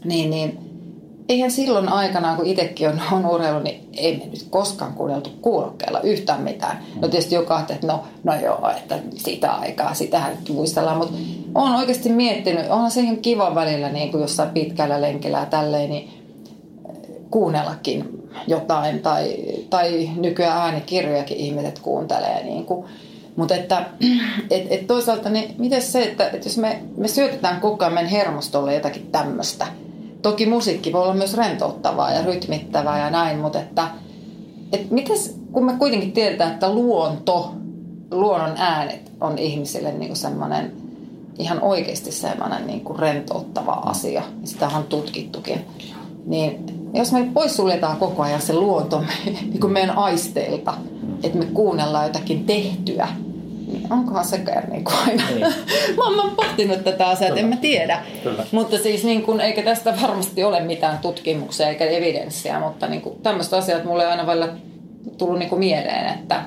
niin, 0.04 0.30
niin 0.30 0.58
eihän 1.30 1.50
silloin 1.50 1.88
aikanaan, 1.88 2.36
kun 2.36 2.46
itsekin 2.46 2.88
on, 2.88 3.00
on 3.12 3.26
urheilu, 3.26 3.58
niin 3.58 3.88
ei 3.96 4.16
me 4.16 4.24
nyt 4.24 4.46
koskaan 4.50 4.92
kuunneltu 4.92 5.30
kuulokkeella 5.40 6.00
yhtään 6.00 6.42
mitään. 6.42 6.82
No 7.00 7.08
tietysti 7.08 7.34
joka 7.34 7.60
että 7.60 7.86
no, 7.86 8.04
no 8.24 8.34
joo, 8.34 8.70
että 8.76 8.98
sitä 9.16 9.52
aikaa, 9.52 9.94
sitähän 9.94 10.36
nyt 10.40 10.48
muistellaan, 10.48 10.96
mutta 10.96 11.14
olen 11.54 11.72
oikeasti 11.72 12.08
miettinyt, 12.08 12.70
onhan 12.70 12.90
se 12.90 13.00
ihan 13.00 13.16
kiva 13.16 13.54
välillä 13.54 13.88
niin 13.88 14.10
kuin 14.10 14.20
jossain 14.20 14.50
pitkällä 14.50 15.00
lenkillä 15.00 15.38
ja 15.38 15.46
tälleen, 15.46 15.90
niin 15.90 16.10
eh, 16.88 17.16
kuunnellakin 17.30 18.28
jotain 18.46 19.00
tai, 19.00 19.36
tai 19.70 20.10
nykyään 20.16 20.62
äänikirjojakin 20.62 21.36
ihmiset 21.36 21.78
kuuntelee 21.78 22.44
niin 22.44 22.66
kuin, 22.66 22.86
mutta 23.36 23.54
että 23.54 23.86
et, 24.50 24.66
et 24.70 24.86
toisaalta, 24.86 25.30
niin 25.30 25.54
miten 25.58 25.82
se, 25.82 26.02
että, 26.02 26.26
että 26.26 26.48
jos 26.48 26.58
me, 26.58 26.82
me 26.96 27.08
syötetään 27.08 27.60
koko 27.60 27.84
ajan 27.84 27.94
meidän 27.94 28.10
hermostolle 28.10 28.74
jotakin 28.74 29.08
tämmöistä, 29.12 29.66
Toki 30.22 30.46
musiikki 30.46 30.92
voi 30.92 31.02
olla 31.02 31.14
myös 31.14 31.34
rentouttavaa 31.34 32.12
ja 32.12 32.22
rytmittävää 32.22 32.98
ja 32.98 33.10
näin, 33.10 33.38
mutta 33.38 33.60
että, 33.60 33.88
että 34.72 34.94
mites, 34.94 35.38
kun 35.52 35.64
me 35.64 35.72
kuitenkin 35.72 36.12
tiedetään, 36.12 36.52
että 36.52 36.72
luonto, 36.72 37.54
luonnon 38.10 38.56
äänet 38.56 39.12
on 39.20 39.38
ihmisille 39.38 39.92
niin 39.92 40.16
semmoinen 40.16 40.72
ihan 41.38 41.62
oikeasti 41.62 42.12
semmoinen 42.12 42.66
niin 42.66 42.80
kuin 42.80 42.98
rentouttava 42.98 43.72
asia. 43.72 44.22
Sitä 44.44 44.68
on 44.68 44.84
tutkittukin. 44.84 45.64
Niin 46.26 46.66
jos 46.94 47.12
me 47.12 47.30
poissuljetaan 47.34 47.96
koko 47.96 48.22
ajan 48.22 48.42
se 48.42 48.52
luonto 48.52 49.00
niin 49.24 49.60
kuin 49.60 49.72
meidän 49.72 49.98
aisteilta, 49.98 50.74
että 51.22 51.38
me 51.38 51.44
kuunnellaan 51.44 52.06
jotakin 52.06 52.44
tehtyä, 52.44 53.08
onkohan 53.90 54.24
niin 54.70 54.84
kuin 54.84 54.96
aina. 55.06 55.22
Niin. 55.30 55.40
mä 55.96 56.22
oon 56.22 56.36
pohtinut 56.36 56.84
tätä 56.84 57.08
asiaa, 57.08 57.36
en 57.36 57.46
mä 57.46 57.56
tiedä. 57.56 58.02
Kyllä. 58.22 58.44
Mutta 58.52 58.78
siis 58.78 59.04
niin 59.04 59.22
kuin, 59.22 59.40
eikä 59.40 59.62
tästä 59.62 59.94
varmasti 60.02 60.44
ole 60.44 60.60
mitään 60.60 60.98
tutkimuksia 60.98 61.68
eikä 61.68 61.84
evidenssiä, 61.84 62.60
mutta 62.60 62.86
niin 62.86 63.02
kuin, 63.02 63.22
tämmöiset 63.22 63.54
asiat 63.54 63.84
mulle 63.84 64.06
aina 64.06 64.26
välillä 64.26 64.48
tullut 65.18 65.38
niin 65.38 65.58
mieleen, 65.58 66.06
että 66.06 66.44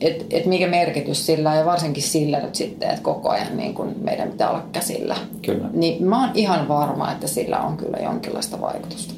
et, 0.00 0.26
et 0.30 0.46
mikä 0.46 0.66
merkitys 0.66 1.26
sillä 1.26 1.54
ja 1.54 1.64
varsinkin 1.64 2.02
sillä 2.02 2.40
nyt 2.40 2.54
sitten, 2.54 2.90
että 2.90 3.02
koko 3.02 3.28
ajan 3.28 3.56
niin 3.56 3.74
kun 3.74 3.94
meidän 4.02 4.30
pitää 4.30 4.50
olla 4.50 4.64
käsillä. 4.72 5.16
Kyllä. 5.42 5.68
Niin 5.72 6.04
mä 6.04 6.20
oon 6.20 6.30
ihan 6.34 6.68
varma, 6.68 7.12
että 7.12 7.26
sillä 7.26 7.60
on 7.60 7.76
kyllä 7.76 7.98
jonkinlaista 8.02 8.60
vaikutusta. 8.60 9.14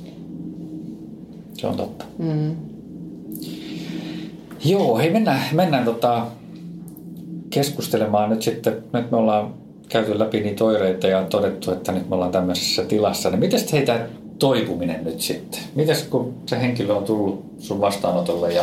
Se 1.55 1.66
on 1.66 1.76
totta. 1.76 2.05
Mm. 2.18 2.57
Joo, 4.64 4.99
hei 4.99 5.11
mennään, 5.11 5.43
mennään 5.53 5.84
tota 5.84 6.26
keskustelemaan 7.53 8.30
nyt 8.30 8.42
sitten. 8.42 8.82
Nyt 8.92 9.11
me 9.11 9.16
ollaan 9.16 9.55
käyty 9.88 10.18
läpi 10.18 10.40
niitä 10.40 10.64
oireita 10.64 11.07
ja 11.07 11.24
todettu, 11.24 11.72
että 11.72 11.92
nyt 11.92 12.09
me 12.09 12.14
ollaan 12.14 12.32
tämmöisessä 12.32 12.84
tilassa. 12.84 13.30
Niin 13.30 13.40
miten 13.40 13.61
heitä 13.72 14.07
toipuminen 14.38 15.05
nyt 15.05 15.20
sitten? 15.20 15.61
Mites 15.74 16.03
kun 16.03 16.34
se 16.46 16.61
henkilö 16.61 16.94
on 16.94 17.05
tullut 17.05 17.44
sun 17.59 17.80
vastaanotolle 17.80 18.53
ja 18.53 18.62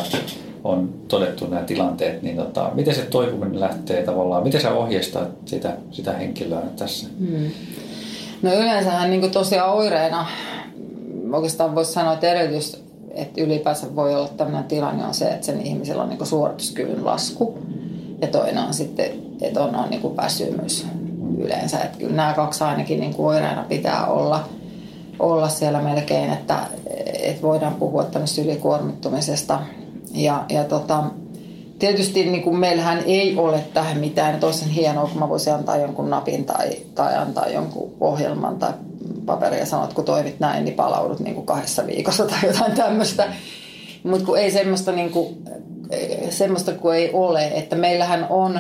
on 0.64 0.94
todettu 1.08 1.48
nämä 1.48 1.64
tilanteet, 1.64 2.22
niin 2.22 2.38
tota, 2.38 2.72
miten 2.74 2.96
se 2.96 3.02
toipuminen 3.02 3.60
lähtee 3.60 4.04
tavallaan, 4.04 4.44
miten 4.44 4.62
sä 4.62 4.74
ohjeistat 4.74 5.30
sitä, 5.46 5.74
sitä 5.92 6.14
henkilöä 6.14 6.62
tässä? 6.78 7.08
Hmm. 7.20 7.52
No 8.42 8.54
yleensähän 8.54 9.12
niin 9.12 9.32
tosiaan 9.32 9.74
oireena, 9.74 10.26
oikeastaan 11.34 11.76
voisi 11.76 11.92
sanoa, 11.92 12.14
että 12.14 12.32
edellytys, 12.32 12.84
että 13.12 13.42
ylipäänsä 13.42 13.96
voi 13.96 14.16
olla 14.16 14.28
tämmöinen 14.28 14.64
tilanne 14.64 15.06
on 15.06 15.14
se, 15.14 15.26
että 15.26 15.46
sen 15.46 15.62
ihmisellä 15.62 16.04
on 16.04 16.10
niin 16.10 16.26
suorituskyvyn 16.26 17.06
lasku. 17.06 17.58
Ja 18.22 18.28
toinen 18.28 18.58
on 18.58 18.74
sitten, 18.74 19.06
että 19.42 19.64
on, 19.64 19.76
on 19.76 19.90
niin 19.90 20.18
väsymys 20.18 20.88
yleensä. 21.38 21.80
Että 21.80 21.98
kyllä 21.98 22.16
nämä 22.16 22.34
kaksi 22.34 22.64
ainakin 22.64 23.00
niin 23.00 23.16
oireena 23.18 23.66
pitää 23.70 24.08
olla, 24.08 24.50
olla 25.20 25.50
siellä 25.50 25.82
melkein, 25.82 26.34
että, 26.34 26.60
että 27.24 27.42
voidaan 27.42 27.76
puhua 27.76 28.04
tämmöistä 28.04 28.42
ylikuormittumisesta– 28.42 29.60
ja, 30.14 30.46
ja 30.50 30.64
tota, 30.64 31.04
tietysti 31.80 32.26
niin 32.26 32.44
kuin 32.44 32.58
meillähän 32.58 33.04
ei 33.06 33.38
ole 33.38 33.64
tähän 33.74 33.98
mitään 33.98 34.40
toisen 34.40 34.70
hienoa, 34.70 35.08
kun 35.08 35.20
mä 35.20 35.30
voisin 35.30 35.54
antaa 35.54 35.78
jonkun 35.78 36.10
napin 36.10 36.46
tai, 36.46 36.70
tai 36.96 37.18
antaa 37.18 37.48
jonkun 37.48 37.94
ohjelman 38.00 38.58
tai 38.60 38.74
paperia 39.26 39.60
ja 39.60 39.66
sanoa, 39.66 39.84
että 39.84 39.96
kun 39.96 40.06
toivit 40.06 40.40
näin, 40.40 40.66
niin 40.66 40.76
palaudut 40.76 41.20
niin 41.20 41.36
kuin 41.36 41.46
kahdessa 41.46 41.88
viikossa 41.88 42.26
tai 42.26 42.40
jotain 42.48 42.72
tämmöistä. 42.72 43.34
Mutta 44.04 44.26
kun 44.26 44.38
ei 44.38 44.52
semmoista, 44.52 44.92
niin 44.92 45.12
kuin, 45.12 45.38
semmoista 46.30 46.74
kun 46.74 46.96
ei 46.96 47.10
ole, 47.14 47.48
että 47.48 47.76
meillähän 47.76 48.28
on, 48.30 48.60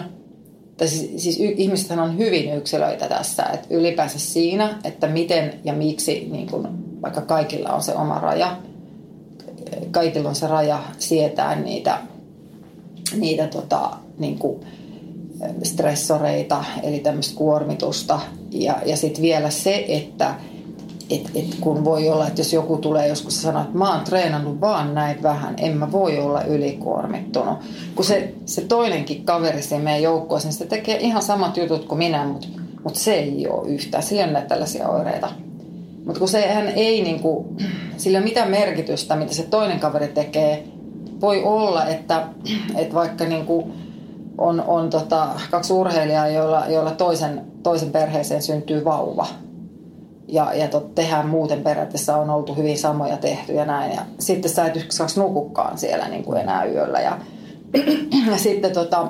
tai 0.77 0.87
siis, 0.87 1.23
siis 1.23 1.39
ihmisethän 1.39 1.99
on 1.99 2.17
hyvin 2.17 2.53
yksilöitä 2.53 3.07
tässä, 3.07 3.43
että 3.43 3.67
ylipäänsä 3.69 4.19
siinä, 4.19 4.79
että 4.83 5.07
miten 5.07 5.53
ja 5.63 5.73
miksi, 5.73 6.27
niin 6.31 6.47
kuin, 6.47 6.67
vaikka 7.01 7.21
kaikilla 7.21 7.69
on 7.69 7.83
se 7.83 7.95
oma 7.95 8.19
raja– 8.19 8.55
kaikilla 9.91 10.29
on 10.29 10.35
se 10.35 10.47
raja 10.47 10.83
sietää 10.99 11.55
niitä, 11.55 11.97
niitä 13.15 13.47
tota, 13.47 13.89
niin 14.17 14.39
kuin 14.39 14.59
stressoreita, 15.63 16.63
eli 16.83 16.99
tämmöistä 16.99 17.37
kuormitusta. 17.37 18.19
Ja, 18.51 18.81
ja 18.85 18.97
sitten 18.97 19.21
vielä 19.21 19.49
se, 19.49 19.85
että 19.87 20.35
et, 21.09 21.31
et 21.35 21.55
kun 21.61 21.85
voi 21.85 22.09
olla, 22.09 22.27
että 22.27 22.39
jos 22.39 22.53
joku 22.53 22.77
tulee 22.77 23.07
joskus 23.07 23.41
sanoa, 23.41 23.61
että 23.61 23.77
mä 23.77 23.93
oon 23.93 24.03
treenannut 24.03 24.61
vaan 24.61 24.95
näin 24.95 25.23
vähän, 25.23 25.55
en 25.57 25.77
mä 25.77 25.91
voi 25.91 26.19
olla 26.19 26.43
ylikuormittunut. 26.43 27.57
Kun 27.95 28.05
se, 28.05 28.33
se 28.45 28.61
toinenkin 28.61 29.25
kaveri 29.25 29.61
siinä 29.61 29.83
meidän 29.83 30.03
joukkueessa, 30.03 30.49
niin 30.49 30.57
se 30.57 30.65
tekee 30.65 30.97
ihan 30.97 31.23
samat 31.23 31.57
jutut 31.57 31.85
kuin 31.85 31.97
minä, 31.97 32.25
mutta, 32.25 32.47
mutta 32.83 32.99
se 32.99 33.13
ei 33.13 33.47
ole 33.47 33.69
yhtään. 33.69 34.03
Sillä 34.03 34.23
on 34.23 34.33
näitä 34.33 34.47
tällaisia 34.47 34.89
oireita. 34.89 35.29
Mutta 36.05 36.19
kun 36.19 36.27
sehän 36.27 36.67
ei 36.67 37.01
niinku, 37.01 37.55
sillä 37.97 38.21
mitään 38.21 38.51
merkitystä, 38.51 39.15
mitä 39.15 39.33
se 39.33 39.43
toinen 39.43 39.79
kaveri 39.79 40.07
tekee. 40.07 40.63
Voi 41.21 41.43
olla, 41.43 41.85
että, 41.85 42.27
että 42.77 42.95
vaikka 42.95 43.25
niinku 43.25 43.71
on, 44.37 44.61
on 44.61 44.89
tota, 44.89 45.27
kaksi 45.51 45.73
urheilijaa, 45.73 46.27
joilla, 46.27 46.65
joilla 46.67 46.91
toisen, 46.91 47.45
toisen 47.63 47.91
perheeseen 47.91 48.41
syntyy 48.41 48.85
vauva. 48.85 49.27
Ja, 50.31 50.53
ja 50.53 50.67
tot, 50.67 50.95
tehdään 50.95 51.27
muuten 51.27 51.61
periaatteessa 51.61 52.17
on 52.17 52.29
oltu 52.29 52.55
hyvin 52.55 52.77
samoja 52.77 53.17
tehty 53.17 53.53
ja 53.53 53.65
näin. 53.65 53.91
Ja 53.91 54.01
sitten 54.19 54.51
sä 54.51 54.65
et 54.65 54.75
yksi 54.75 54.97
kaksi 54.97 55.19
nukukkaan 55.19 55.77
siellä 55.77 56.07
niin 56.07 56.23
kuin 56.23 56.37
enää 56.37 56.65
yöllä. 56.65 56.99
Ja, 56.99 57.17
ja 58.31 58.37
sitten 58.37 58.71
tota, 58.71 59.07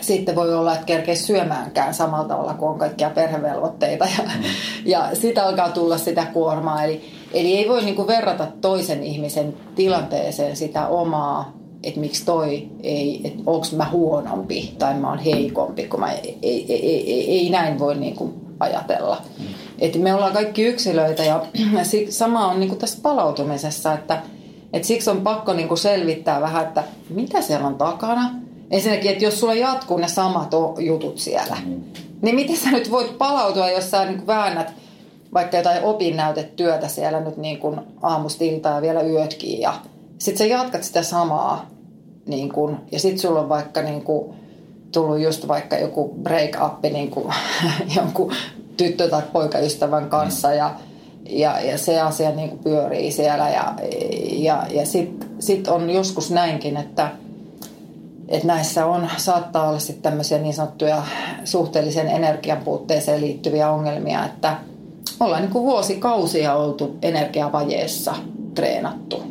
sitten 0.00 0.36
voi 0.36 0.54
olla, 0.54 0.74
että 0.74 0.86
kerkee 0.86 1.14
syömäänkään 1.14 1.94
samalla 1.94 2.28
tavalla 2.28 2.54
kuin 2.54 2.68
on 2.68 2.78
kaikkia 2.78 3.10
perhevelvoitteita 3.10 4.04
ja, 4.04 4.24
mm. 4.24 4.42
ja 4.92 5.10
sitä 5.12 5.46
alkaa 5.46 5.68
tulla 5.68 5.98
sitä 5.98 6.26
kuormaa. 6.32 6.84
Eli, 6.84 7.02
eli 7.32 7.56
ei 7.56 7.68
voi 7.68 7.84
niinku 7.84 8.06
verrata 8.06 8.46
toisen 8.60 9.02
ihmisen 9.02 9.54
tilanteeseen 9.74 10.56
sitä 10.56 10.86
omaa, 10.86 11.52
että 11.82 12.00
miksi 12.00 12.24
toi 12.24 12.68
ei, 12.82 13.20
että 13.24 13.42
onko 13.46 13.66
mä 13.76 13.88
huonompi 13.92 14.74
tai 14.78 14.94
mä 14.94 15.08
oon 15.08 15.18
heikompi, 15.18 15.86
kun 15.86 16.00
mä 16.00 16.12
ei, 16.12 16.38
ei, 16.42 16.72
ei, 16.72 17.12
ei, 17.12 17.30
ei 17.38 17.50
näin 17.50 17.78
voi 17.78 17.94
niinku 17.94 18.34
ajatella. 18.60 19.22
Mm. 19.38 19.44
Että 19.78 19.98
me 19.98 20.14
ollaan 20.14 20.32
kaikki 20.32 20.62
yksilöitä 20.62 21.24
ja, 21.24 21.42
sama 22.08 22.46
on 22.46 22.60
niinku 22.60 22.76
tässä 22.76 22.98
palautumisessa, 23.02 23.92
että, 23.92 24.22
että 24.72 24.88
siksi 24.88 25.10
on 25.10 25.20
pakko 25.20 25.52
niinku 25.52 25.76
selvittää 25.76 26.40
vähän, 26.40 26.64
että 26.64 26.84
mitä 27.10 27.40
siellä 27.40 27.66
on 27.66 27.78
takana– 27.78 28.30
Ensinnäkin, 28.70 29.10
että 29.10 29.24
jos 29.24 29.40
sulla 29.40 29.54
jatkuu 29.54 29.96
ne 29.96 30.08
samat 30.08 30.50
jutut 30.78 31.18
siellä, 31.18 31.56
mm. 31.66 31.82
niin 32.22 32.34
miten 32.34 32.56
sä 32.56 32.70
nyt 32.70 32.90
voit 32.90 33.18
palautua, 33.18 33.70
jos 33.70 33.90
sä 33.90 34.04
niin 34.04 34.26
väännät 34.26 34.72
vaikka 35.34 35.56
jotain 35.56 35.84
opinnäytetyötä 35.84 36.88
siellä 36.88 37.20
nyt 37.20 37.36
niin 37.36 37.58
kuin 37.58 37.80
aamusta 38.02 38.44
iltaa 38.44 38.74
ja 38.74 38.82
vielä 38.82 39.02
yötkin 39.02 39.60
ja 39.60 39.74
sitten 40.18 40.38
sä 40.38 40.54
jatkat 40.54 40.84
sitä 40.84 41.02
samaa 41.02 41.70
niin 42.26 42.48
kuin, 42.48 42.76
ja 42.92 42.98
sitten 42.98 43.18
sulla 43.18 43.40
on 43.40 43.48
vaikka 43.48 43.82
niin 43.82 44.02
kuin, 44.02 44.34
tullut 44.92 45.20
just 45.20 45.48
vaikka 45.48 45.76
joku 45.78 46.14
break-up 46.22 46.82
niin 46.92 47.10
kuin, 47.10 47.34
jonkun 47.96 48.32
tyttö- 48.76 49.08
tai 49.08 49.22
poikaystävän 49.32 50.10
kanssa 50.10 50.54
ja, 50.54 50.74
ja, 51.28 51.60
ja 51.60 51.78
se 51.78 52.00
asia 52.00 52.30
niin 52.30 52.48
kuin 52.48 52.64
pyörii 52.64 53.12
siellä 53.12 53.48
ja, 53.48 53.74
ja, 54.32 54.66
ja 54.70 54.86
sitten 54.86 55.28
sit 55.38 55.68
on 55.68 55.90
joskus 55.90 56.30
näinkin, 56.30 56.76
että– 56.76 57.10
että 58.28 58.46
näissä 58.46 58.86
on, 58.86 59.08
saattaa 59.16 59.68
olla 59.68 59.78
sitten 59.78 60.02
tämmöisiä 60.02 60.38
niin 60.38 60.54
sanottuja 60.54 61.02
suhteellisen 61.44 62.08
energian 62.08 62.58
puutteeseen 62.64 63.20
liittyviä 63.20 63.70
ongelmia, 63.70 64.24
että 64.24 64.56
ollaan 65.20 65.42
niin 65.42 65.52
kuin 65.52 65.64
vuosikausia 65.64 66.54
oltu 66.54 66.96
energiavajeessa 67.02 68.14
treenattu. 68.54 69.22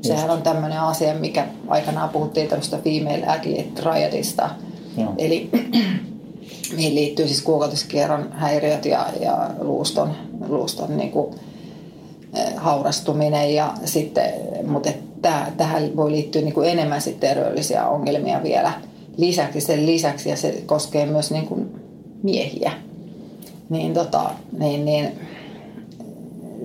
Sehän 0.00 0.30
on 0.30 0.42
tämmöinen 0.42 0.80
asia, 0.80 1.14
mikä 1.14 1.46
aikanaan 1.68 2.08
puhuttiin 2.08 2.48
tämmöistä 2.48 2.78
female 2.78 3.26
athlete 3.26 3.68
triadista. 3.74 4.50
Joo. 4.96 5.14
Eli 5.18 5.50
mihin 6.72 6.94
liittyy 6.94 7.26
siis 7.26 7.42
kuukautiskierron 7.42 8.32
häiriöt 8.32 8.84
ja, 8.84 9.06
ja 9.20 9.50
luuston, 9.60 10.12
luuston 10.48 10.96
niin 10.96 11.10
kuin, 11.10 11.34
eh, 12.34 12.54
haurastuminen. 12.56 13.54
Ja 13.54 13.74
sitten, 13.84 14.32
mutta 14.66 14.90
tähän 15.56 15.96
voi 15.96 16.10
liittyä 16.10 16.42
niin 16.42 16.54
kuin 16.54 16.68
enemmän 16.68 17.00
sitten 17.00 17.28
terveydellisiä 17.28 17.88
ongelmia 17.88 18.42
vielä 18.42 18.72
lisäksi 19.16 19.60
sen 19.60 19.86
lisäksi 19.86 20.30
ja 20.30 20.36
se 20.36 20.62
koskee 20.66 21.06
myös 21.06 21.30
niin 21.30 21.46
kuin 21.46 21.74
miehiä. 22.22 22.72
Niin, 23.68 23.94
tota, 23.94 24.30
niin, 24.58 24.84
niin, 24.84 25.20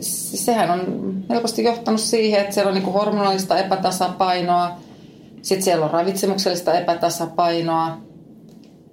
sehän 0.01 0.71
on 0.71 1.13
helposti 1.29 1.63
johtanut 1.63 2.01
siihen, 2.01 2.41
että 2.41 2.53
siellä 2.53 2.69
on 2.69 2.73
niin 2.73 2.83
kuin 2.83 2.93
hormonaalista 2.93 3.57
epätasapainoa, 3.57 4.71
sitten 5.41 5.63
siellä 5.63 5.85
on 5.85 5.91
ravitsemuksellista 5.91 6.73
epätasapainoa, 6.73 7.97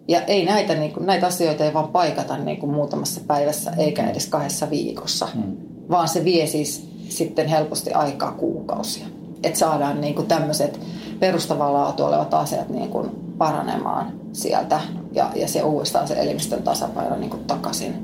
ja 0.09 0.23
ei 0.23 0.45
näitä, 0.45 0.75
niin 0.75 0.93
kuin, 0.93 1.07
näitä 1.07 1.27
asioita 1.27 1.65
ei 1.65 1.75
vaan 1.75 1.89
paikata 1.89 2.37
niin 2.37 2.57
kuin 2.57 2.73
muutamassa 2.73 3.21
päivässä 3.27 3.73
eikä 3.79 4.11
edes 4.11 4.27
kahdessa 4.27 4.71
viikossa, 4.71 5.29
hmm. 5.35 5.57
vaan 5.91 6.09
se 6.09 6.25
vie 6.25 6.47
siis 6.47 6.89
sitten 7.09 7.49
helposti 7.49 7.93
aikaa 7.93 8.33
kuukausia 8.33 9.07
että 9.45 9.59
saadaan 9.59 10.01
niin 10.01 10.15
kuin 10.15 10.27
tämmöiset 10.27 10.81
perustavaa 11.21 11.73
laatu 11.73 12.05
olevat 12.05 12.35
asiat 12.35 12.69
niin 12.69 12.89
kuin 12.89 13.11
paranemaan 13.39 14.13
sieltä 14.33 14.81
ja, 15.13 15.31
ja 15.35 15.49
se 15.49 15.63
uudestaan 15.63 16.09
se 16.09 16.15
elimistön 16.15 16.63
tasapaino 16.63 17.17
niin 17.17 17.31
kuin 17.31 17.45
takaisin. 17.45 17.95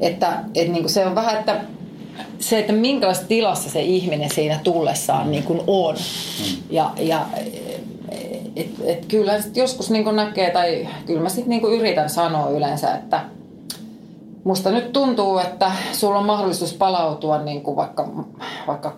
Että, 0.00 0.44
että 0.54 0.72
niin 0.72 0.82
kuin 0.82 0.92
se 0.92 1.06
on 1.06 1.14
vähän, 1.14 1.38
että 1.38 1.60
se, 2.38 2.58
että 2.58 2.72
minkälaisessa 2.72 3.28
tilassa 3.28 3.70
se 3.70 3.82
ihminen 3.82 4.30
siinä 4.30 4.60
tullessaan 4.64 5.30
niin 5.30 5.42
kuin 5.42 5.60
on. 5.66 5.96
Ja, 6.70 6.90
ja 6.98 7.26
et, 8.56 8.70
et 8.84 9.06
kyllä 9.06 9.40
sit 9.40 9.56
joskus 9.56 9.90
niin 9.90 10.16
näkee, 10.16 10.50
tai 10.50 10.88
kyllä 11.06 11.22
mä 11.22 11.28
sitten 11.28 11.50
niin 11.50 11.72
yritän 11.72 12.10
sanoa 12.10 12.50
yleensä, 12.50 12.94
että 12.94 13.20
musta 14.44 14.70
nyt 14.70 14.92
tuntuu, 14.92 15.38
että 15.38 15.72
sulla 15.92 16.18
on 16.18 16.26
mahdollisuus 16.26 16.72
palautua 16.72 17.42
niin 17.42 17.62
kuin 17.62 17.76
vaikka, 17.76 18.08
vaikka 18.66 18.96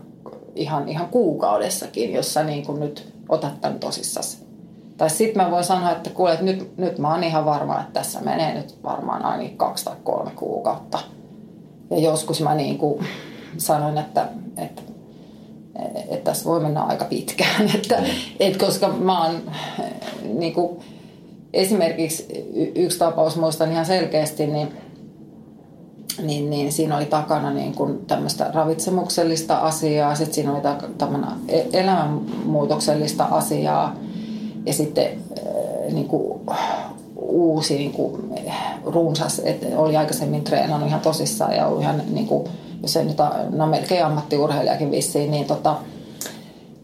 ihan, 0.54 0.88
ihan 0.88 1.08
kuukaudessakin, 1.08 2.12
jos 2.12 2.34
sä 2.34 2.44
niin 2.44 2.66
kuin 2.66 2.80
nyt 2.80 3.12
otat 3.28 3.60
tämän 3.60 3.78
tosissasi. 3.78 4.46
Tai 4.96 5.10
sitten 5.10 5.42
mä 5.42 5.50
voin 5.50 5.64
sanoa, 5.64 5.92
että 5.92 6.10
kuule, 6.10 6.32
että 6.32 6.44
nyt, 6.44 6.76
nyt 6.76 6.98
mä 6.98 7.10
oon 7.10 7.24
ihan 7.24 7.44
varma, 7.44 7.80
että 7.80 7.92
tässä 7.92 8.20
menee 8.20 8.54
nyt 8.54 8.78
varmaan 8.84 9.24
ainakin 9.24 9.56
kaksi 9.56 9.84
tai 9.84 9.96
kolme 10.04 10.30
kuukautta. 10.30 10.98
Ja 11.90 11.98
joskus 11.98 12.40
mä 12.40 12.54
niin 12.54 12.78
kuin 12.78 13.06
sanoin, 13.56 13.98
että, 13.98 14.28
että, 14.56 14.82
että 16.08 16.30
tässä 16.30 16.44
voi 16.44 16.60
mennä 16.60 16.82
aika 16.82 17.04
pitkään. 17.04 17.70
Että, 17.74 18.02
että 18.40 18.66
koska 18.66 18.88
mä 18.88 19.24
oon 19.24 19.40
niin 20.24 20.52
kuin, 20.52 20.80
esimerkiksi 21.52 22.26
yksi 22.74 22.98
tapaus 22.98 23.36
muistan 23.36 23.72
ihan 23.72 23.86
selkeästi, 23.86 24.46
niin 24.46 24.68
niin, 26.22 26.50
niin 26.50 26.72
siinä 26.72 26.96
oli 26.96 27.06
takana 27.06 27.50
niin 27.50 27.74
kuin 27.74 28.06
tämmöistä 28.06 28.50
ravitsemuksellista 28.54 29.58
asiaa, 29.58 30.14
sitten 30.14 30.34
siinä 30.34 30.52
oli 30.52 30.60
tämmöinen 30.98 31.30
elämänmuutoksellista 31.72 33.24
asiaa 33.24 33.96
ja 34.66 34.72
sitten 34.72 35.06
äh, 35.06 35.92
niin 35.92 36.08
kuin, 36.08 36.40
uusi 37.16 37.74
niin 37.74 37.92
kuin, 37.92 38.34
runsas, 38.84 39.38
että 39.44 39.66
oli 39.76 39.96
aikaisemmin 39.96 40.44
treenannut 40.44 40.88
ihan 40.88 41.00
tosissaan 41.00 41.56
ja 41.56 41.66
ollut 41.66 41.82
ihan, 41.82 42.02
niin 42.10 42.26
kuin, 42.26 42.48
jos 42.86 42.92
se 42.92 43.04
nyt 43.04 43.16
no 43.50 43.66
melkein 43.66 44.04
ammattiurheilijakin 44.04 44.90
vissiin, 44.90 45.30
niin, 45.30 45.44
tota, 45.44 45.76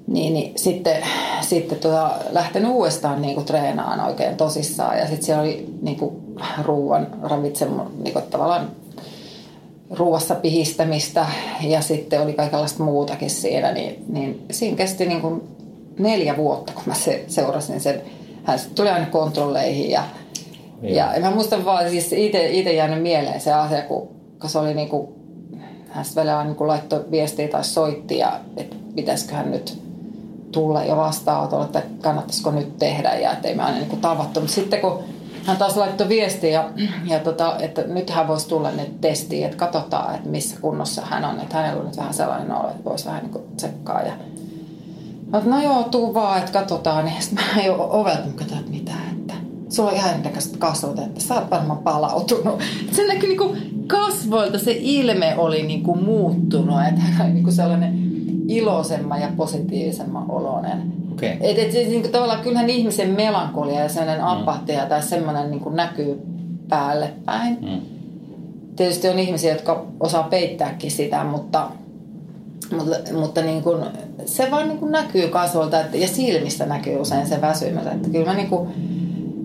niin, 0.06 0.34
niin 0.34 0.52
sitten, 0.56 0.96
sitten 1.40 1.78
tota, 1.78 2.10
lähtenyt 2.30 2.70
uudestaan 2.70 3.22
niin 3.22 3.34
kuin, 3.34 3.46
treenaan 3.46 4.00
oikein 4.00 4.36
tosissaan 4.36 4.98
ja 4.98 5.06
sitten 5.06 5.22
siellä 5.22 5.42
oli 5.42 5.74
niin 5.82 5.96
kuin, 5.96 6.16
ruuan 6.64 7.06
ravitsemu, 7.22 7.82
niin 7.98 8.12
kuin, 8.12 8.24
tavallaan 8.30 8.70
ruuassa 9.90 10.34
pihistämistä 10.34 11.26
ja 11.60 11.80
sitten 11.80 12.22
oli 12.22 12.32
kaikenlaista 12.32 12.82
muutakin 12.82 13.30
siinä, 13.30 13.72
niin, 13.72 14.04
niin 14.08 14.46
siinä 14.50 14.76
kesti 14.76 15.06
niin 15.06 15.20
kuin 15.20 15.42
neljä 15.98 16.36
vuotta, 16.36 16.72
kun 16.72 16.82
mä 16.86 16.94
se, 16.94 17.24
seurasin 17.28 17.80
sen. 17.80 18.02
Hän 18.44 18.58
tuli 18.74 18.88
aina 18.88 19.06
kontrolleihin 19.06 19.90
ja, 19.90 20.04
niin. 20.80 20.94
ja 20.94 21.12
mä 21.20 21.30
muistan 21.30 21.64
vaan 21.64 21.90
siis 21.90 22.12
itse 22.12 22.72
jäänyt 22.72 23.02
mieleen 23.02 23.40
se 23.40 23.52
asia, 23.52 23.82
kun, 23.82 24.08
kun 24.40 24.50
se 24.50 24.58
oli 24.58 24.74
niin 24.74 24.88
kuin, 24.88 25.21
hän 25.92 26.04
sitten 26.04 26.26
välillä 26.26 26.44
niin 26.44 26.68
laittoi 26.68 27.04
viestiä 27.10 27.48
tai 27.48 27.64
soitti 27.64 28.18
ja 28.18 28.40
että 28.56 28.76
pitäisikö 28.94 29.34
hän 29.34 29.50
nyt 29.50 29.82
tulla 30.52 30.84
jo 30.84 30.96
vastaanotolle, 30.96 31.64
että 31.64 31.82
kannattaisiko 32.00 32.50
nyt 32.50 32.78
tehdä 32.78 33.14
ja 33.14 33.32
että 33.32 33.48
ei 33.48 33.54
me 33.54 33.62
aina 33.62 33.78
niin 33.78 34.00
tavattu. 34.00 34.40
Mutta 34.40 34.54
sitten 34.54 34.80
kun 34.80 34.98
hän 35.44 35.56
taas 35.56 35.76
laittoi 35.76 36.08
viestiä, 36.08 36.50
ja, 36.50 36.70
ja 37.06 37.18
tota, 37.18 37.56
että 37.58 37.82
nyt 37.82 38.10
hän 38.10 38.28
voisi 38.28 38.48
tulla 38.48 38.70
ne 38.70 38.90
testiin, 39.00 39.44
että 39.44 39.56
katsotaan, 39.56 40.14
että 40.14 40.28
missä 40.28 40.56
kunnossa 40.60 41.02
hän 41.04 41.24
on. 41.24 41.40
Että 41.40 41.56
hänellä 41.56 41.80
on 41.80 41.86
nyt 41.86 41.96
vähän 41.96 42.14
sellainen 42.14 42.52
olo, 42.52 42.70
että 42.70 42.84
voisi 42.84 43.06
vähän 43.06 43.22
niin 43.22 43.32
kuin 43.32 43.44
tsekkaa. 43.56 44.02
Ja, 44.02 44.12
no 45.44 45.62
joo, 45.62 45.82
tuu 45.82 46.14
vaan, 46.14 46.38
että 46.38 46.52
katsotaan. 46.52 47.04
Niin 47.04 47.22
sitten 47.22 47.44
mä 47.56 47.62
jo 47.62 47.76
ovelta 47.90 48.28
että 48.40 48.70
mitä, 48.70 48.92
että 49.12 49.34
sulla 49.72 49.90
on 49.90 49.96
ihan 49.96 50.14
ennenkäiset 50.14 50.56
kasvot, 50.56 50.98
että 50.98 51.20
sä 51.20 51.34
oot 51.34 51.50
varmaan 51.50 51.78
palautunut. 51.78 52.60
Se 52.96 53.06
näkyy 53.06 53.28
niin 53.28 53.38
kuin 53.38 53.58
kasvoilta, 53.86 54.58
se 54.58 54.76
ilme 54.80 55.34
oli 55.36 55.62
niin 55.62 55.82
kuin 55.82 56.04
muuttunut, 56.04 56.78
että 56.88 57.00
hän 57.00 57.26
oli 57.26 57.34
niin 57.34 57.44
kuin 57.44 57.54
sellainen 57.54 57.98
iloisemman 58.48 59.20
ja 59.20 59.28
positiivisemman 59.36 60.30
oloinen. 60.30 60.92
Okay. 61.12 61.28
Et, 61.40 61.58
et, 61.58 61.72
siis, 61.72 61.88
niin 61.88 62.00
kuin, 62.00 62.12
tavallaan 62.12 62.40
kyllähän 62.40 62.70
ihmisen 62.70 63.10
melankolia 63.10 63.80
ja 63.80 63.88
sellainen 63.88 64.24
mm. 64.24 64.30
apatia 64.30 64.86
tai 64.86 65.02
semmoinen 65.02 65.50
niin 65.50 65.60
kuin 65.60 65.76
näkyy 65.76 66.20
päälle 66.68 67.12
päin. 67.24 67.58
Mm. 67.60 67.80
Tietysti 68.76 69.08
on 69.08 69.18
ihmisiä, 69.18 69.52
jotka 69.52 69.86
osaa 70.00 70.22
peittääkin 70.22 70.90
sitä, 70.90 71.24
mutta, 71.24 71.68
mutta, 72.76 72.96
mutta 73.12 73.42
niin 73.42 73.62
kuin, 73.62 73.84
se 74.26 74.50
vaan 74.50 74.68
niin 74.68 74.78
kuin 74.78 74.92
näkyy 74.92 75.28
kasvolta 75.28 75.80
että, 75.80 75.96
ja 75.96 76.08
silmistä 76.08 76.66
näkyy 76.66 76.96
usein 76.96 77.26
se 77.26 77.40
väsymys. 77.40 77.86
Että 77.86 78.08
kyllä 78.08 78.26
mä 78.26 78.34
niin 78.34 78.48
kuin, 78.48 78.68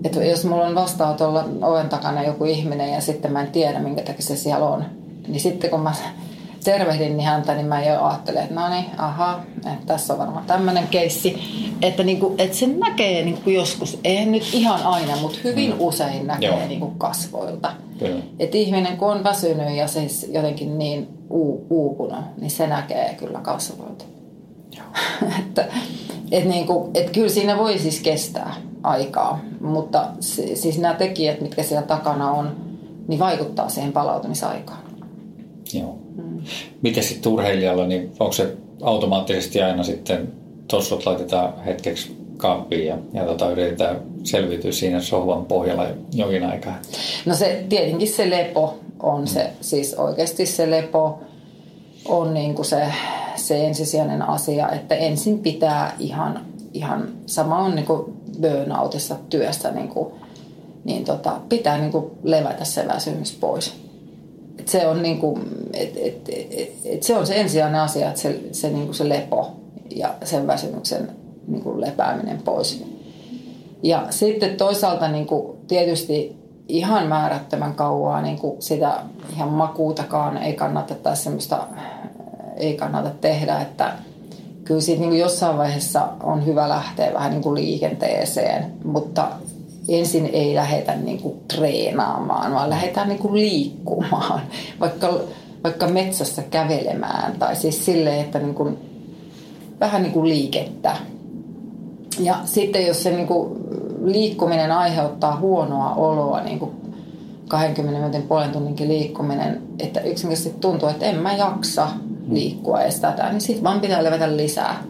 että 0.04 0.24
jos 0.24 0.44
mulla 0.44 0.66
on 0.66 0.74
vastaanotolla 0.74 1.44
oven 1.62 1.88
takana 1.88 2.24
joku 2.24 2.44
ihminen 2.44 2.92
ja 2.92 3.00
sitten 3.00 3.32
mä 3.32 3.40
en 3.40 3.50
tiedä, 3.50 3.78
minkä 3.78 4.02
takia 4.02 4.22
se 4.22 4.36
siellä 4.36 4.66
on, 4.66 4.84
niin 5.28 5.40
sitten 5.40 5.70
kun 5.70 5.80
mä 5.80 5.92
tervehdin 6.64 7.16
niin 7.16 7.28
häntä, 7.28 7.54
niin 7.54 7.66
mä 7.66 7.84
jo 7.84 8.04
ajattelin, 8.04 8.40
että 8.40 8.54
no 8.54 8.68
niin, 8.68 8.84
aha, 8.98 9.40
että 9.56 9.86
tässä 9.86 10.12
on 10.12 10.18
varmaan 10.18 10.46
tämmöinen 10.46 10.88
keissi. 10.88 11.38
Että, 11.82 12.02
niin 12.02 12.20
kuin, 12.20 12.34
että 12.38 12.56
se 12.56 12.66
näkee 12.66 13.24
niin 13.24 13.38
kuin 13.44 13.56
joskus, 13.56 13.98
ei 14.04 14.26
nyt 14.26 14.48
ihan 14.52 14.82
aina, 14.82 15.16
mutta 15.16 15.38
hyvin 15.44 15.70
mm. 15.70 15.76
usein 15.78 16.26
näkee 16.26 16.68
niin 16.68 16.80
kuin 16.80 16.98
kasvoilta. 16.98 17.72
Kyllä. 17.98 18.20
Että 18.38 18.56
ihminen 18.56 18.96
kun 18.96 19.08
on 19.08 19.24
väsynyt 19.24 19.76
ja 19.76 19.88
siis 19.88 20.26
jotenkin 20.32 20.78
niin 20.78 21.08
uu, 21.30 21.66
uupunut, 21.70 22.24
niin 22.40 22.50
se 22.50 22.66
näkee 22.66 23.14
kyllä 23.18 23.38
kasvoilta. 23.38 24.04
että, 25.38 25.64
et 26.32 26.44
niin 26.44 26.66
kuin, 26.66 26.90
et 26.94 27.10
kyllä 27.10 27.28
siinä 27.28 27.58
voi 27.58 27.78
siis 27.78 28.00
kestää 28.00 28.67
aikaa, 28.82 29.40
mutta 29.60 30.08
siis 30.54 30.78
nämä 30.78 30.94
tekijät, 30.94 31.40
mitkä 31.40 31.62
siellä 31.62 31.86
takana 31.86 32.30
on, 32.30 32.56
niin 33.08 33.20
vaikuttaa 33.20 33.68
siihen 33.68 33.92
palautumisaikaan. 33.92 34.80
Joo. 35.72 35.98
Miten 36.82 37.02
sitten 37.02 37.32
urheilijalla, 37.32 37.86
niin 37.86 38.12
onko 38.20 38.32
se 38.32 38.56
automaattisesti 38.82 39.62
aina 39.62 39.82
sitten 39.82 40.32
tossut 40.68 41.06
laitetaan 41.06 41.64
hetkeksi 41.64 42.16
kaappiin 42.36 42.86
ja, 42.86 42.98
ja 43.12 43.24
tota, 43.24 43.50
yritetään 43.50 44.00
selviytyä 44.24 44.72
siinä 44.72 45.00
sohvan 45.00 45.44
pohjalla 45.44 45.86
jokin 46.12 46.44
aikaa? 46.44 46.74
No 47.26 47.34
se 47.34 47.64
tietenkin 47.68 48.08
se 48.08 48.30
lepo 48.30 48.78
on 49.02 49.26
se, 49.26 49.50
siis 49.60 49.94
oikeasti 49.94 50.46
se 50.46 50.70
lepo 50.70 51.20
on 52.04 52.34
niin 52.34 52.54
kuin 52.54 52.66
se, 52.66 52.82
se 53.36 53.66
ensisijainen 53.66 54.22
asia, 54.22 54.68
että 54.68 54.94
ensin 54.94 55.38
pitää 55.38 55.94
ihan, 55.98 56.40
ihan 56.72 57.08
sama 57.26 57.58
on 57.58 57.74
niin 57.74 57.86
kuin 57.86 58.17
burnoutissa 58.40 59.16
työssä, 59.30 59.70
niin, 59.70 59.88
kuin, 59.88 60.14
niin 60.84 61.04
tota, 61.04 61.40
pitää 61.48 61.78
niin 61.78 61.92
kuin 61.92 62.10
levätä 62.22 62.64
se 62.64 62.88
väsymys 62.88 63.36
pois 63.40 63.88
et 64.58 64.68
se 64.68 64.86
on 64.86 65.02
niinku, 65.02 65.38
et, 65.74 65.96
et, 65.96 66.28
et, 66.28 66.72
et 66.84 67.02
se 67.02 67.16
on 67.16 67.26
se 67.26 67.40
ensisijainen 67.40 67.80
asia, 67.80 68.08
että 68.08 68.20
se, 68.20 68.40
se, 68.52 68.70
niinku 68.70 68.92
se 68.92 69.08
lepo 69.08 69.52
ja 69.90 70.14
sen 70.24 70.46
väsymyksen 70.46 71.10
niinku 71.46 71.80
lepääminen 71.80 72.42
pois. 72.42 72.84
Ja 73.82 74.06
sitten 74.10 74.56
toisaalta 74.56 75.08
niinku, 75.08 75.58
tietysti 75.68 76.36
ihan 76.68 77.06
määrättömän 77.06 77.74
kauaa 77.74 78.22
niinku 78.22 78.56
sitä 78.58 79.02
ihan 79.32 79.48
makuutakaan 79.48 80.36
ei 80.36 80.52
kannata 80.52 80.94
tai 80.94 81.16
semmoista 81.16 81.66
ei 82.56 82.74
kannata 82.74 83.10
tehdä, 83.10 83.60
että 83.60 83.92
kyllä 84.68 84.80
siitä 84.80 85.00
niin 85.00 85.18
jossain 85.18 85.58
vaiheessa 85.58 86.08
on 86.22 86.46
hyvä 86.46 86.68
lähteä 86.68 87.14
vähän 87.14 87.30
niin 87.30 87.42
kuin 87.42 87.54
liikenteeseen, 87.54 88.72
mutta 88.84 89.28
ensin 89.88 90.30
ei 90.32 90.54
lähdetä 90.54 90.94
niin 90.94 91.22
kuin 91.22 91.34
treenaamaan, 91.48 92.54
vaan 92.54 92.70
lähdetään 92.70 93.08
niin 93.08 93.18
kuin 93.18 93.34
liikkumaan, 93.34 94.40
vaikka, 94.80 95.20
vaikka 95.64 95.86
metsässä 95.86 96.42
kävelemään 96.42 97.32
tai 97.38 97.56
siis 97.56 97.84
silleen, 97.84 98.20
että 98.20 98.38
niin 98.38 98.54
kuin, 98.54 98.78
vähän 99.80 100.02
niin 100.02 100.12
kuin 100.12 100.28
liikettä. 100.28 100.96
Ja 102.20 102.34
sitten 102.44 102.86
jos 102.86 103.02
se 103.02 103.10
niin 103.10 103.26
kuin 103.26 103.58
liikkuminen 104.04 104.72
aiheuttaa 104.72 105.36
huonoa 105.40 105.94
oloa, 105.94 106.40
niin 106.40 106.58
kuin 106.58 106.70
20 107.48 107.98
minuutin 107.98 108.28
puolen 108.28 108.50
tunninkin 108.50 108.88
liikkuminen, 108.88 109.62
että 109.78 110.00
yksinkertaisesti 110.00 110.60
tuntuu, 110.60 110.88
että 110.88 111.06
en 111.06 111.16
mä 111.16 111.32
jaksa 111.32 111.88
liikkua 112.30 112.82
edes 112.82 113.00
tätä, 113.00 113.30
niin 113.30 113.40
sitten 113.40 113.64
vaan 113.64 113.80
pitää 113.80 114.04
levätä 114.04 114.36
lisää. 114.36 114.82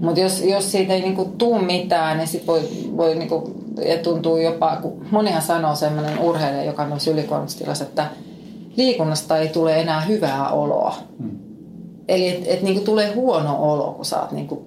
Mutta 0.00 0.20
jos, 0.20 0.40
jos 0.40 0.72
siitä 0.72 0.94
ei 0.94 1.00
niinku 1.00 1.24
tuu 1.24 1.58
mitään, 1.58 2.16
niin 2.16 2.28
sitten 2.28 2.46
voi, 2.46 2.68
voi 2.96 3.14
niinku 3.14 3.58
ja 3.84 3.98
tuntuu 3.98 4.36
jopa, 4.36 4.76
kun 4.76 5.06
monihan 5.10 5.42
sanoo 5.42 5.74
semmoinen 5.74 6.18
urheilija, 6.18 6.64
joka 6.64 6.82
on 6.82 6.98
ylikuormitustilassa, 7.12 7.84
että 7.84 8.06
liikunnasta 8.76 9.38
ei 9.38 9.48
tule 9.48 9.80
enää 9.80 10.00
hyvää 10.00 10.50
oloa. 10.50 10.94
Hmm. 11.18 11.38
Eli 12.08 12.28
että 12.28 12.50
et 12.50 12.62
niinku 12.62 12.84
tulee 12.84 13.14
huono 13.14 13.56
olo, 13.72 13.92
kun 13.92 14.04
sä 14.04 14.20
oot, 14.20 14.32
niinku, 14.32 14.66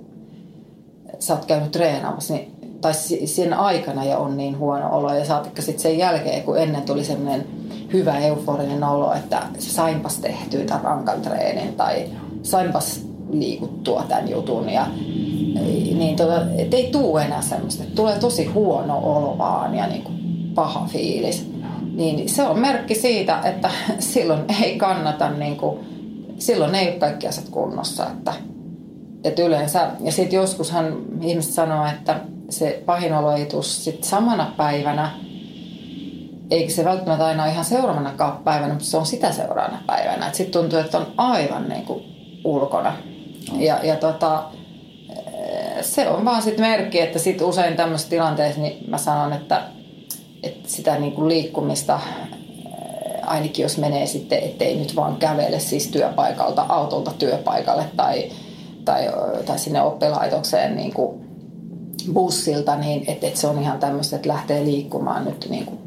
sä 1.20 1.34
oot 1.34 1.46
käynyt 1.46 1.72
treenaamassa, 1.72 2.34
niin, 2.34 2.52
tai 2.82 2.94
siinä 3.26 3.60
aikana 3.60 4.06
jo 4.06 4.20
on 4.20 4.38
niin 4.38 4.58
huono 4.58 4.98
olo, 4.98 5.14
ja 5.14 5.26
saatikka 5.26 5.62
sitten 5.62 5.82
sen 5.82 5.98
jälkeen, 5.98 6.44
kun 6.44 6.58
ennen 6.58 6.82
tuli 6.82 7.04
semmoinen 7.04 7.48
hyvä 7.94 8.20
euforinen 8.20 8.84
olo, 8.84 9.14
että 9.14 9.42
sainpas 9.60 10.18
tehtyä 10.18 10.66
tämän 10.66 10.84
rankan 10.84 11.22
treenin, 11.22 11.74
tai 11.74 12.06
sainpas 12.44 13.02
liikuttua 13.32 14.06
tämän 14.08 14.30
jutun, 14.30 14.70
ja 14.70 14.88
niin 15.96 16.16
tota, 16.16 16.42
et 16.58 16.74
ei 16.74 16.90
tuu 16.92 17.18
enää 17.18 17.42
semmoista. 17.42 17.84
Tulee 17.96 18.20
tosi 18.20 18.46
huono 18.46 18.98
olo 18.98 19.38
vaan 19.38 19.76
ja 19.76 19.88
niin 19.88 20.04
kuin 20.04 20.20
paha 20.56 20.88
fiilis. 20.92 21.52
Niin 21.94 22.30
se 22.30 22.44
on 22.44 22.60
merkki 22.60 22.96
siitä, 22.96 23.42
että 23.44 23.70
silloin 24.00 24.42
ei 24.64 24.78
kannata, 24.78 25.30
niin 25.30 25.56
kuin, 25.56 25.80
silloin 26.40 26.76
ei 26.76 26.88
ole 26.90 27.00
kaikki 27.00 27.28
asiat 27.28 27.50
kunnossa. 27.50 28.08
Että, 28.08 28.34
että 29.24 29.42
yleensä, 29.42 29.88
ja 30.00 30.12
sitten 30.12 30.38
joskushan 30.38 30.98
ihmiset 31.22 31.54
sanoo, 31.54 31.86
että 31.86 32.20
se 32.50 32.84
pahin 32.86 33.14
olo 33.14 33.32
ei 33.32 33.46
tule 33.46 33.64
sit 33.64 34.04
samana 34.04 34.54
päivänä, 34.58 35.12
eikä 36.52 36.72
se 36.74 36.86
välttämättä 36.86 37.26
aina 37.26 37.46
ihan 37.46 37.66
seuraavana 37.66 38.38
päivänä, 38.44 38.74
mutta 38.74 38.86
se 38.86 38.98
on 38.98 39.06
sitä 39.06 39.32
seuraavana 39.32 39.82
päivänä. 39.88 40.32
Sitten 40.32 40.62
tuntuu, 40.62 40.80
että 40.80 40.98
on 40.98 41.08
aivan 41.18 41.70
niin 41.70 41.86
kuin 41.86 42.04
ulkona. 42.44 42.98
Ja, 43.58 43.80
ja 43.84 43.96
tota, 43.96 44.44
se 45.82 46.10
on 46.10 46.26
vaan 46.26 46.42
sitten 46.42 46.66
merkki, 46.66 47.02
että 47.02 47.20
sit 47.20 47.42
usein 47.42 47.76
tämmöisessä 47.76 48.10
tilanteessa 48.10 48.62
niin 48.62 48.90
mä 48.90 48.98
sanon, 48.98 49.34
että, 49.34 49.62
että 50.44 50.70
sitä 50.70 51.00
niin 51.00 51.12
kuin 51.12 51.28
liikkumista 51.28 52.00
ainakin 53.26 53.64
jos 53.64 53.78
menee 53.78 54.06
sitten, 54.06 54.44
ettei 54.44 54.80
nyt 54.80 54.96
vaan 54.96 55.16
kävele 55.16 55.60
siis 55.60 55.88
työpaikalta 55.88 56.66
autolta 56.70 57.12
työpaikalle 57.20 57.86
tai, 57.98 58.32
tai, 58.86 59.10
tai 59.46 59.60
sinne 59.60 59.82
oppilaitokseen 59.82 60.76
niin 60.76 60.94
kuin 60.94 61.22
bussilta, 62.14 62.76
niin 62.76 63.04
että, 63.08 63.28
että 63.28 63.40
se 63.40 63.48
on 63.48 63.62
ihan 63.62 63.80
tämmöistä, 63.80 64.16
että 64.16 64.30
lähtee 64.30 64.66
liikkumaan 64.66 65.26
nyt 65.26 65.48
niin 65.50 65.66
kuin 65.66 65.81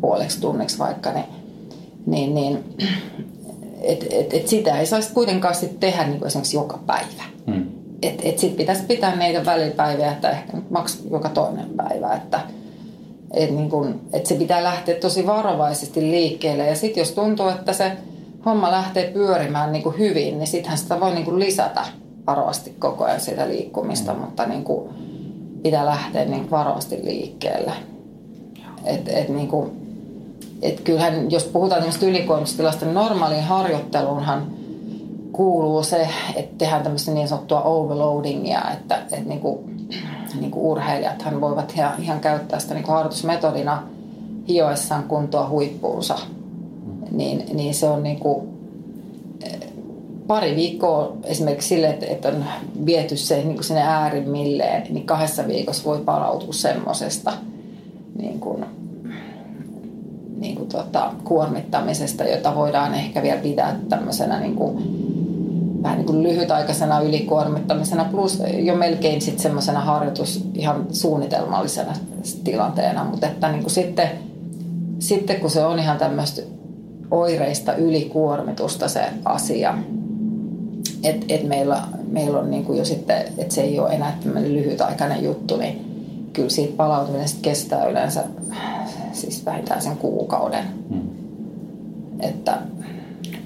puoleksi 0.00 0.40
tunniksi 0.40 0.78
vaikka, 0.78 1.12
niin, 1.12 1.24
niin, 2.06 2.34
niin 2.34 2.64
et, 3.82 4.06
et, 4.10 4.34
et 4.34 4.48
sitä 4.48 4.78
ei 4.78 4.86
saisi 4.86 5.12
kuitenkaan 5.12 5.54
sit 5.54 5.80
tehdä 5.80 6.04
niin 6.04 6.18
kuin 6.18 6.26
esimerkiksi 6.26 6.56
joka 6.56 6.78
päivä. 6.86 7.22
Hmm. 7.46 7.66
Että 8.02 8.22
et 8.28 8.38
sitten 8.38 8.56
pitäisi 8.56 8.82
pitää 8.82 9.16
niitä 9.16 9.44
välipäiviä, 9.44 10.12
että 10.12 10.30
ehkä 10.30 10.52
maks 10.70 11.02
joka 11.10 11.28
toinen 11.28 11.70
päivä, 11.76 12.14
että 12.14 12.40
et 13.34 13.50
niin 13.50 13.70
kun, 13.70 14.00
et 14.12 14.26
se 14.26 14.34
pitää 14.34 14.64
lähteä 14.64 14.94
tosi 14.94 15.26
varovaisesti 15.26 16.00
liikkeelle. 16.00 16.66
Ja 16.66 16.76
sitten 16.76 17.00
jos 17.00 17.12
tuntuu, 17.12 17.48
että 17.48 17.72
se 17.72 17.92
homma 18.44 18.70
lähtee 18.70 19.10
pyörimään 19.12 19.72
niin 19.72 19.82
kuin 19.82 19.98
hyvin, 19.98 20.38
niin 20.38 20.46
sittenhän 20.46 20.78
sitä 20.78 21.00
voi 21.00 21.14
niin 21.14 21.24
kuin 21.24 21.38
lisätä 21.38 21.86
varovasti 22.26 22.74
koko 22.78 23.04
ajan 23.04 23.20
sitä 23.20 23.48
liikkumista, 23.48 24.12
hmm. 24.12 24.20
mutta 24.20 24.46
niin 24.46 24.64
kuin 24.64 24.88
pitää 25.62 25.86
lähteä 25.86 26.24
niin 26.24 26.50
varovasti 26.50 27.00
liikkeelle. 27.04 27.72
Et, 28.84 29.08
et 29.08 29.28
niin 29.28 29.48
kuin, 29.48 29.87
et 30.62 30.80
kyllähän, 30.80 31.30
jos 31.30 31.44
puhutaan 31.44 31.82
ylikuormitustilasta, 32.02 32.84
niin 32.84 32.94
normaaliin 32.94 33.44
harjoitteluunhan 33.44 34.46
kuuluu 35.32 35.82
se, 35.82 36.08
että 36.36 36.54
tehdään 36.58 36.82
tämmöistä 36.82 37.10
niin 37.10 37.28
sanottua 37.28 37.62
overloadingia, 37.62 38.62
että, 38.72 38.96
että 38.96 39.16
niin 39.16 39.40
kuin, 39.40 39.88
niin 40.40 40.50
kuin 40.50 40.66
urheilijathan 40.66 41.40
voivat 41.40 41.72
ihan, 41.76 41.92
ihan 42.02 42.20
käyttää 42.20 42.58
sitä 42.58 42.74
niin 42.74 42.84
kuin 42.84 42.94
harjoitusmetodina 42.94 43.82
hioessaan 44.48 45.02
kuntoa 45.02 45.48
huippuunsa. 45.48 46.18
Niin, 47.10 47.44
niin 47.52 47.74
se 47.74 47.88
on 47.88 48.02
niin 48.02 48.20
kuin, 48.20 48.58
pari 50.26 50.56
viikkoa 50.56 51.12
esimerkiksi 51.24 51.68
sille, 51.68 51.88
että, 51.88 52.06
että 52.06 52.28
on 52.28 52.44
viety 52.86 53.16
se 53.16 53.36
niin 53.36 53.54
kuin 53.54 53.64
sinne 53.64 53.82
äärimmilleen, 53.82 54.86
niin 54.90 55.06
kahdessa 55.06 55.46
viikossa 55.46 55.84
voi 55.84 55.98
palautua 55.98 56.52
semmoisesta 56.52 57.32
niin 58.18 58.40
kuin, 58.40 58.64
niin 60.40 60.56
kuin 60.56 60.68
tota, 60.68 61.12
kuormittamisesta, 61.24 62.24
jota 62.24 62.54
voidaan 62.54 62.94
ehkä 62.94 63.22
vielä 63.22 63.40
pitää 63.40 63.76
tämmöisenä 63.88 64.40
niin 64.40 64.54
kuin, 64.54 64.76
vähän 65.82 65.98
niin 65.98 66.06
kuin 66.06 66.22
lyhytaikaisena 66.22 67.00
ylikuormittamisena 67.00 68.04
plus 68.04 68.42
jo 68.58 68.76
melkein 68.76 69.20
sitten 69.20 69.42
semmoisena 69.42 69.80
harjoitus 69.80 70.44
ihan 70.54 70.86
suunnitelmallisena 70.90 71.92
tilanteena, 72.44 73.04
mutta 73.04 73.26
että 73.26 73.48
niin 73.48 73.62
kuin 73.62 73.70
sitten, 73.70 74.08
sitten 74.98 75.40
kun 75.40 75.50
se 75.50 75.64
on 75.64 75.78
ihan 75.78 75.98
tämmöistä 75.98 76.42
oireista 77.10 77.74
ylikuormitusta 77.74 78.88
se 78.88 79.04
asia, 79.24 79.74
että 81.04 81.26
et 81.28 81.48
meillä, 81.48 81.82
meillä 82.10 82.38
on 82.38 82.50
niin 82.50 82.64
kuin 82.64 82.78
jo 82.78 82.84
sitten, 82.84 83.24
että 83.38 83.54
se 83.54 83.60
ei 83.60 83.80
ole 83.80 83.94
enää 83.94 84.18
tämmöinen 84.22 84.54
lyhytaikainen 84.54 85.24
juttu, 85.24 85.56
niin 85.56 85.84
kyllä 86.32 86.50
siitä 86.50 86.76
palautuminen 86.76 87.28
kestää 87.42 87.86
yleensä 87.86 88.24
siis 89.18 89.46
vähintään 89.46 89.82
sen 89.82 89.96
kuukauden. 89.96 90.64
Hmm. 90.88 91.08
Että 92.20 92.58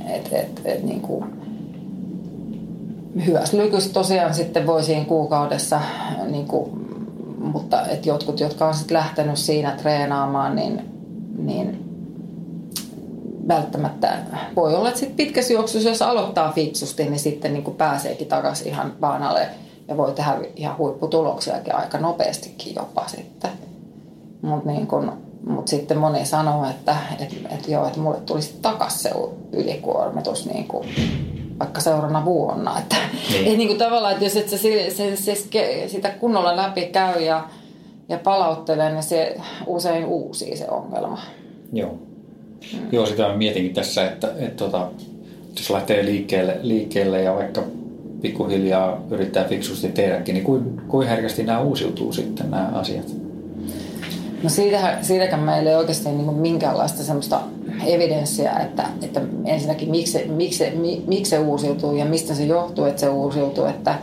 et, 0.08 0.32
et, 0.32 0.60
et, 0.64 0.82
niin 0.82 1.00
kuin, 1.00 1.24
hyvässä 3.26 3.56
lykyssä 3.56 3.92
tosiaan 3.92 4.34
sitten 4.34 4.66
voisiin 4.66 5.06
kuukaudessa, 5.06 5.80
niin 6.30 6.46
kuin, 6.46 6.70
mutta 7.38 7.86
et 7.86 8.06
jotkut, 8.06 8.40
jotka 8.40 8.68
on 8.68 8.74
sitten 8.74 8.96
lähtenyt 8.96 9.36
siinä 9.36 9.70
treenaamaan, 9.70 10.56
niin, 10.56 10.82
niin 11.38 11.92
välttämättä 13.48 14.18
voi 14.56 14.74
olla, 14.74 14.88
että 14.88 15.00
sitten 15.00 15.16
pitkässä 15.16 15.52
juoksussa, 15.52 15.88
jos 15.88 16.02
aloittaa 16.02 16.52
fiksusti, 16.52 17.04
niin 17.04 17.18
sitten 17.18 17.52
niin 17.52 17.64
kuin 17.64 17.76
pääseekin 17.76 18.28
takaisin 18.28 18.68
ihan 18.68 18.92
baanalle 19.00 19.48
ja 19.88 19.96
voi 19.96 20.12
tehdä 20.12 20.38
ihan 20.56 20.78
huipputuloksiakin 20.78 21.74
aika 21.74 21.98
nopeastikin 21.98 22.74
jopa 22.74 23.04
sitten. 23.06 23.50
Mutta 24.42 24.70
niin 24.70 24.86
mut 25.47 25.68
sitten 25.68 25.99
moni 25.99 26.24
sanoo, 26.26 26.70
että 26.70 26.97
et, 27.20 27.36
et 27.51 27.68
joo, 27.68 27.86
että 27.86 28.01
mulle 28.01 28.18
tulisi 28.26 28.59
takaisin 28.62 29.01
se 29.01 29.11
ylikuormitus 29.53 30.47
niin 30.47 30.68
kuin 30.68 30.88
vaikka 31.59 31.80
seuraavana 31.80 32.24
vuonna. 32.24 32.78
Että, 32.78 32.97
niin. 33.30 33.53
et 33.53 33.59
niin 33.59 33.68
kuin 33.68 33.78
tavallaan, 33.78 34.12
että 34.12 34.24
jos 34.24 34.36
et 34.36 34.49
sä 34.49 34.59
se, 34.59 34.90
se, 34.90 35.16
se, 35.16 35.34
sitä 35.88 36.11
kunnolla 36.11 36.57
läpi 36.57 36.86
käy 36.86 37.22
ja, 37.22 37.49
ja 38.09 38.18
palauttelee, 38.18 38.93
niin 38.93 39.03
se 39.03 39.36
usein 39.66 40.05
uusii 40.05 40.57
se 40.57 40.68
ongelma. 40.68 41.18
Joo. 41.72 41.93
Mm. 42.72 42.88
Joo, 42.93 43.07
sitä 43.07 43.28
mä 43.28 43.36
mietinkin 43.36 43.74
tässä, 43.74 44.05
että, 44.05 44.28
että, 44.28 44.45
että 44.45 44.64
tota, 44.64 44.88
jos 45.57 45.70
lähtee 45.70 46.05
liikkeelle, 46.05 46.59
liikkeelle 46.62 47.22
ja 47.22 47.34
vaikka 47.34 47.62
pikkuhiljaa 48.22 49.01
yrittää 49.11 49.45
fiksusti 49.45 49.88
tehdäkin, 49.88 50.34
niin 50.34 50.45
kuin, 50.45 50.80
kuin 50.88 51.09
herkästi 51.09 51.43
nämä 51.43 51.61
uusiutuu 51.61 52.12
sitten 52.12 52.51
nämä 52.51 52.70
asiat? 52.74 53.07
No 54.43 54.49
siitähän, 54.49 55.05
siitäkään 55.05 55.43
meillä 55.43 55.70
ei 55.70 55.76
oikeasti 55.76 56.09
niin 56.09 56.24
kuin 56.24 56.36
minkäänlaista 56.36 57.03
semmoista 57.03 57.40
evidenssiä, 57.86 58.53
että, 58.53 58.84
että 59.03 59.20
ensinnäkin 59.45 59.90
miksi, 59.90 60.24
miksi, 60.28 60.64
miksi 61.07 61.30
se 61.30 61.38
uusiutuu 61.38 61.97
ja 61.97 62.05
mistä 62.05 62.34
se 62.34 62.45
johtuu, 62.45 62.84
että 62.84 63.01
se 63.01 63.09
uusiutuu, 63.09 63.64
että 63.64 63.95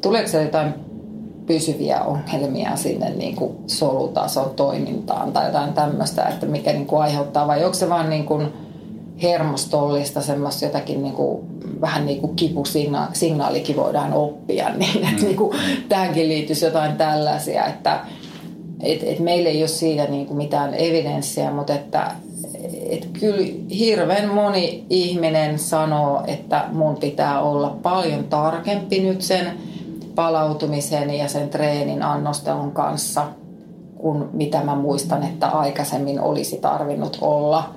tuleeko 0.00 0.28
se 0.28 0.42
jotain 0.42 0.74
pysyviä 1.46 2.00
ongelmia 2.00 2.76
sinne 2.76 3.10
niin 3.10 3.36
kuin 3.36 3.56
solutason 3.66 4.50
toimintaan 4.56 5.32
tai 5.32 5.46
jotain 5.46 5.72
tämmöistä, 5.72 6.24
että 6.24 6.46
mikä 6.46 6.72
niin 6.72 6.86
kuin 6.86 7.02
aiheuttaa 7.02 7.46
vai 7.46 7.64
onko 7.64 7.74
se 7.74 7.88
vaan 7.88 8.10
niin 8.10 8.24
kuin 8.24 8.48
hermostollista 9.22 10.20
semmoista 10.20 10.64
jotakin 10.64 11.02
niin 11.02 11.14
kuin, 11.14 11.46
vähän 11.80 12.06
niin 12.06 12.20
kuin 12.20 12.36
kipusignaalikin 12.36 13.76
voidaan 13.76 14.12
oppia, 14.12 14.68
niin 14.76 15.04
että 15.04 15.20
mm. 15.20 15.24
niin 15.24 15.36
kuin, 15.36 15.58
tähänkin 15.88 16.28
liittyisi 16.28 16.64
jotain 16.64 16.96
tällaisia, 16.96 17.66
että 17.66 18.00
et, 18.84 19.02
et 19.02 19.18
meillä 19.18 19.48
ei 19.48 19.62
ole 19.62 19.68
siitä 19.68 20.04
niin 20.04 20.26
kuin 20.26 20.36
mitään 20.36 20.74
evidenssiä, 20.74 21.50
mutta 21.50 21.74
että 21.74 22.10
et 22.90 23.08
kyllä 23.20 23.46
hirveän 23.70 24.28
moni 24.28 24.86
ihminen 24.90 25.58
sanoo, 25.58 26.22
että 26.26 26.64
mun 26.72 26.96
pitää 26.96 27.40
olla 27.40 27.76
paljon 27.82 28.24
tarkempi 28.24 29.00
nyt 29.00 29.22
sen 29.22 29.46
palautumisen 30.14 31.10
ja 31.10 31.28
sen 31.28 31.48
treenin 31.48 32.02
annostelun 32.02 32.72
kanssa, 32.72 33.26
kuin 33.96 34.28
mitä 34.32 34.64
mä 34.64 34.74
muistan, 34.74 35.22
että 35.22 35.46
aikaisemmin 35.46 36.20
olisi 36.20 36.56
tarvinnut 36.56 37.18
olla. 37.20 37.74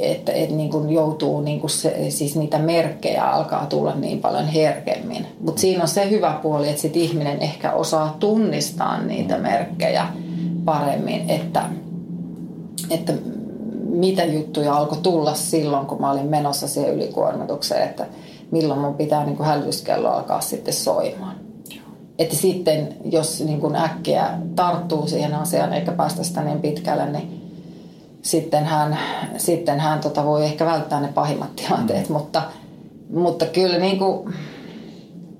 Että 0.00 0.32
et, 0.32 0.50
niin 0.50 0.70
kuin 0.70 0.90
joutuu, 0.90 1.40
niin 1.40 1.60
kuin 1.60 1.70
se, 1.70 2.10
siis 2.10 2.36
niitä 2.36 2.58
merkkejä 2.58 3.24
alkaa 3.24 3.66
tulla 3.66 3.94
niin 3.94 4.20
paljon 4.20 4.46
herkemmin. 4.46 5.26
Mutta 5.40 5.60
siinä 5.60 5.82
on 5.82 5.88
se 5.88 6.10
hyvä 6.10 6.38
puoli, 6.42 6.68
että 6.68 6.82
sit 6.82 6.96
ihminen 6.96 7.42
ehkä 7.42 7.72
osaa 7.72 8.16
tunnistaa 8.20 9.02
niitä 9.02 9.38
merkkejä 9.38 10.06
paremmin, 10.64 11.30
että, 11.30 11.62
että 12.90 13.12
mitä 13.88 14.24
juttuja 14.24 14.74
alkoi 14.74 14.98
tulla 15.02 15.34
silloin, 15.34 15.86
kun 15.86 16.00
mä 16.00 16.10
olin 16.10 16.26
menossa 16.26 16.68
siihen 16.68 16.94
ylikuormitukseen, 16.94 17.88
että 17.88 18.06
milloin 18.50 18.80
mun 18.80 18.94
pitää 18.94 19.24
niin 19.24 19.36
kuin 19.36 19.46
hälytyskello 19.46 20.08
alkaa 20.08 20.40
sitten 20.40 20.74
soimaan. 20.74 21.36
Että 22.18 22.36
sitten, 22.36 22.88
jos 23.04 23.40
niin 23.40 23.60
kuin 23.60 23.76
äkkiä 23.76 24.30
tarttuu 24.56 25.06
siihen 25.06 25.34
asiaan 25.34 25.72
eikä 25.72 25.92
päästä 25.92 26.22
sitä 26.22 26.44
niin 26.44 26.60
pitkälle, 26.60 27.10
niin 27.10 27.37
sitten 28.22 28.64
hän, 28.64 28.98
sitten 29.36 29.80
hän 29.80 30.00
tota 30.00 30.24
voi 30.24 30.44
ehkä 30.44 30.66
välttää 30.66 31.00
ne 31.00 31.08
pahimmat 31.08 31.56
tilanteet, 31.56 32.08
mm. 32.08 32.12
mutta, 32.12 32.42
mutta 33.10 33.46
kyllä 33.46 33.78
niin 33.78 33.98
kuin 33.98 34.34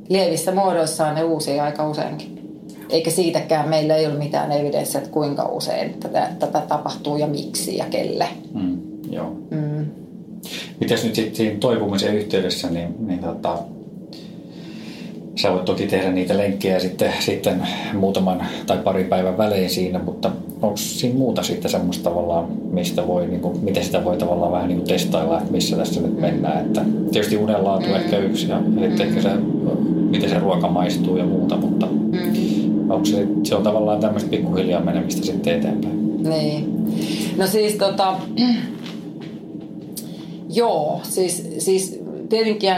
lievissä 0.09 0.53
muodoissaan 0.53 1.14
ne 1.14 1.22
uusi 1.22 1.61
aika 1.61 1.89
useinkin. 1.89 2.39
Eikä 2.91 3.11
siitäkään 3.11 3.68
meillä 3.68 3.97
ei 3.97 4.07
ole 4.07 4.14
mitään 4.14 4.53
evidenssiä, 4.53 5.01
että 5.01 5.12
kuinka 5.12 5.45
usein 5.45 5.95
tätä, 6.01 6.31
tätä 6.39 6.61
tapahtuu 6.61 7.16
ja 7.16 7.26
miksi 7.26 7.76
ja 7.76 7.85
kelle. 7.91 8.29
Mm, 8.55 8.79
joo. 9.11 9.31
Mm. 9.51 9.87
Mitäs 10.81 11.05
nyt 11.05 11.14
sitten 11.14 11.35
siinä 11.35 11.59
toipumisen 11.61 12.14
yhteydessä, 12.14 12.70
niin, 12.70 12.95
niin 13.07 13.18
tota, 13.18 13.59
sä 15.43 15.53
voit 15.53 15.64
toki 15.64 15.86
tehdä 15.86 16.11
niitä 16.11 16.36
lenkkejä 16.36 16.78
sitten, 16.78 17.12
sitten 17.20 17.62
muutaman 17.95 18.43
tai 18.66 18.78
pari 18.78 19.05
päivän 19.05 19.39
välein 19.39 19.70
siinä, 19.70 19.99
mutta 19.99 20.30
onko 20.62 20.76
siinä 20.76 21.18
muuta 21.18 21.43
sitten 21.43 21.70
semmoista 21.70 22.11
tavallaan, 22.11 22.47
mistä 22.70 23.07
voi, 23.07 23.26
niin 23.26 23.41
kuin, 23.41 23.64
miten 23.64 23.84
sitä 23.84 24.05
voi 24.05 24.16
tavallaan 24.16 24.53
vähän 24.53 24.68
niin 24.68 24.78
kuin 24.78 24.89
testailla, 24.89 25.39
että 25.39 25.53
missä 25.53 25.76
tässä 25.76 26.01
nyt 26.01 26.20
mennään. 26.20 26.66
Että 26.66 26.84
tietysti 27.12 27.36
unenlaatu 27.36 27.86
mm. 27.86 27.95
ehkä 27.95 28.18
yksi 28.18 28.49
ja 28.49 28.61
sitten 28.80 29.09
ehkä 29.09 29.22
se, 29.22 29.30
miten 30.11 30.30
se 30.30 30.39
ruoka 30.39 30.68
maistuu 30.68 31.16
ja 31.16 31.24
muuta, 31.24 31.57
mutta 31.57 31.86
mm 31.86 32.49
onko 32.91 33.05
se, 33.05 33.26
se 33.43 33.55
on 33.55 33.62
tavallaan 33.62 34.01
tämmöistä 34.01 34.30
pikkuhiljaa 34.30 34.80
menemistä 34.80 35.26
sitten 35.26 35.57
eteenpäin? 35.57 36.22
Niin. 36.22 36.86
No 37.36 37.47
siis 37.47 37.74
tota, 37.74 38.16
joo, 40.61 41.01
siis, 41.03 41.49
siis 41.59 42.01
tietenkin 42.28 42.68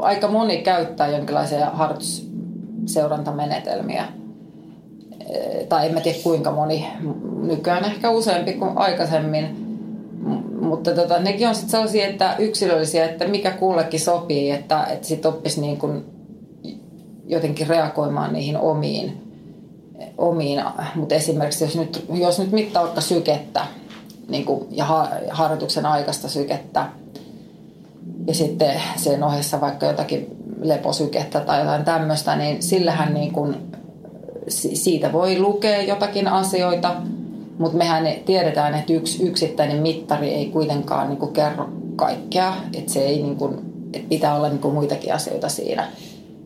aika 0.00 0.28
moni 0.28 0.58
käyttää 0.58 1.08
jonkinlaisia 1.08 1.66
harjoitusseurantamenetelmiä. 1.66 4.04
Tai 5.68 5.86
en 5.86 5.94
mä 5.94 6.00
tiedä 6.00 6.18
kuinka 6.22 6.52
moni, 6.52 6.86
nykyään 7.42 7.84
ehkä 7.84 8.10
useampi 8.10 8.52
kuin 8.52 8.78
aikaisemmin. 8.78 9.66
Mutta 10.60 10.94
tota, 10.94 11.18
nekin 11.18 11.48
on 11.48 11.54
sitten 11.54 11.70
sellaisia, 11.70 12.06
että 12.06 12.36
yksilöllisiä, 12.38 13.04
että 13.04 13.28
mikä 13.28 13.50
kullekin 13.50 14.00
sopii, 14.00 14.50
että, 14.50 14.84
että 14.84 15.06
sitten 15.06 15.28
oppisi 15.28 15.60
niin 15.60 15.76
kuin 15.76 16.04
jotenkin 17.26 17.66
reagoimaan 17.66 18.32
niihin 18.32 18.58
omiin, 18.58 19.22
omiin. 20.18 20.62
mutta 20.94 21.14
esimerkiksi 21.14 21.64
jos 21.64 21.76
nyt, 21.76 22.04
jos 22.14 22.38
nyt 22.38 22.52
mittaa 22.52 22.82
vaikka 22.82 23.00
sykettä 23.00 23.66
niin 24.28 24.44
kuin, 24.44 24.66
ja 24.70 24.84
harjoituksen 25.30 25.86
aikaista 25.86 26.28
sykettä 26.28 26.86
ja 28.26 28.34
sitten 28.34 28.80
sen 28.96 29.22
ohessa 29.22 29.60
vaikka 29.60 29.86
jotakin 29.86 30.36
leposykettä 30.62 31.40
tai 31.40 31.60
jotain 31.60 31.84
tämmöistä, 31.84 32.36
niin 32.36 32.62
sillähän 32.62 33.14
niin 33.14 33.32
kuin, 33.32 33.56
siitä 34.48 35.12
voi 35.12 35.38
lukea 35.38 35.82
jotakin 35.82 36.28
asioita, 36.28 36.94
mutta 37.58 37.78
mehän 37.78 38.06
tiedetään, 38.24 38.74
että 38.74 38.92
yksi 38.92 39.22
yksittäinen 39.22 39.82
mittari 39.82 40.34
ei 40.34 40.46
kuitenkaan 40.46 41.08
niin 41.08 41.18
kuin 41.18 41.32
kerro 41.32 41.68
kaikkea, 41.96 42.54
että 42.74 42.92
se 42.92 43.00
ei 43.00 43.22
niin 43.22 43.36
kuin, 43.36 43.58
että 43.92 44.08
pitää 44.08 44.36
olla 44.36 44.48
niin 44.48 44.58
kuin 44.58 44.74
muitakin 44.74 45.14
asioita 45.14 45.48
siinä. 45.48 45.88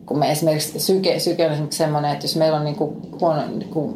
Kun 0.05 0.19
me 0.19 0.31
esimerkiksi 0.31 0.79
syke, 0.79 1.19
syke 1.19 1.45
on 1.45 1.51
esimerkiksi 1.51 1.77
semmoinen, 1.77 2.11
että 2.11 2.25
jos 2.25 2.35
meillä 2.35 2.57
on 2.57 2.65
niin 2.65 2.75
kuin 2.75 2.95
huono, 3.21 3.41
niin 3.47 3.69
kuin 3.69 3.95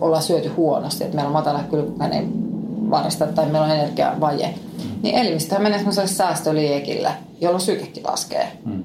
ollaan 0.00 0.22
syöty 0.22 0.48
huonosti, 0.48 1.04
että 1.04 1.16
meillä 1.16 1.28
on 1.28 1.32
matala 1.32 1.60
kylmäinen 1.70 2.53
varasta 2.94 3.26
tai 3.26 3.44
meillä 3.44 3.62
on 3.62 3.70
energiavaje, 3.70 4.46
mm. 4.46 5.02
niin 5.02 5.14
elimistöhän 5.14 5.62
menee 5.62 5.78
semmoiselle 5.78 6.08
säästöliekille, 6.08 7.10
jolloin 7.40 7.60
sykekin 7.60 8.04
laskee. 8.04 8.48
Mm. 8.64 8.84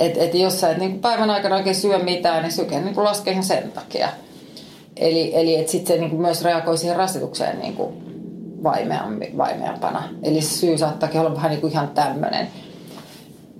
Et, 0.00 0.16
et 0.16 0.34
jos 0.34 0.60
sä 0.60 0.70
et 0.70 0.78
niin 0.78 0.98
päivän 0.98 1.30
aikana 1.30 1.56
oikein 1.56 1.76
syö 1.76 1.98
mitään, 1.98 2.42
niin 2.42 2.52
syke 2.52 2.80
niin 2.80 2.94
kuin 2.94 3.04
laskee 3.04 3.32
ihan 3.32 3.44
sen 3.44 3.72
takia. 3.72 4.08
Eli, 4.96 5.30
eli 5.34 5.56
että 5.56 5.72
sitten 5.72 5.96
se 5.96 6.00
niin 6.00 6.10
kuin 6.10 6.22
myös 6.22 6.42
reagoi 6.42 6.78
siihen 6.78 6.96
rasitukseen 6.96 7.58
niin 7.58 7.74
kuin 7.74 7.94
vaimeampana. 9.36 10.02
Eli 10.22 10.40
se 10.40 10.58
syy 10.58 10.78
saattaakin 10.78 11.20
olla 11.20 11.34
vähän 11.36 11.50
niin 11.50 11.60
kuin 11.60 11.72
ihan 11.72 11.88
tämmöinen. 11.88 12.48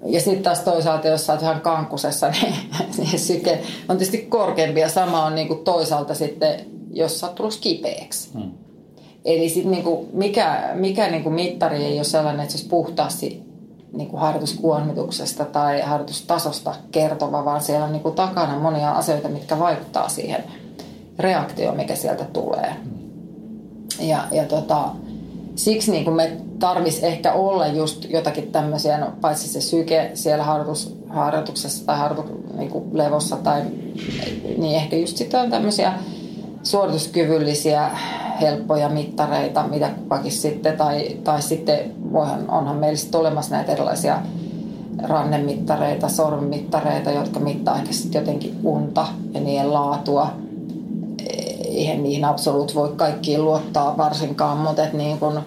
Ja 0.06 0.20
sitten 0.20 0.42
taas 0.42 0.60
toisaalta, 0.60 1.08
jos 1.08 1.26
sä 1.26 1.32
oot 1.32 1.42
ihan 1.42 1.60
kankusessa, 1.60 2.30
niin, 2.42 2.54
niin 2.96 3.18
syke 3.18 3.60
on 3.88 3.96
tietysti 3.96 4.18
korkeampi 4.18 4.80
ja 4.80 4.88
sama 4.88 5.24
on 5.24 5.34
niin 5.34 5.48
kuin 5.48 5.64
toisaalta 5.64 6.14
sitten, 6.14 6.60
jos 6.90 7.20
sä 7.20 7.26
oot 7.26 7.34
tullut 7.34 7.58
kipeäksi. 7.60 8.28
Hmm. 8.32 8.50
Eli 9.24 9.48
sitten 9.48 9.72
niin 9.72 9.84
kuin 9.84 10.08
mikä, 10.12 10.70
mikä 10.74 11.10
niin 11.10 11.22
kuin 11.22 11.34
mittari 11.34 11.84
ei 11.84 11.96
ole 11.96 12.04
sellainen, 12.04 12.40
että 12.40 12.52
se 12.52 12.56
olisi 12.56 12.68
puhtaasti 12.68 13.42
niin 13.92 14.08
kuin 14.08 14.20
harjoituskuormituksesta 14.20 15.44
tai 15.44 15.80
harjoitustasosta 15.80 16.74
kertova, 16.92 17.44
vaan 17.44 17.60
siellä 17.60 17.84
on 17.84 17.92
niin 17.92 18.02
kuin 18.02 18.14
takana 18.14 18.58
monia 18.58 18.90
asioita, 18.90 19.28
mitkä 19.28 19.58
vaikuttaa 19.58 20.08
siihen 20.08 20.44
reaktioon, 21.18 21.76
mikä 21.76 21.94
sieltä 21.94 22.24
tulee. 22.24 22.76
Ja, 24.00 24.24
ja 24.30 24.44
tota, 24.44 24.88
siksi 25.56 25.90
niin 25.90 26.04
kuin 26.04 26.16
me 26.16 26.36
tarvisi 26.58 27.06
ehkä 27.06 27.32
olla 27.32 27.66
just 27.66 28.10
jotakin 28.10 28.52
tämmöisiä, 28.52 28.98
no, 28.98 29.12
paitsi 29.20 29.48
se 29.48 29.60
syke 29.60 30.10
siellä 30.14 30.44
harjoitus, 30.44 30.96
harjoituksessa 31.08 31.86
tai 31.86 31.98
harjoitu, 31.98 32.44
niin 32.56 32.70
levossa, 32.92 33.36
tai, 33.36 33.62
niin 34.58 34.76
ehkä 34.76 34.96
just 34.96 35.16
sitten 35.16 35.40
on 35.40 35.50
tämmöisiä 35.50 35.92
suorituskyvyllisiä 36.64 37.90
helppoja 38.40 38.88
mittareita, 38.88 39.68
mitä 39.68 39.88
kukakin 39.88 40.32
sitten, 40.32 40.76
tai, 40.76 41.16
tai 41.24 41.42
sitten 41.42 41.78
voihan, 42.12 42.50
onhan 42.50 42.76
meillä 42.76 42.96
sitten 42.96 43.20
olemassa 43.20 43.54
näitä 43.54 43.72
erilaisia 43.72 44.18
rannemittareita, 45.02 46.08
sormimittareita, 46.08 47.10
jotka 47.10 47.40
mittaa 47.40 47.76
ehkä 47.76 47.92
sitten 47.92 48.20
jotenkin 48.20 48.60
unta 48.64 49.06
ja 49.34 49.40
niiden 49.40 49.72
laatua. 49.72 50.30
Eihän 51.64 52.02
niihin 52.02 52.24
absoluut 52.24 52.74
voi 52.74 52.92
kaikkiin 52.96 53.44
luottaa 53.44 53.96
varsinkaan, 53.96 54.58
mutta 54.58 54.84
et 54.84 54.92
niin 54.92 55.18
kun, 55.18 55.40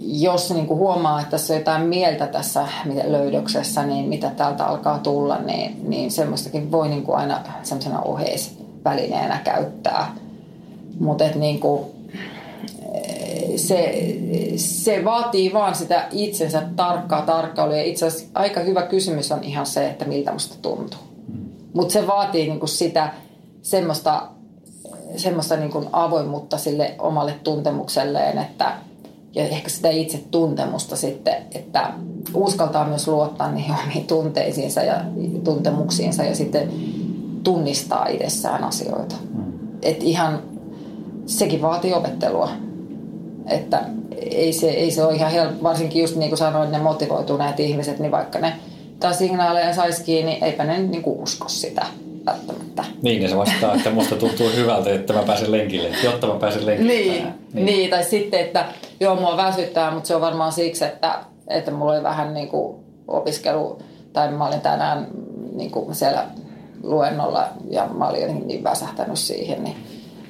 jos 0.00 0.50
niin 0.50 0.66
kuin 0.66 0.78
huomaa, 0.78 1.20
että 1.20 1.30
tässä 1.30 1.54
on 1.54 1.60
jotain 1.60 1.82
mieltä 1.82 2.26
tässä 2.26 2.68
löydöksessä, 3.04 3.82
niin 3.82 4.08
mitä 4.08 4.30
täältä 4.30 4.66
alkaa 4.66 4.98
tulla, 4.98 5.38
niin, 5.38 5.90
niin 5.90 6.10
semmoistakin 6.10 6.72
voi 6.72 6.88
niin 6.88 7.04
aina 7.14 7.40
semmoisena 7.62 8.00
oheisvälineenä 8.00 9.40
käyttää. 9.44 10.14
Mutta 11.00 11.24
niin 11.34 11.60
kuin, 11.60 11.84
se, 13.56 13.94
se 14.56 15.04
vaatii 15.04 15.52
vaan 15.52 15.74
sitä 15.74 16.08
itsensä 16.12 16.62
tarkkaa 16.76 17.22
tarkkailua. 17.22 17.76
Ja 17.76 17.82
itse 17.82 18.06
asiassa 18.06 18.26
aika 18.34 18.60
hyvä 18.60 18.82
kysymys 18.82 19.32
on 19.32 19.44
ihan 19.44 19.66
se, 19.66 19.88
että 19.88 20.04
miltä 20.04 20.32
musta 20.32 20.56
tuntuu. 20.62 21.00
Mutta 21.74 21.92
se 21.92 22.06
vaatii 22.06 22.46
niin 22.46 22.60
kuin 22.60 22.68
sitä 22.68 23.12
semmoista, 23.62 24.28
semmoista 25.16 25.56
niin 25.56 25.72
kuin 25.72 25.86
avoimuutta 25.92 26.58
sille 26.58 26.94
omalle 26.98 27.34
tuntemukselleen, 27.44 28.38
että– 28.38 28.72
ja 29.36 29.44
ehkä 29.44 29.68
sitä 29.68 29.90
itse 29.90 30.24
tuntemusta 30.30 30.96
sitten, 30.96 31.34
että 31.54 31.92
uskaltaa 32.34 32.88
myös 32.88 33.08
luottaa 33.08 33.52
niihin 33.52 33.74
omiin 33.84 34.06
tunteisiinsa 34.06 34.82
ja 34.82 35.00
tuntemuksiinsa 35.44 36.24
ja 36.24 36.34
sitten 36.34 36.70
tunnistaa 37.42 38.06
itsessään 38.06 38.64
asioita. 38.64 39.14
Mm. 39.34 39.52
Et 39.82 40.02
ihan 40.02 40.42
sekin 41.26 41.62
vaatii 41.62 41.92
opettelua. 41.92 42.50
Että 43.48 43.80
ei 44.30 44.52
se, 44.52 44.70
ei 44.70 44.90
se 44.90 45.04
ole 45.04 45.14
ihan 45.14 45.32
helppo, 45.32 45.62
varsinkin 45.62 46.02
just 46.02 46.16
niin 46.16 46.30
kuin 46.30 46.38
sanoin, 46.38 46.70
ne 46.70 46.78
motivoituneet 46.78 47.60
ihmiset, 47.60 47.98
niin 47.98 48.12
vaikka 48.12 48.38
ne 48.38 48.52
taas 49.00 49.18
signaaleja 49.18 49.74
saisi 49.74 50.04
kiinni, 50.04 50.38
eipä 50.42 50.64
ne 50.64 50.78
niin 50.78 51.02
kuin 51.02 51.20
usko 51.20 51.48
sitä 51.48 51.86
välttämättä. 52.26 52.84
Niin, 53.02 53.22
ja 53.22 53.28
se 53.28 53.36
vastaa, 53.36 53.74
että 53.74 53.90
musta 53.90 54.16
tuntuu 54.16 54.50
hyvältä, 54.56 54.94
että 54.94 55.12
mä 55.12 55.22
pääsen 55.22 55.52
lenkille, 55.52 55.88
jotta 56.04 56.26
mä 56.26 56.34
pääsen 56.34 56.66
lenkille. 56.66 56.92
Niin, 56.92 57.26
niin. 57.52 57.66
niin, 57.66 57.90
tai 57.90 58.04
sitten, 58.04 58.40
että 58.40 58.64
joo, 59.00 59.16
mua 59.16 59.36
väsyttää, 59.36 59.90
mutta 59.90 60.06
se 60.06 60.14
on 60.14 60.20
varmaan 60.20 60.52
siksi, 60.52 60.84
että, 60.84 61.18
että 61.48 61.70
mulla 61.70 61.92
oli 61.92 62.02
vähän 62.02 62.34
niin 62.34 62.48
kuin 62.48 62.76
opiskelu, 63.08 63.78
tai 64.12 64.32
mä 64.32 64.46
olin 64.46 64.60
tänään 64.60 65.06
niin 65.52 65.70
kuin 65.70 65.94
siellä 65.94 66.24
luennolla 66.82 67.48
ja 67.70 67.88
mä 67.94 68.08
olin 68.08 68.20
jotenkin 68.20 68.48
niin 68.48 68.64
väsähtänyt 68.64 69.18
siihen, 69.18 69.64
niin 69.64 69.76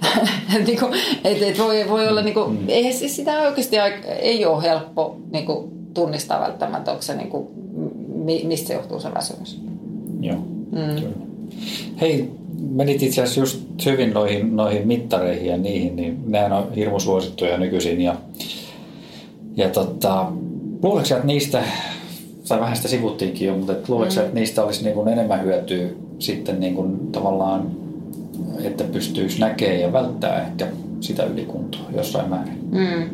niin 0.67 0.79
kuin, 0.79 0.93
et, 1.25 1.43
et 1.43 1.59
voi, 1.59 1.85
voi 1.89 2.09
olla, 2.09 2.23
niin 2.23 2.35
kuin, 2.35 2.51
mm. 2.51 2.65
ei 2.69 2.93
siis 2.93 3.17
sitä 3.17 3.43
oikeasti 3.43 3.77
ei 4.21 4.47
ole 4.47 4.63
helppo 4.63 5.17
niin 5.33 5.47
kuin, 5.47 5.71
tunnistaa 5.95 6.41
välttämättä, 6.41 6.91
onko 6.91 7.03
se, 7.03 7.17
niin 7.17 7.31
kuin, 7.31 7.47
mistä 8.25 8.69
se 8.69 8.75
johtuu 8.75 9.01
se 9.01 9.15
väsymys. 9.15 9.61
Joo, 10.21 10.37
mm. 10.37 10.95
kyllä. 10.95 11.17
Hei, 12.01 12.31
menit 12.71 13.03
itse 13.03 13.23
asiassa 13.23 13.41
just 13.41 13.87
hyvin 13.87 14.15
noihin, 14.15 14.57
noihin 14.57 14.89
mittareihin 14.89 15.47
ja 15.47 15.57
niihin, 15.57 15.97
niin 15.97 16.19
nehän 16.27 16.53
on 16.53 16.73
hirmu 16.75 17.01
suosittuja 17.01 17.59
nykyisin. 17.59 18.01
Ja, 18.01 18.17
ja 19.57 19.69
tota, 19.69 20.33
luuletko 20.83 21.15
että 21.15 21.27
niistä, 21.27 21.63
tai 22.49 22.61
vähän 22.61 22.77
sitä 22.77 22.89
sivuttiinkin 22.89 23.49
jo, 23.49 23.57
mutta 23.57 23.75
luuletko 23.89 24.15
mm. 24.15 24.21
että 24.21 24.35
niistä 24.35 24.65
olisi 24.65 24.85
niin 24.85 24.95
kuin 24.95 25.09
enemmän 25.09 25.45
hyötyä 25.45 25.89
sitten 26.19 26.61
niin 26.61 26.75
kuin 26.75 27.13
tavallaan, 27.13 27.71
että 28.65 28.85
pystyisi 28.85 29.41
näkemään 29.41 29.81
ja 29.81 29.93
välttää 29.93 30.43
ehkä 30.43 30.67
sitä 31.01 31.25
ylikuntoa 31.25 31.91
jossain 31.97 32.31
määrin? 32.31 32.59
Mm. 32.71 33.11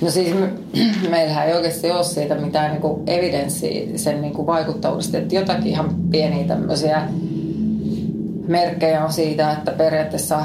No 0.00 0.10
siis 0.10 0.34
me, 0.34 0.48
meillähän 1.10 1.48
ei 1.48 1.54
oikeasti 1.54 1.90
ole 1.90 2.04
siitä 2.04 2.34
mitään 2.34 2.70
niin 2.70 2.82
kuin 2.82 3.02
evidenssiä 3.06 3.98
sen 3.98 4.20
niin 4.20 4.32
kuin 4.32 4.46
vaikuttavuudesta, 4.46 5.18
että 5.18 5.34
jotakin 5.34 5.66
ihan 5.66 5.94
pieniä 6.10 6.44
tämmöisiä 6.44 7.08
merkkejä 8.48 9.04
on 9.04 9.12
siitä, 9.12 9.52
että 9.52 9.70
periaatteessa 9.70 10.44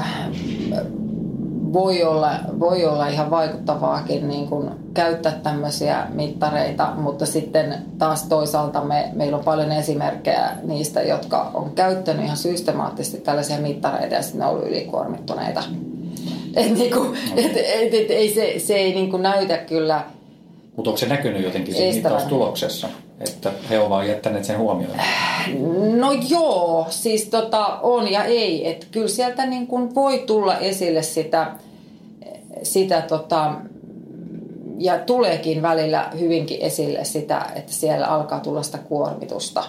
voi 1.72 2.04
olla, 2.04 2.30
voi 2.60 2.84
olla 2.84 3.08
ihan 3.08 3.30
vaikuttavaakin 3.30 4.28
niin 4.28 4.46
kuin 4.48 4.70
käyttää 4.94 5.32
tämmöisiä 5.42 6.06
mittareita, 6.14 6.92
mutta 6.96 7.26
sitten 7.26 7.74
taas 7.98 8.22
toisaalta 8.22 8.80
me, 8.80 9.10
meillä 9.14 9.36
on 9.36 9.44
paljon 9.44 9.72
esimerkkejä 9.72 10.50
niistä, 10.62 11.02
jotka 11.02 11.50
on 11.54 11.70
käyttänyt 11.74 12.24
ihan 12.24 12.36
systemaattisesti 12.36 13.20
tällaisia 13.20 13.58
mittareita 13.58 14.14
ja 14.14 14.22
sitten 14.22 14.40
ne 14.40 14.46
on 14.46 14.52
ollut 14.52 14.68
ylikuormittuneita. 14.68 15.62
Et 16.56 16.70
niin 16.78 16.92
kuin, 16.92 17.18
et, 17.36 17.56
et, 17.56 17.94
et, 17.94 18.10
ei 18.10 18.34
se, 18.34 18.54
se 18.58 18.74
ei 18.74 18.94
niin 18.94 19.10
kuin 19.10 19.22
näytä 19.22 19.58
kyllä– 19.58 20.04
mutta 20.78 20.90
onko 20.90 20.98
se 20.98 21.06
näkynyt 21.06 21.42
jotenkin 21.42 21.74
siinä 21.74 21.94
mittaustuloksessa, 21.94 22.88
että 23.20 23.52
he 23.70 23.78
ovat 23.78 24.06
jättäneet 24.06 24.44
sen 24.44 24.58
huomioon? 24.58 24.96
No 25.96 26.12
joo, 26.28 26.86
siis 26.90 27.24
tota, 27.24 27.66
on 27.66 28.12
ja 28.12 28.24
ei. 28.24 28.70
Että 28.70 28.86
kyllä 28.90 29.08
sieltä 29.08 29.46
niin 29.46 29.66
kuin 29.66 29.94
voi 29.94 30.18
tulla 30.26 30.58
esille 30.58 31.02
sitä, 31.02 31.52
sitä 32.62 33.00
tota, 33.00 33.54
ja 34.78 34.98
tuleekin 34.98 35.62
välillä 35.62 36.10
hyvinkin 36.20 36.58
esille 36.60 37.04
sitä, 37.04 37.46
että 37.54 37.72
siellä 37.72 38.06
alkaa 38.06 38.40
tulla 38.40 38.62
sitä 38.62 38.78
kuormitusta. 38.78 39.64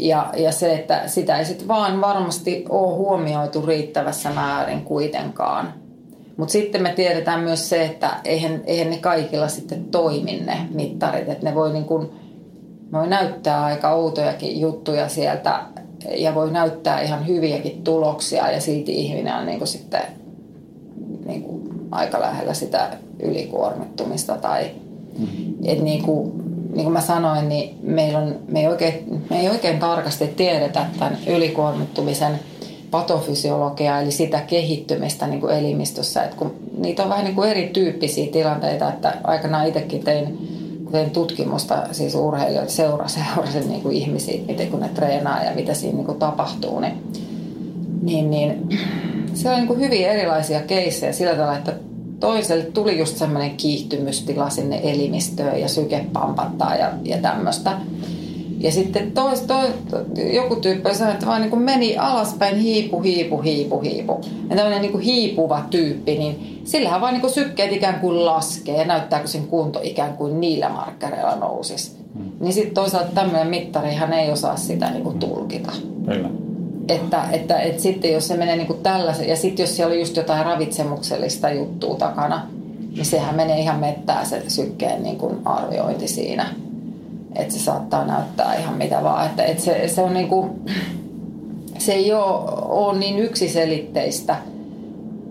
Ja, 0.00 0.32
ja 0.36 0.52
se, 0.52 0.74
että 0.74 1.02
sitä 1.06 1.38
ei 1.38 1.44
sitten 1.44 1.68
vaan 1.68 2.00
varmasti 2.00 2.64
ole 2.68 2.96
huomioitu 2.96 3.66
riittävässä 3.66 4.30
määrin 4.30 4.82
kuitenkaan. 4.82 5.74
Mutta 6.36 6.52
sitten 6.52 6.82
me 6.82 6.92
tiedetään 6.96 7.40
myös 7.40 7.68
se, 7.68 7.84
että 7.84 8.10
eihän, 8.24 8.62
eihän 8.66 8.90
ne 8.90 8.96
kaikilla 8.96 9.48
sitten 9.48 9.84
toimi 9.84 10.40
ne 10.46 10.68
mittarit. 10.74 11.28
Että 11.28 11.44
ne 11.44 11.54
voi, 11.54 11.72
niin 11.72 11.84
kun, 11.84 12.02
ne 12.02 12.27
voi 12.92 13.08
näyttää 13.08 13.64
aika 13.64 13.90
outojakin 13.90 14.60
juttuja 14.60 15.08
sieltä 15.08 15.60
ja 16.16 16.34
voi 16.34 16.50
näyttää 16.50 17.00
ihan 17.00 17.26
hyviäkin 17.26 17.82
tuloksia 17.84 18.50
ja 18.50 18.60
silti 18.60 18.92
ihminen 18.92 19.34
on 19.34 19.46
niin 19.46 19.66
sitten 19.66 20.02
niin 21.26 21.42
kuin 21.42 21.68
aika 21.90 22.20
lähellä 22.20 22.54
sitä 22.54 22.88
ylikuormittumista. 23.22 24.36
Tai, 24.36 24.70
mm-hmm. 25.18 25.54
et 25.64 25.82
niin 25.82 26.02
kuin, 26.02 26.32
niin 26.74 26.84
kuin 26.84 26.92
mä 26.92 27.00
sanoin, 27.00 27.48
niin 27.48 27.78
meillä 27.82 28.18
on, 28.18 28.36
me, 28.48 28.60
ei 28.60 28.66
oikein, 28.66 29.22
me 29.30 29.40
ei 29.40 29.48
oikein 29.48 29.78
tarkasti 29.78 30.26
tiedetä 30.26 30.86
tämän 30.98 31.18
ylikuormittumisen 31.26 32.40
patofysiologiaa, 32.90 34.00
eli 34.00 34.10
sitä 34.10 34.40
kehittymistä 34.40 35.26
niin 35.26 35.40
kuin 35.40 35.54
elimistössä. 35.54 36.24
Et 36.24 36.34
kun 36.34 36.54
niitä 36.78 37.02
on 37.02 37.08
vähän 37.08 37.24
niin 37.24 37.34
kuin 37.34 37.50
erityyppisiä 37.50 38.32
tilanteita, 38.32 38.88
että 38.88 39.14
aikanaan 39.24 39.66
itsekin 39.66 40.04
tein, 40.04 40.38
tein 40.92 41.10
tutkimusta 41.10 41.86
siis 41.92 42.14
urheilijoita 42.14 42.72
seura, 42.72 43.08
seurasin 43.08 43.68
niin 43.68 43.82
kuin 43.82 43.96
ihmisiä, 43.96 44.42
miten 44.46 44.68
kun 44.68 44.80
ne 44.80 44.88
treenaa 44.88 45.44
ja 45.44 45.54
mitä 45.54 45.74
siinä 45.74 45.96
niin 45.96 46.06
kuin 46.06 46.18
tapahtuu, 46.18 46.80
niin, 46.80 47.02
niin, 48.02 48.30
niin 48.30 48.68
se 49.34 49.50
on 49.50 49.56
niin 49.56 49.66
kuin 49.66 49.80
hyvin 49.80 50.06
erilaisia 50.06 50.60
keissejä 50.60 51.12
sillä 51.12 51.32
tavalla, 51.32 51.58
että 51.58 51.74
toiselle 52.20 52.64
tuli 52.64 52.98
just 52.98 53.16
semmoinen 53.16 53.56
kiihtymystila 53.56 54.50
sinne 54.50 54.80
elimistöön 54.82 55.60
ja 55.60 55.68
syke 55.68 56.06
pampattaa 56.12 56.74
ja, 56.74 56.92
ja 57.04 57.18
tämmöistä. 57.18 57.78
Ja 58.60 58.72
sitten 58.72 59.12
tois, 59.12 59.40
tois, 59.40 59.70
joku 60.32 60.56
tyyppi 60.56 60.94
sanoi, 60.94 61.14
että 61.14 61.26
vaan 61.26 61.40
niin 61.40 61.50
kuin 61.50 61.62
meni 61.62 61.96
alaspäin 61.96 62.56
hiipu, 62.56 63.00
hiipu, 63.00 63.38
hiipu, 63.38 63.80
hiipu. 63.80 64.20
Ja 64.50 64.56
tämmöinen 64.56 64.82
niin 64.82 64.92
kuin 64.92 65.04
hiipuva 65.04 65.64
tyyppi, 65.70 66.18
niin 66.18 66.60
sillähän 66.64 67.00
vaan 67.00 67.12
niin 67.12 67.20
kuin 67.20 67.32
sykkeet 67.32 67.72
ikään 67.72 68.00
kuin 68.00 68.26
laskee 68.26 68.76
ja 68.76 68.84
näyttääkö 68.84 69.26
sen 69.26 69.46
kunto 69.46 69.80
ikään 69.82 70.16
kuin 70.16 70.40
niillä 70.40 70.68
markkereilla 70.68 71.36
nousisi. 71.36 71.96
Hmm. 72.14 72.32
Niin 72.40 72.52
sitten 72.52 72.74
toisaalta 72.74 73.10
tämmöinen 73.14 73.48
mittari 73.48 73.94
hän 73.94 74.12
ei 74.12 74.30
osaa 74.30 74.56
sitä 74.56 74.90
niin 74.90 75.04
kuin 75.04 75.18
tulkita. 75.18 75.72
Kyllä. 76.06 76.30
Että, 76.88 77.24
että, 77.32 77.58
että 77.58 77.82
sitten 77.82 78.12
jos 78.12 78.28
se 78.28 78.36
menee 78.36 78.56
niin 78.56 78.66
kuin 78.66 78.82
tällaisen, 78.82 79.28
ja 79.28 79.36
sitten 79.36 79.62
jos 79.62 79.76
siellä 79.76 79.92
on 79.92 79.98
just 79.98 80.16
jotain 80.16 80.46
ravitsemuksellista 80.46 81.50
juttua 81.50 81.94
takana, 81.94 82.46
niin 82.94 83.04
sehän 83.04 83.34
menee 83.34 83.58
ihan 83.58 83.80
mettää 83.80 84.24
se 84.24 84.42
sykkeen 84.48 85.02
niin 85.02 85.16
kuin 85.16 85.36
arviointi 85.44 86.08
siinä. 86.08 86.46
Että 87.36 87.54
se 87.54 87.60
saattaa 87.60 88.06
näyttää 88.06 88.54
ihan 88.54 88.74
mitä 88.74 89.02
vaan. 89.02 89.26
Että, 89.26 89.44
että 89.44 89.62
se, 89.62 89.88
se, 89.88 90.02
on 90.02 90.14
niin 90.14 90.28
kuin, 90.28 90.50
se 91.78 91.92
ei 91.92 92.12
ole, 92.12 92.50
ole 92.68 92.98
niin 92.98 93.18
yksiselitteistä, 93.18 94.36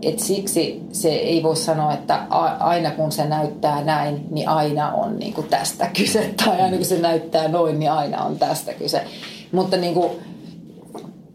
että 0.02 0.24
siksi 0.24 0.82
se 0.92 1.10
ei 1.10 1.44
voi 1.44 1.56
sanoa, 1.56 1.94
että 1.94 2.24
aina 2.60 2.92
kun 2.92 3.12
se 3.12 3.26
näyttää 3.26 3.84
näin, 3.84 4.28
niin 4.32 4.50
aina 4.50 4.92
on 4.92 5.20
niin 5.20 5.34
kuin 5.34 5.48
tästä 5.48 5.90
kyse. 5.98 6.34
Tai 6.46 6.62
aina 6.62 6.78
kun 6.78 6.86
se 6.86 7.00
näyttää 7.00 7.48
noin, 7.48 7.80
niin 7.80 7.92
aina 7.92 8.24
on 8.24 8.40
tästä 8.40 8.74
kyse. 8.74 9.04
Mutta 9.52 9.78
niin 9.78 9.94
kuin, 9.94 10.12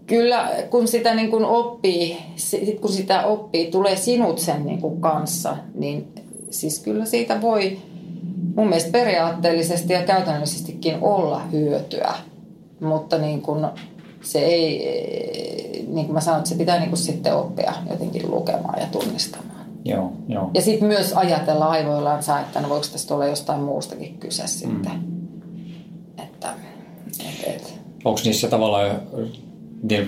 kyllä 0.07 0.51
kun 0.71 0.89
sitä 0.89 1.15
niin 1.15 1.31
kuin 1.31 1.45
oppii, 1.45 2.19
sit 2.37 2.81
kun 2.81 2.93
sitä 2.93 3.27
oppii, 3.27 3.71
tulee 3.71 3.97
sinut 3.97 4.39
sen 4.39 4.67
niin 4.67 4.81
kuin 4.81 5.01
kanssa, 5.01 5.57
niin 5.75 6.13
siis 6.51 6.79
kyllä 6.79 7.05
siitä 7.05 7.41
voi 7.41 7.79
mun 8.57 8.69
mielestä 8.69 8.91
periaatteellisesti 8.93 9.93
ja 9.93 10.03
käytännöllisestikin 10.03 10.97
olla 11.01 11.41
hyötyä. 11.53 12.15
Mutta 12.81 13.19
niin 13.19 13.43
kuin 13.43 13.67
se 14.23 14.39
ei, 14.39 15.85
niin 15.89 16.07
kuin 16.07 16.15
mä 16.15 16.21
sanoin, 16.21 16.39
että 16.39 16.51
se 16.51 16.57
pitää 16.57 16.79
niin 16.79 16.89
kuin 16.89 16.99
sitten 16.99 17.37
oppia 17.37 17.73
jotenkin 17.91 18.31
lukemaan 18.31 18.81
ja 18.81 18.87
tunnistamaan. 18.87 19.67
Joo, 19.85 20.13
joo. 20.29 20.51
Ja 20.55 20.63
sitten 20.63 20.89
myös 20.89 21.13
ajatella 21.13 21.67
aivoillaan, 21.67 22.21
että 22.41 22.61
no 22.61 22.69
voiko 22.69 22.87
tästä 22.93 23.15
olla 23.15 23.27
jostain 23.27 23.61
muustakin 23.61 24.19
kyse 24.19 24.47
sitten. 24.47 24.93
Mm. 24.93 26.23
Että, 26.25 26.55
et, 27.21 27.55
et. 27.55 27.75
Onko 28.05 28.21
niissä 28.25 28.49
tavallaan 28.49 29.01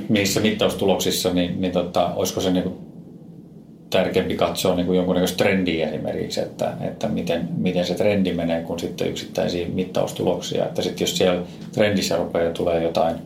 niissä 0.09 0.41
mittaustuloksissa, 0.41 1.33
niin, 1.33 1.61
niin 1.61 1.73
tota, 1.73 2.15
olisiko 2.15 2.41
se 2.41 2.51
niin 2.51 2.94
tärkeämpi 3.91 4.37
katsoa 4.37 4.75
niin 4.75 4.87
kuin 4.87 4.97
jonkunnäköistä 4.97 5.37
trendiä 5.37 5.89
esimerkiksi, 5.89 6.41
että, 6.41 6.73
että 6.81 7.09
miten, 7.09 7.49
miten 7.57 7.87
se 7.87 7.95
trendi 7.95 8.33
menee, 8.33 8.63
kun 8.63 8.79
sitten 8.79 9.09
yksittäisiä 9.09 9.67
mittaustuloksia. 9.69 10.65
Että 10.65 10.83
sitten 10.83 11.01
jos 11.01 11.17
siellä 11.17 11.43
trendissä 11.73 12.17
rupeaa 12.17 12.53
tulee 12.53 12.83
jotain, 12.83 13.17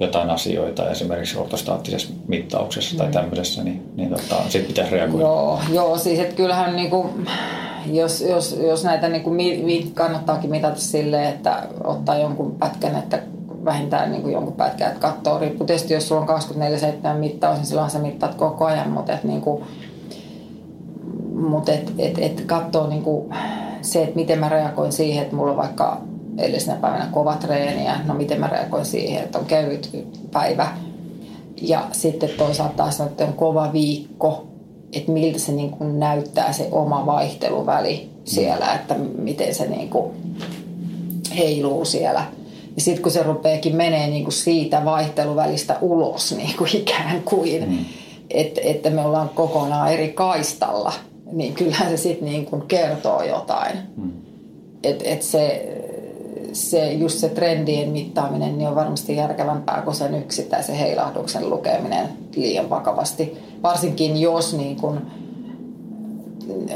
jotain 0.00 0.30
asioita 0.30 0.90
esimerkiksi 0.90 1.38
ortostaattisessa 1.38 2.14
mittauksessa 2.28 2.94
mm. 2.94 2.98
tai 2.98 3.12
tämmöisessä, 3.12 3.64
niin, 3.64 3.82
niin 3.96 4.08
tota, 4.08 4.42
sitten 4.42 4.64
pitäisi 4.64 4.92
reagoida. 4.92 5.24
Joo, 5.24 5.60
joo 5.72 5.98
siis 5.98 6.18
että 6.18 6.36
kyllähän 6.36 6.76
niin 6.76 6.90
kuin, 6.90 7.28
jos, 7.92 8.20
jos, 8.20 8.58
jos 8.66 8.84
näitä 8.84 9.08
niin 9.08 9.22
kuin, 9.22 9.92
kannattaakin 9.94 10.50
mitata 10.50 10.80
silleen, 10.80 11.28
että 11.28 11.62
ottaa 11.84 12.18
jonkun 12.18 12.54
pätkän, 12.58 12.96
että 12.96 13.22
vähintään 13.64 14.12
niin 14.12 14.22
kuin 14.22 14.32
jonkun 14.32 14.54
pätkän, 14.54 14.88
että 14.88 15.00
katsoo. 15.00 15.38
Riippuu 15.38 15.66
tietysti, 15.66 15.94
jos 15.94 16.08
sulla 16.08 16.20
on 16.20 16.28
24-7 17.14 17.18
mittaus, 17.18 17.56
niin 17.56 17.66
silloin 17.66 17.90
sä 17.90 17.98
mittaat 17.98 18.34
koko 18.34 18.64
ajan, 18.64 18.90
mutta 18.90 19.12
et, 19.12 19.24
niin 19.24 19.40
kuin, 19.40 19.64
mutta 21.34 21.72
et, 21.72 21.92
et, 21.98 22.18
et 22.18 22.40
katsoo 22.40 22.86
niin 22.86 23.02
kuin 23.02 23.34
se, 23.82 24.02
että 24.02 24.16
miten 24.16 24.38
mä 24.38 24.48
reagoin 24.48 24.92
siihen, 24.92 25.22
että 25.22 25.36
mulla 25.36 25.50
on 25.50 25.56
vaikka 25.56 26.00
edellisenä 26.38 26.76
päivänä 26.76 27.08
kova 27.12 27.36
treeni 27.36 27.84
ja 27.84 27.96
no 28.04 28.14
miten 28.14 28.40
mä 28.40 28.46
reagoin 28.46 28.84
siihen, 28.84 29.22
että 29.22 29.38
on 29.38 29.44
kevyt 29.44 30.06
päivä. 30.32 30.68
Ja 31.62 31.86
sitten 31.92 32.30
toisaalta 32.38 32.74
taas 32.76 33.00
että 33.00 33.24
on 33.24 33.32
kova 33.32 33.72
viikko, 33.72 34.46
että 34.92 35.12
miltä 35.12 35.38
se 35.38 35.52
niin 35.52 35.70
kuin 35.70 36.00
näyttää 36.00 36.52
se 36.52 36.68
oma 36.72 37.06
vaihteluväli 37.06 38.10
siellä, 38.24 38.74
että 38.74 38.94
miten 39.18 39.54
se 39.54 39.66
niin 39.66 39.90
kuin 39.90 40.10
heiluu 41.36 41.84
siellä– 41.84 42.24
ja 42.76 42.82
sitten 42.82 43.02
kun 43.02 43.12
se 43.12 43.22
rupeekin 43.22 43.76
menee 43.76 44.06
niin 44.06 44.24
kuin 44.24 44.32
siitä 44.32 44.84
vaihteluvälistä 44.84 45.78
ulos 45.80 46.36
niin 46.36 46.56
kuin 46.56 46.76
ikään 46.76 47.22
kuin, 47.22 47.68
mm. 47.68 47.84
että, 48.30 48.60
että 48.64 48.90
me 48.90 49.06
ollaan 49.06 49.28
kokonaan 49.28 49.92
eri 49.92 50.08
kaistalla, 50.08 50.92
niin 51.34 51.54
kyllähän 51.54 51.90
se 51.90 51.96
sitten 51.96 52.28
niin 52.28 52.46
kuin 52.46 52.62
kertoo 52.62 53.22
jotain. 53.22 53.78
Mm. 53.96 54.12
Että 54.82 55.04
et 55.06 55.22
se, 55.22 55.72
se, 56.52 56.92
just 56.92 57.18
se 57.18 57.28
trendien 57.28 57.88
mittaaminen 57.88 58.58
niin 58.58 58.68
on 58.68 58.74
varmasti 58.74 59.16
järkevämpää 59.16 59.82
kuin 59.82 59.94
sen 59.94 60.14
yksittäisen 60.14 60.74
heilahduksen 60.74 61.50
lukeminen 61.50 62.08
liian 62.36 62.70
vakavasti. 62.70 63.38
Varsinkin 63.62 64.20
jos 64.20 64.56
niin 64.56 64.76
kuin 64.76 65.00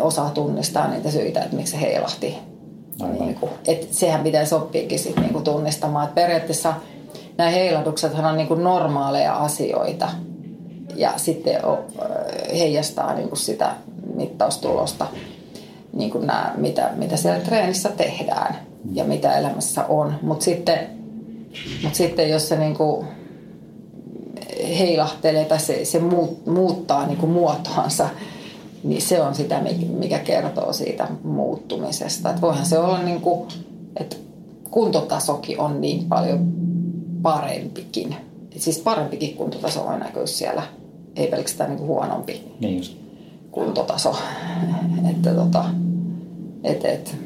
osaa 0.01 0.31
tunnistaa 0.31 0.89
niitä 0.89 1.11
syitä, 1.11 1.43
että 1.43 1.57
miksi 1.57 1.71
se 1.71 1.81
heilahti 1.81 2.39
niin 3.21 3.35
kuin, 3.35 3.53
et 3.67 3.93
sehän 3.93 4.21
pitäisi 4.21 4.55
oppiakin 4.55 4.99
sit 4.99 5.17
niin 5.17 5.33
kuin 5.33 5.45
tunnistamaan. 5.45 6.09
Et 6.09 6.15
periaatteessa 6.15 6.75
nämä 7.39 7.51
heilahduksethan 7.51 8.25
on 8.25 8.37
niin 8.37 8.49
kuin 8.49 8.65
normaaleja 8.65 9.37
asioita 9.37 10.09
ja 10.95 11.13
sitten 11.17 11.61
heijastaa 12.59 13.15
niin 13.15 13.29
kuin 13.29 13.39
sitä 13.39 13.75
mittaustulosta, 14.19 15.07
niin 15.93 16.11
kuin 16.11 16.27
nämä, 16.27 16.55
mitä, 16.57 16.91
mitä 16.97 17.17
siellä 17.17 17.41
treenissä 17.41 17.89
tehdään 17.89 18.59
ja 18.93 19.05
mitä 19.05 19.39
elämässä 19.39 19.85
on. 19.85 20.15
Mutta 20.23 20.45
sitten, 20.45 20.79
mut 21.83 21.95
sitten 21.95 22.31
jos 22.31 22.49
se 22.49 22.57
niin 22.59 22.77
kuin 22.77 23.07
heilahtelee 24.79 25.45
tai 25.45 25.61
se, 25.61 25.85
se 25.85 26.01
muuttaa 26.47 27.07
niin 27.07 27.19
kuin 27.19 27.33
muotoansa, 27.33 28.09
niin 28.85 29.03
se 29.03 29.21
on 29.23 29.35
sitä, 29.35 29.63
mikä 29.99 30.19
kertoo 30.19 30.73
siitä 30.73 31.09
muuttumisesta. 31.23 32.29
Että 32.31 32.41
voihan 32.41 32.67
se 32.67 32.79
olla 32.79 33.03
niin 33.03 33.21
kuin, 33.21 33.49
että 33.97 34.17
kuntotasokin 34.71 35.61
on 35.61 35.81
niin 35.81 36.05
paljon 36.05 36.53
parempikin. 37.23 38.17
Siis 38.57 38.79
parempikin 38.79 39.37
kuntotaso 39.37 39.83
on 39.83 40.01
näkyy 40.01 40.27
siellä, 40.27 40.63
ei 41.17 41.27
pelkästään 41.27 41.71
niin 41.71 41.79
kuin 41.79 41.89
huonompi 41.89 42.55
niin 42.61 42.77
just. 42.77 43.08
Kuntotaso. 43.51 44.17
että 45.11 45.35
tota, 45.35 45.65
et, 46.65 46.85
et, 46.85 47.17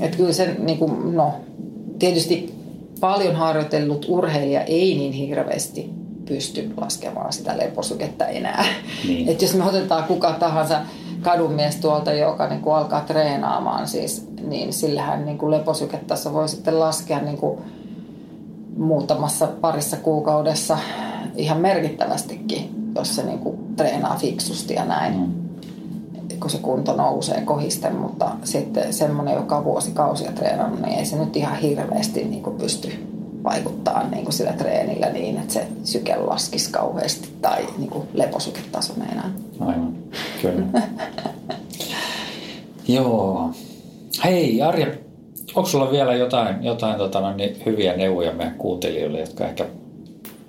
et 0.00 0.16
kyllä 0.16 0.32
se, 0.32 0.56
niin 0.58 0.78
kuin, 0.78 1.16
no, 1.16 1.34
tietysti 1.98 2.54
paljon 3.00 3.36
harjoitellut 3.36 4.06
urheilija 4.08 4.60
ei 4.60 4.94
niin 4.94 5.12
hirveästi 5.12 5.90
pysty 6.24 6.72
laskemaan 6.76 7.32
sitä 7.32 7.58
leposykettä 7.58 8.26
enää. 8.26 8.64
Niin. 9.08 9.28
Et 9.28 9.42
jos 9.42 9.54
me 9.54 9.64
otetaan 9.64 10.04
kuka 10.04 10.32
tahansa 10.32 10.80
kadunmies 11.22 11.76
tuolta, 11.76 12.12
joka 12.12 12.48
niin 12.48 12.60
kuin 12.60 12.76
alkaa 12.76 13.00
treenaamaan, 13.00 13.88
siis, 13.88 14.28
niin 14.46 14.72
sillähän 14.72 15.24
niin 15.24 15.38
kuin 15.38 15.50
leposyketaso 15.50 16.32
voi 16.32 16.48
sitten 16.48 16.80
laskea 16.80 17.20
niin 17.20 17.36
kuin 17.36 17.58
muutamassa 18.76 19.46
parissa 19.60 19.96
kuukaudessa 19.96 20.78
ihan 21.36 21.58
merkittävästikin, 21.60 22.81
jos 22.94 23.16
se 23.16 23.22
niin 23.22 23.38
kuin 23.38 23.76
treenaa 23.76 24.16
fiksusti 24.16 24.74
ja 24.74 24.84
näin. 24.84 25.14
Mm. 25.14 25.32
kun 26.40 26.50
se 26.50 26.58
kunto 26.58 26.96
nousee 26.96 27.40
kohisten, 27.40 27.96
mutta 27.96 28.30
sitten 28.44 28.92
semmoinen, 28.92 29.34
joka 29.34 29.56
on 29.56 29.64
vuosikausia 29.64 30.32
treenannut, 30.32 30.80
niin 30.80 30.98
ei 30.98 31.04
se 31.04 31.16
nyt 31.16 31.36
ihan 31.36 31.56
hirveästi 31.56 32.24
niin 32.24 32.42
kuin 32.42 32.56
pysty 32.56 32.92
vaikuttaa 33.44 34.08
niin 34.08 34.24
kuin 34.24 34.32
sillä 34.32 34.52
treenillä 34.52 35.06
niin, 35.06 35.36
että 35.36 35.52
se 35.52 35.66
syke 35.84 36.16
laskisi 36.16 36.70
kauheasti 36.70 37.28
tai 37.40 37.66
niin 37.78 37.90
kuin 37.90 38.08
leposyketaso 38.14 38.92
meinaan. 38.96 39.32
Aivan, 39.60 39.94
kyllä. 40.42 40.66
Joo. 42.88 43.50
Hei 44.24 44.62
Arja, 44.62 44.86
onko 45.54 45.68
sulla 45.68 45.90
vielä 45.90 46.14
jotain, 46.14 46.64
jotain 46.64 46.98
tota, 46.98 47.20
no, 47.20 47.36
niin 47.36 47.62
hyviä 47.66 47.96
neuvoja 47.96 48.32
meidän 48.32 48.54
kuuntelijoille, 48.54 49.20
jotka 49.20 49.44
ehkä 49.46 49.66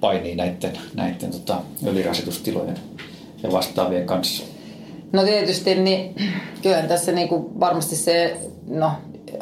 painii 0.04 0.36
näiden, 0.36 0.74
näiden 0.96 1.32
tota, 1.32 1.58
ylirasitustilojen 1.88 2.78
ja 3.44 3.52
vastaavien 3.52 4.06
kanssa? 4.06 4.44
No 5.14 5.24
tietysti, 5.24 5.76
niin 5.76 6.16
kyllä 6.62 6.82
tässä 6.82 7.12
niin 7.12 7.28
kuin 7.28 7.60
varmasti 7.60 7.96
se, 7.96 8.38
no 8.68 8.92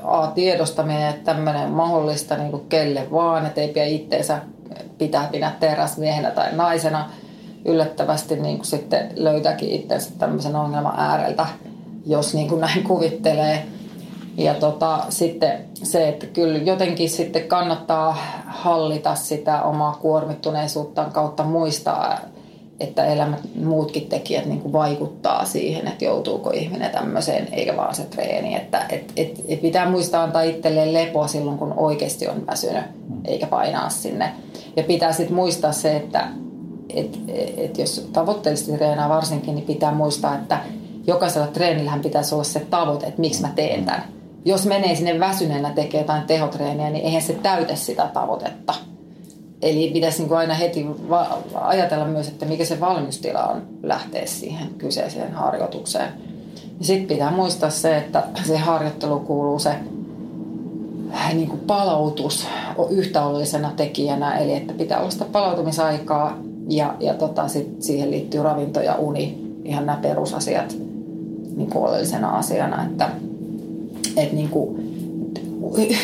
A, 0.03 0.27
tiedostaminen, 0.27 1.09
että 1.09 1.33
tämmöinen 1.33 1.69
mahdollista 1.69 2.37
niin 2.37 2.51
kuin 2.51 2.65
kelle 2.69 3.07
vaan, 3.11 3.45
että 3.45 3.61
ei 3.61 3.67
pidä 3.67 3.85
itteensä 3.85 4.41
pitää 4.97 5.29
pidä 5.31 5.51
teräsmiehenä 5.59 6.31
tai 6.31 6.55
naisena 6.55 7.09
yllättävästi 7.65 8.35
niin 8.35 8.57
kuin 8.57 8.67
sitten 8.67 9.09
löytääkin 9.15 9.71
itsensä 9.71 10.09
tämmöisen 10.19 10.55
ongelman 10.55 10.99
ääreltä, 10.99 11.45
jos 12.05 12.33
niin 12.33 12.49
kuin 12.49 12.61
näin 12.61 12.83
kuvittelee. 12.83 13.65
Ja 14.43 14.53
tota, 14.53 15.05
sitten 15.09 15.59
se, 15.73 16.09
että 16.09 16.25
kyllä 16.25 16.57
jotenkin 16.57 17.09
sitten 17.09 17.47
kannattaa 17.47 18.17
hallita 18.47 19.15
sitä 19.15 19.61
omaa 19.63 19.97
kuormittuneisuuttaan 20.01 21.11
kautta 21.11 21.43
muistaa, 21.43 22.19
että 22.79 23.05
elämät 23.05 23.39
muutkin 23.63 24.09
tekijät 24.09 24.45
niin 24.45 24.61
kuin 24.61 24.73
vaikuttaa 24.73 25.45
siihen, 25.45 25.87
että 25.87 26.05
joutuuko 26.05 26.49
ihminen 26.49 26.91
tämmöiseen, 26.91 27.47
eikä 27.51 27.77
vaan 27.77 27.95
se 27.95 28.03
treeni. 28.03 28.55
Että 28.55 28.85
et, 28.89 29.13
et, 29.17 29.41
et 29.47 29.61
pitää 29.61 29.89
muistaa 29.89 30.23
antaa 30.23 30.41
itselleen 30.41 30.93
lepoa 30.93 31.27
silloin, 31.27 31.57
kun 31.57 31.73
oikeasti 31.77 32.27
on 32.27 32.47
väsynyt, 32.47 32.83
eikä 33.25 33.47
painaa 33.47 33.89
sinne. 33.89 34.31
Ja 34.75 34.83
pitää 34.83 35.11
sitten 35.11 35.35
muistaa 35.35 35.71
se, 35.71 35.95
että 35.95 36.27
et, 36.89 37.19
et 37.57 37.77
jos 37.77 38.09
tavoitteellisesti 38.13 38.77
treenaa 38.77 39.09
varsinkin, 39.09 39.55
niin 39.55 39.65
pitää 39.65 39.93
muistaa, 39.93 40.35
että 40.35 40.59
jokaisella 41.07 41.47
treenillähän 41.47 42.01
pitäisi 42.01 42.35
olla 42.35 42.43
se 42.43 42.59
tavoite, 42.59 43.05
että 43.05 43.21
miksi 43.21 43.41
mä 43.41 43.51
teen 43.55 43.85
tämän. 43.85 44.20
Jos 44.45 44.65
menee 44.65 44.95
sinne 44.95 45.19
väsyneenä 45.19 45.69
tekee 45.69 46.01
jotain 46.01 46.23
tehotreeniä, 46.23 46.89
niin 46.89 47.05
eihän 47.05 47.21
se 47.21 47.33
täytä 47.33 47.75
sitä 47.75 48.09
tavoitetta– 48.13 48.73
Eli 49.61 49.91
pitäisi 49.93 50.23
niin 50.23 50.33
aina 50.33 50.53
heti 50.53 50.85
va- 51.09 51.37
ajatella 51.53 52.05
myös, 52.05 52.27
että 52.27 52.45
mikä 52.45 52.65
se 52.65 52.79
valmistila 52.79 53.43
on 53.43 53.61
lähteä 53.83 54.25
siihen 54.25 54.67
kyseiseen 54.77 55.33
harjoitukseen. 55.33 56.13
Sitten 56.81 57.07
pitää 57.07 57.31
muistaa 57.31 57.69
se, 57.69 57.97
että 57.97 58.23
se 58.43 58.57
harjoittelu 58.57 59.19
kuuluu 59.19 59.59
se 59.59 59.75
niin 61.33 61.47
kuin 61.49 61.59
palautus 61.59 62.47
yhtä 62.89 63.25
oleellisena 63.25 63.71
tekijänä, 63.75 64.37
eli 64.37 64.53
että 64.53 64.73
pitää 64.73 64.99
olla 64.99 65.11
sitä 65.11 65.25
palautumisaikaa 65.25 66.37
ja, 66.69 66.95
ja 66.99 67.13
tota, 67.13 67.47
sit 67.47 67.81
siihen 67.81 68.11
liittyy 68.11 68.43
ravinto 68.43 68.81
ja 68.81 68.95
uni, 68.95 69.37
ihan 69.65 69.85
nämä 69.85 69.99
perusasiat 70.01 70.75
niin 71.55 71.69
kuin 71.69 71.85
oleellisena 71.85 72.29
asiana, 72.29 72.83
että, 72.83 73.09
että 74.17 74.35
niin 74.35 74.49
kuin, 74.49 74.91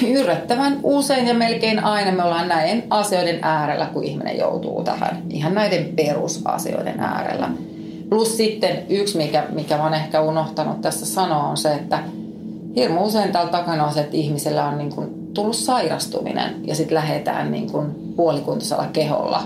yllättävän 0.07 0.79
usein 0.83 1.27
ja 1.27 1.33
melkein 1.33 1.83
aina 1.83 2.11
me 2.11 2.23
ollaan 2.23 2.47
näin 2.47 2.83
asioiden 2.89 3.39
äärellä, 3.41 3.85
kun 3.85 4.03
ihminen 4.03 4.37
joutuu 4.37 4.83
tähän. 4.83 5.23
Ihan 5.29 5.53
näiden 5.53 5.85
perusasioiden 5.95 6.99
äärellä. 6.99 7.49
Plus 8.09 8.37
sitten 8.37 8.83
yksi, 8.89 9.17
mikä, 9.17 9.43
mikä 9.51 9.77
mä 9.77 9.83
oon 9.83 9.93
ehkä 9.93 10.21
unohtanut 10.21 10.81
tässä 10.81 11.05
sanoa, 11.05 11.43
on 11.43 11.57
se, 11.57 11.73
että 11.73 11.99
hirmu 12.75 13.05
usein 13.05 13.31
täällä 13.31 13.51
takana 13.51 13.85
on 13.85 13.93
se, 13.93 13.99
että 13.99 14.17
ihmisellä 14.17 14.65
on 14.65 14.77
niin 14.77 14.89
kuin 14.89 15.33
tullut 15.33 15.55
sairastuminen 15.55 16.55
ja 16.63 16.75
sitten 16.75 16.95
lähdetään 16.95 17.51
niin 17.51 17.71
kuin 17.71 17.85
puolikuntoisella 18.15 18.85
keholla 18.93 19.43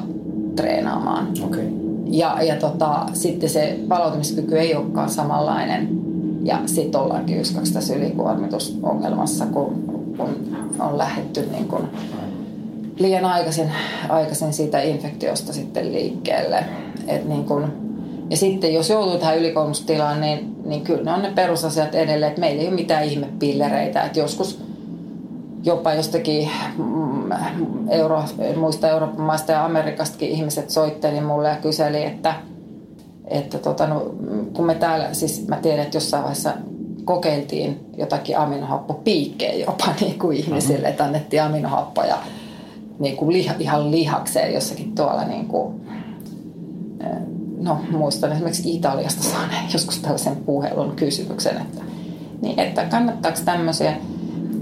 treenaamaan. 0.55 1.28
Okay. 1.45 1.66
Ja, 2.05 2.38
ja 2.43 2.55
tota, 2.55 3.05
sitten 3.14 3.49
se 3.49 3.80
palautumiskyky 3.88 4.59
ei 4.59 4.76
olekaan 4.76 5.09
samanlainen. 5.09 6.11
Ja 6.43 6.59
sitten 6.65 7.01
ollaankin 7.01 7.39
yksi 7.39 7.73
tässä 7.73 7.95
ylikuormitusongelmassa, 7.95 9.45
kun 9.45 9.91
kun 10.17 10.57
on 10.79 10.97
lähdetty 10.97 11.49
niin 11.51 11.67
kuin 11.67 11.83
liian 12.99 13.25
aikaisin, 13.25 13.71
aikaisin 14.09 14.53
siitä 14.53 14.81
infektiosta 14.81 15.53
sitten 15.53 15.93
liikkeelle. 15.93 16.65
Et 17.07 17.25
niin 17.25 17.45
kuin, 17.45 17.65
ja 18.29 18.37
sitten 18.37 18.73
jos 18.73 18.89
joutuu 18.89 19.17
tähän 19.17 19.37
ylikoulutustilaan, 19.37 20.21
niin, 20.21 20.55
niin 20.65 20.81
kyllä 20.81 21.03
ne 21.03 21.11
on 21.11 21.21
ne 21.21 21.31
perusasiat 21.35 21.95
edelleen, 21.95 22.29
että 22.29 22.39
meillä 22.39 22.61
ei 22.61 22.67
ole 22.67 22.75
mitään 22.75 23.03
ihmepillereitä. 23.03 24.03
Että 24.03 24.19
joskus 24.19 24.63
jopa 25.63 25.93
jostakin 25.93 26.49
mm, 26.77 27.31
euro, 27.89 28.23
muista 28.55 28.89
Euroopan 28.89 29.25
maista 29.25 29.51
ja 29.51 29.65
Amerikastakin 29.65 30.29
ihmiset 30.29 30.69
soitteli 30.69 31.21
mulle 31.21 31.49
ja 31.49 31.55
kyseli, 31.55 32.03
että, 32.05 32.33
että 33.32 33.57
tota, 33.57 33.88
no, 33.88 34.15
kun 34.53 34.65
me 34.65 34.75
täällä, 34.75 35.13
siis 35.13 35.47
mä 35.47 35.57
tiedän, 35.57 35.86
että 35.86 35.97
jossain 35.97 36.23
vaiheessa 36.23 36.53
kokeiltiin 37.05 37.79
jotakin 37.97 38.38
aminohappopiikkejä 38.38 39.65
jopa 39.65 39.86
niin 40.01 40.19
kuin 40.19 40.38
ihmisille, 40.38 40.88
että 40.88 41.03
annettiin 41.03 41.43
aminohappoja 41.43 42.17
niin 42.99 43.17
kuin 43.17 43.34
liha, 43.34 43.53
ihan 43.59 43.91
lihakseen 43.91 44.53
jossakin 44.53 44.95
tuolla 44.95 45.23
niin 45.23 45.47
kuin, 45.47 45.82
eh, 46.99 47.21
no 47.57 47.79
muistan 47.91 48.32
esimerkiksi 48.32 48.75
Italiasta 48.75 49.23
saaneen 49.23 49.65
joskus 49.73 49.99
tällaisen 49.99 50.36
puhelun 50.36 50.95
kysymyksen, 50.95 51.57
että, 51.57 51.82
niin, 52.41 52.59
että 52.59 52.86
kannattaako 52.86 53.39
tämmöisiä 53.45 53.93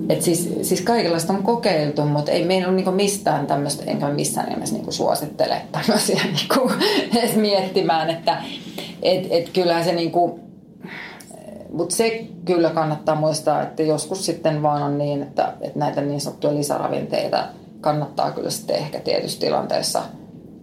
et 0.10 0.22
siis, 0.22 0.49
siis 0.62 0.82
kaikenlaista 0.82 1.34
on 1.34 1.43
kokeiltu, 1.43 2.05
mutta 2.05 2.32
ei 2.32 2.45
meillä 2.45 2.68
ole 2.68 2.76
niinku 2.76 2.91
mistään 2.91 3.47
tämmöistä, 3.47 3.84
enkä 3.88 4.07
missään 4.07 4.49
nimessä 4.49 4.76
niinku 4.76 4.91
suosittele 4.91 5.62
tämmöisiä 5.72 6.22
niinku 6.36 6.72
edes 7.18 7.36
miettimään, 7.36 8.10
että 8.10 8.38
et, 9.01 9.28
et 9.30 9.49
kyllähän 9.49 9.84
se 9.84 9.93
niinku, 9.93 10.39
mutta 11.74 11.95
se 11.95 12.26
kyllä 12.45 12.70
kannattaa 12.70 13.16
muistaa, 13.16 13.62
että 13.62 13.84
joskus 13.84 14.26
sitten 14.26 14.62
vaan 14.62 14.84
on 14.84 14.97
niin, 14.97 15.22
että, 15.22 15.53
että 15.62 15.80
näitä 15.80 16.01
niin 16.01 16.22
sanottuja 16.22 16.55
lisäravinteita 16.55 17.43
kannattaa 17.82 18.32
kyllä 18.32 18.49
sitten 18.49 18.76
ehkä 18.76 18.99
tietyssä 18.99 19.39
tilanteessa 19.39 20.01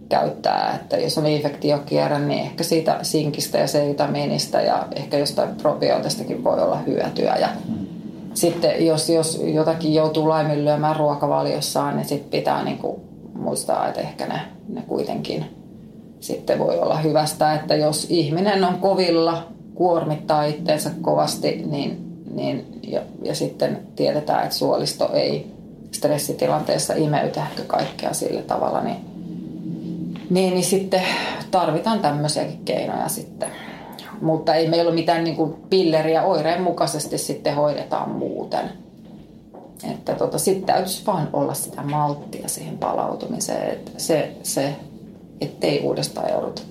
käyttää. 0.09 0.75
Että 0.75 0.97
jos 0.97 1.17
on 1.17 1.27
infektiokierre, 1.27 2.19
niin 2.19 2.39
ehkä 2.39 2.63
siitä 2.63 2.99
sinkistä 3.01 3.57
ja 3.57 3.65
C-vitamiinista 3.65 4.61
ja 4.61 4.87
ehkä 4.95 5.17
jostain 5.17 5.55
probiootistakin 5.55 6.43
voi 6.43 6.61
olla 6.61 6.77
hyötyä. 6.77 7.35
Ja 7.35 7.49
sitten 8.37 8.85
jos, 8.85 9.09
jos 9.09 9.41
jotakin 9.43 9.93
joutuu 9.93 10.29
laiminlyömään 10.29 10.95
ruokavaliossaan, 10.95 11.95
niin 11.95 12.07
sitten 12.07 12.39
pitää 12.39 12.63
niin 12.63 12.77
kuin 12.77 13.01
muistaa, 13.33 13.87
että 13.87 14.01
ehkä 14.01 14.27
ne, 14.27 14.41
ne 14.69 14.81
kuitenkin 14.81 15.45
sitten 16.19 16.59
voi 16.59 16.79
olla 16.79 16.97
hyvästä, 16.97 17.53
että 17.53 17.75
jos 17.75 18.07
ihminen 18.09 18.63
on 18.63 18.77
kovilla 18.79 19.47
kuormittaa 19.75 20.43
itteensä 20.43 20.91
kovasti, 21.01 21.63
niin, 21.65 22.21
niin, 22.31 22.79
ja, 22.87 23.01
ja 23.23 23.35
sitten 23.35 23.79
tiedetään, 23.95 24.43
että 24.43 24.55
suolisto 24.55 25.13
ei 25.13 25.51
stressitilanteessa 25.91 26.93
imeytä 26.93 27.41
ehkä 27.41 27.63
kaikkea 27.63 28.13
sillä 28.13 28.41
tavalla, 28.41 28.81
niin, 28.81 28.97
niin, 30.29 30.53
niin 30.53 30.63
sitten 30.63 31.01
tarvitaan 31.51 31.99
tämmöisiäkin 31.99 32.61
keinoja 32.65 33.07
sitten. 33.07 33.49
Mutta 34.21 34.55
ei 34.55 34.67
meillä 34.67 34.89
ole 34.89 34.95
mitään 34.95 35.23
niin 35.23 35.35
kuin 35.35 35.53
pilleriä 35.69 36.23
oireen 36.23 36.61
mukaisesti 36.61 37.17
sitten 37.17 37.55
hoidetaan 37.55 38.09
muuten. 38.09 38.69
Että 39.91 40.13
tota, 40.13 40.37
sitten 40.37 40.65
täytyisi 40.65 41.05
vaan 41.05 41.29
olla 41.33 41.53
sitä 41.53 41.81
malttia 41.81 42.47
siihen 42.47 42.77
palautumiseen, 42.77 43.71
että 43.71 43.91
se, 43.97 44.31
se 44.43 44.75
ettei 45.41 45.79
uudestaan 45.79 46.31
jouduta 46.31 46.61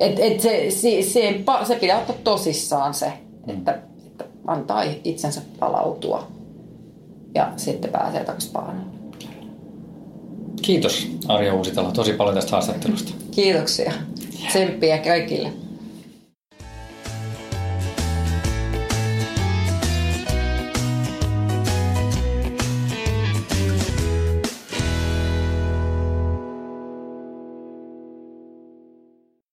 et, 0.00 0.18
et 0.18 0.40
se, 0.40 0.70
se, 0.70 1.02
se, 1.02 1.44
se 1.64 1.76
pitää 1.76 1.98
ottaa 1.98 2.16
tosissaan 2.24 2.94
se, 2.94 3.12
mm. 3.46 3.54
että, 3.54 3.78
että 4.06 4.24
antaa 4.46 4.82
itsensä 5.04 5.40
palautua 5.58 6.28
ja 7.34 7.52
sitten 7.56 7.90
pääsee 7.90 8.24
takaisin 8.24 8.52
paanoon. 8.52 8.94
Kiitos 10.62 11.08
Arja 11.28 11.54
Uusitalo 11.54 11.92
tosi 11.92 12.12
paljon 12.12 12.34
tästä 12.34 12.50
haastattelusta. 12.50 13.12
Kiitoksia. 13.30 13.92
Tsemppiä 14.48 14.98
kaikille. 14.98 15.52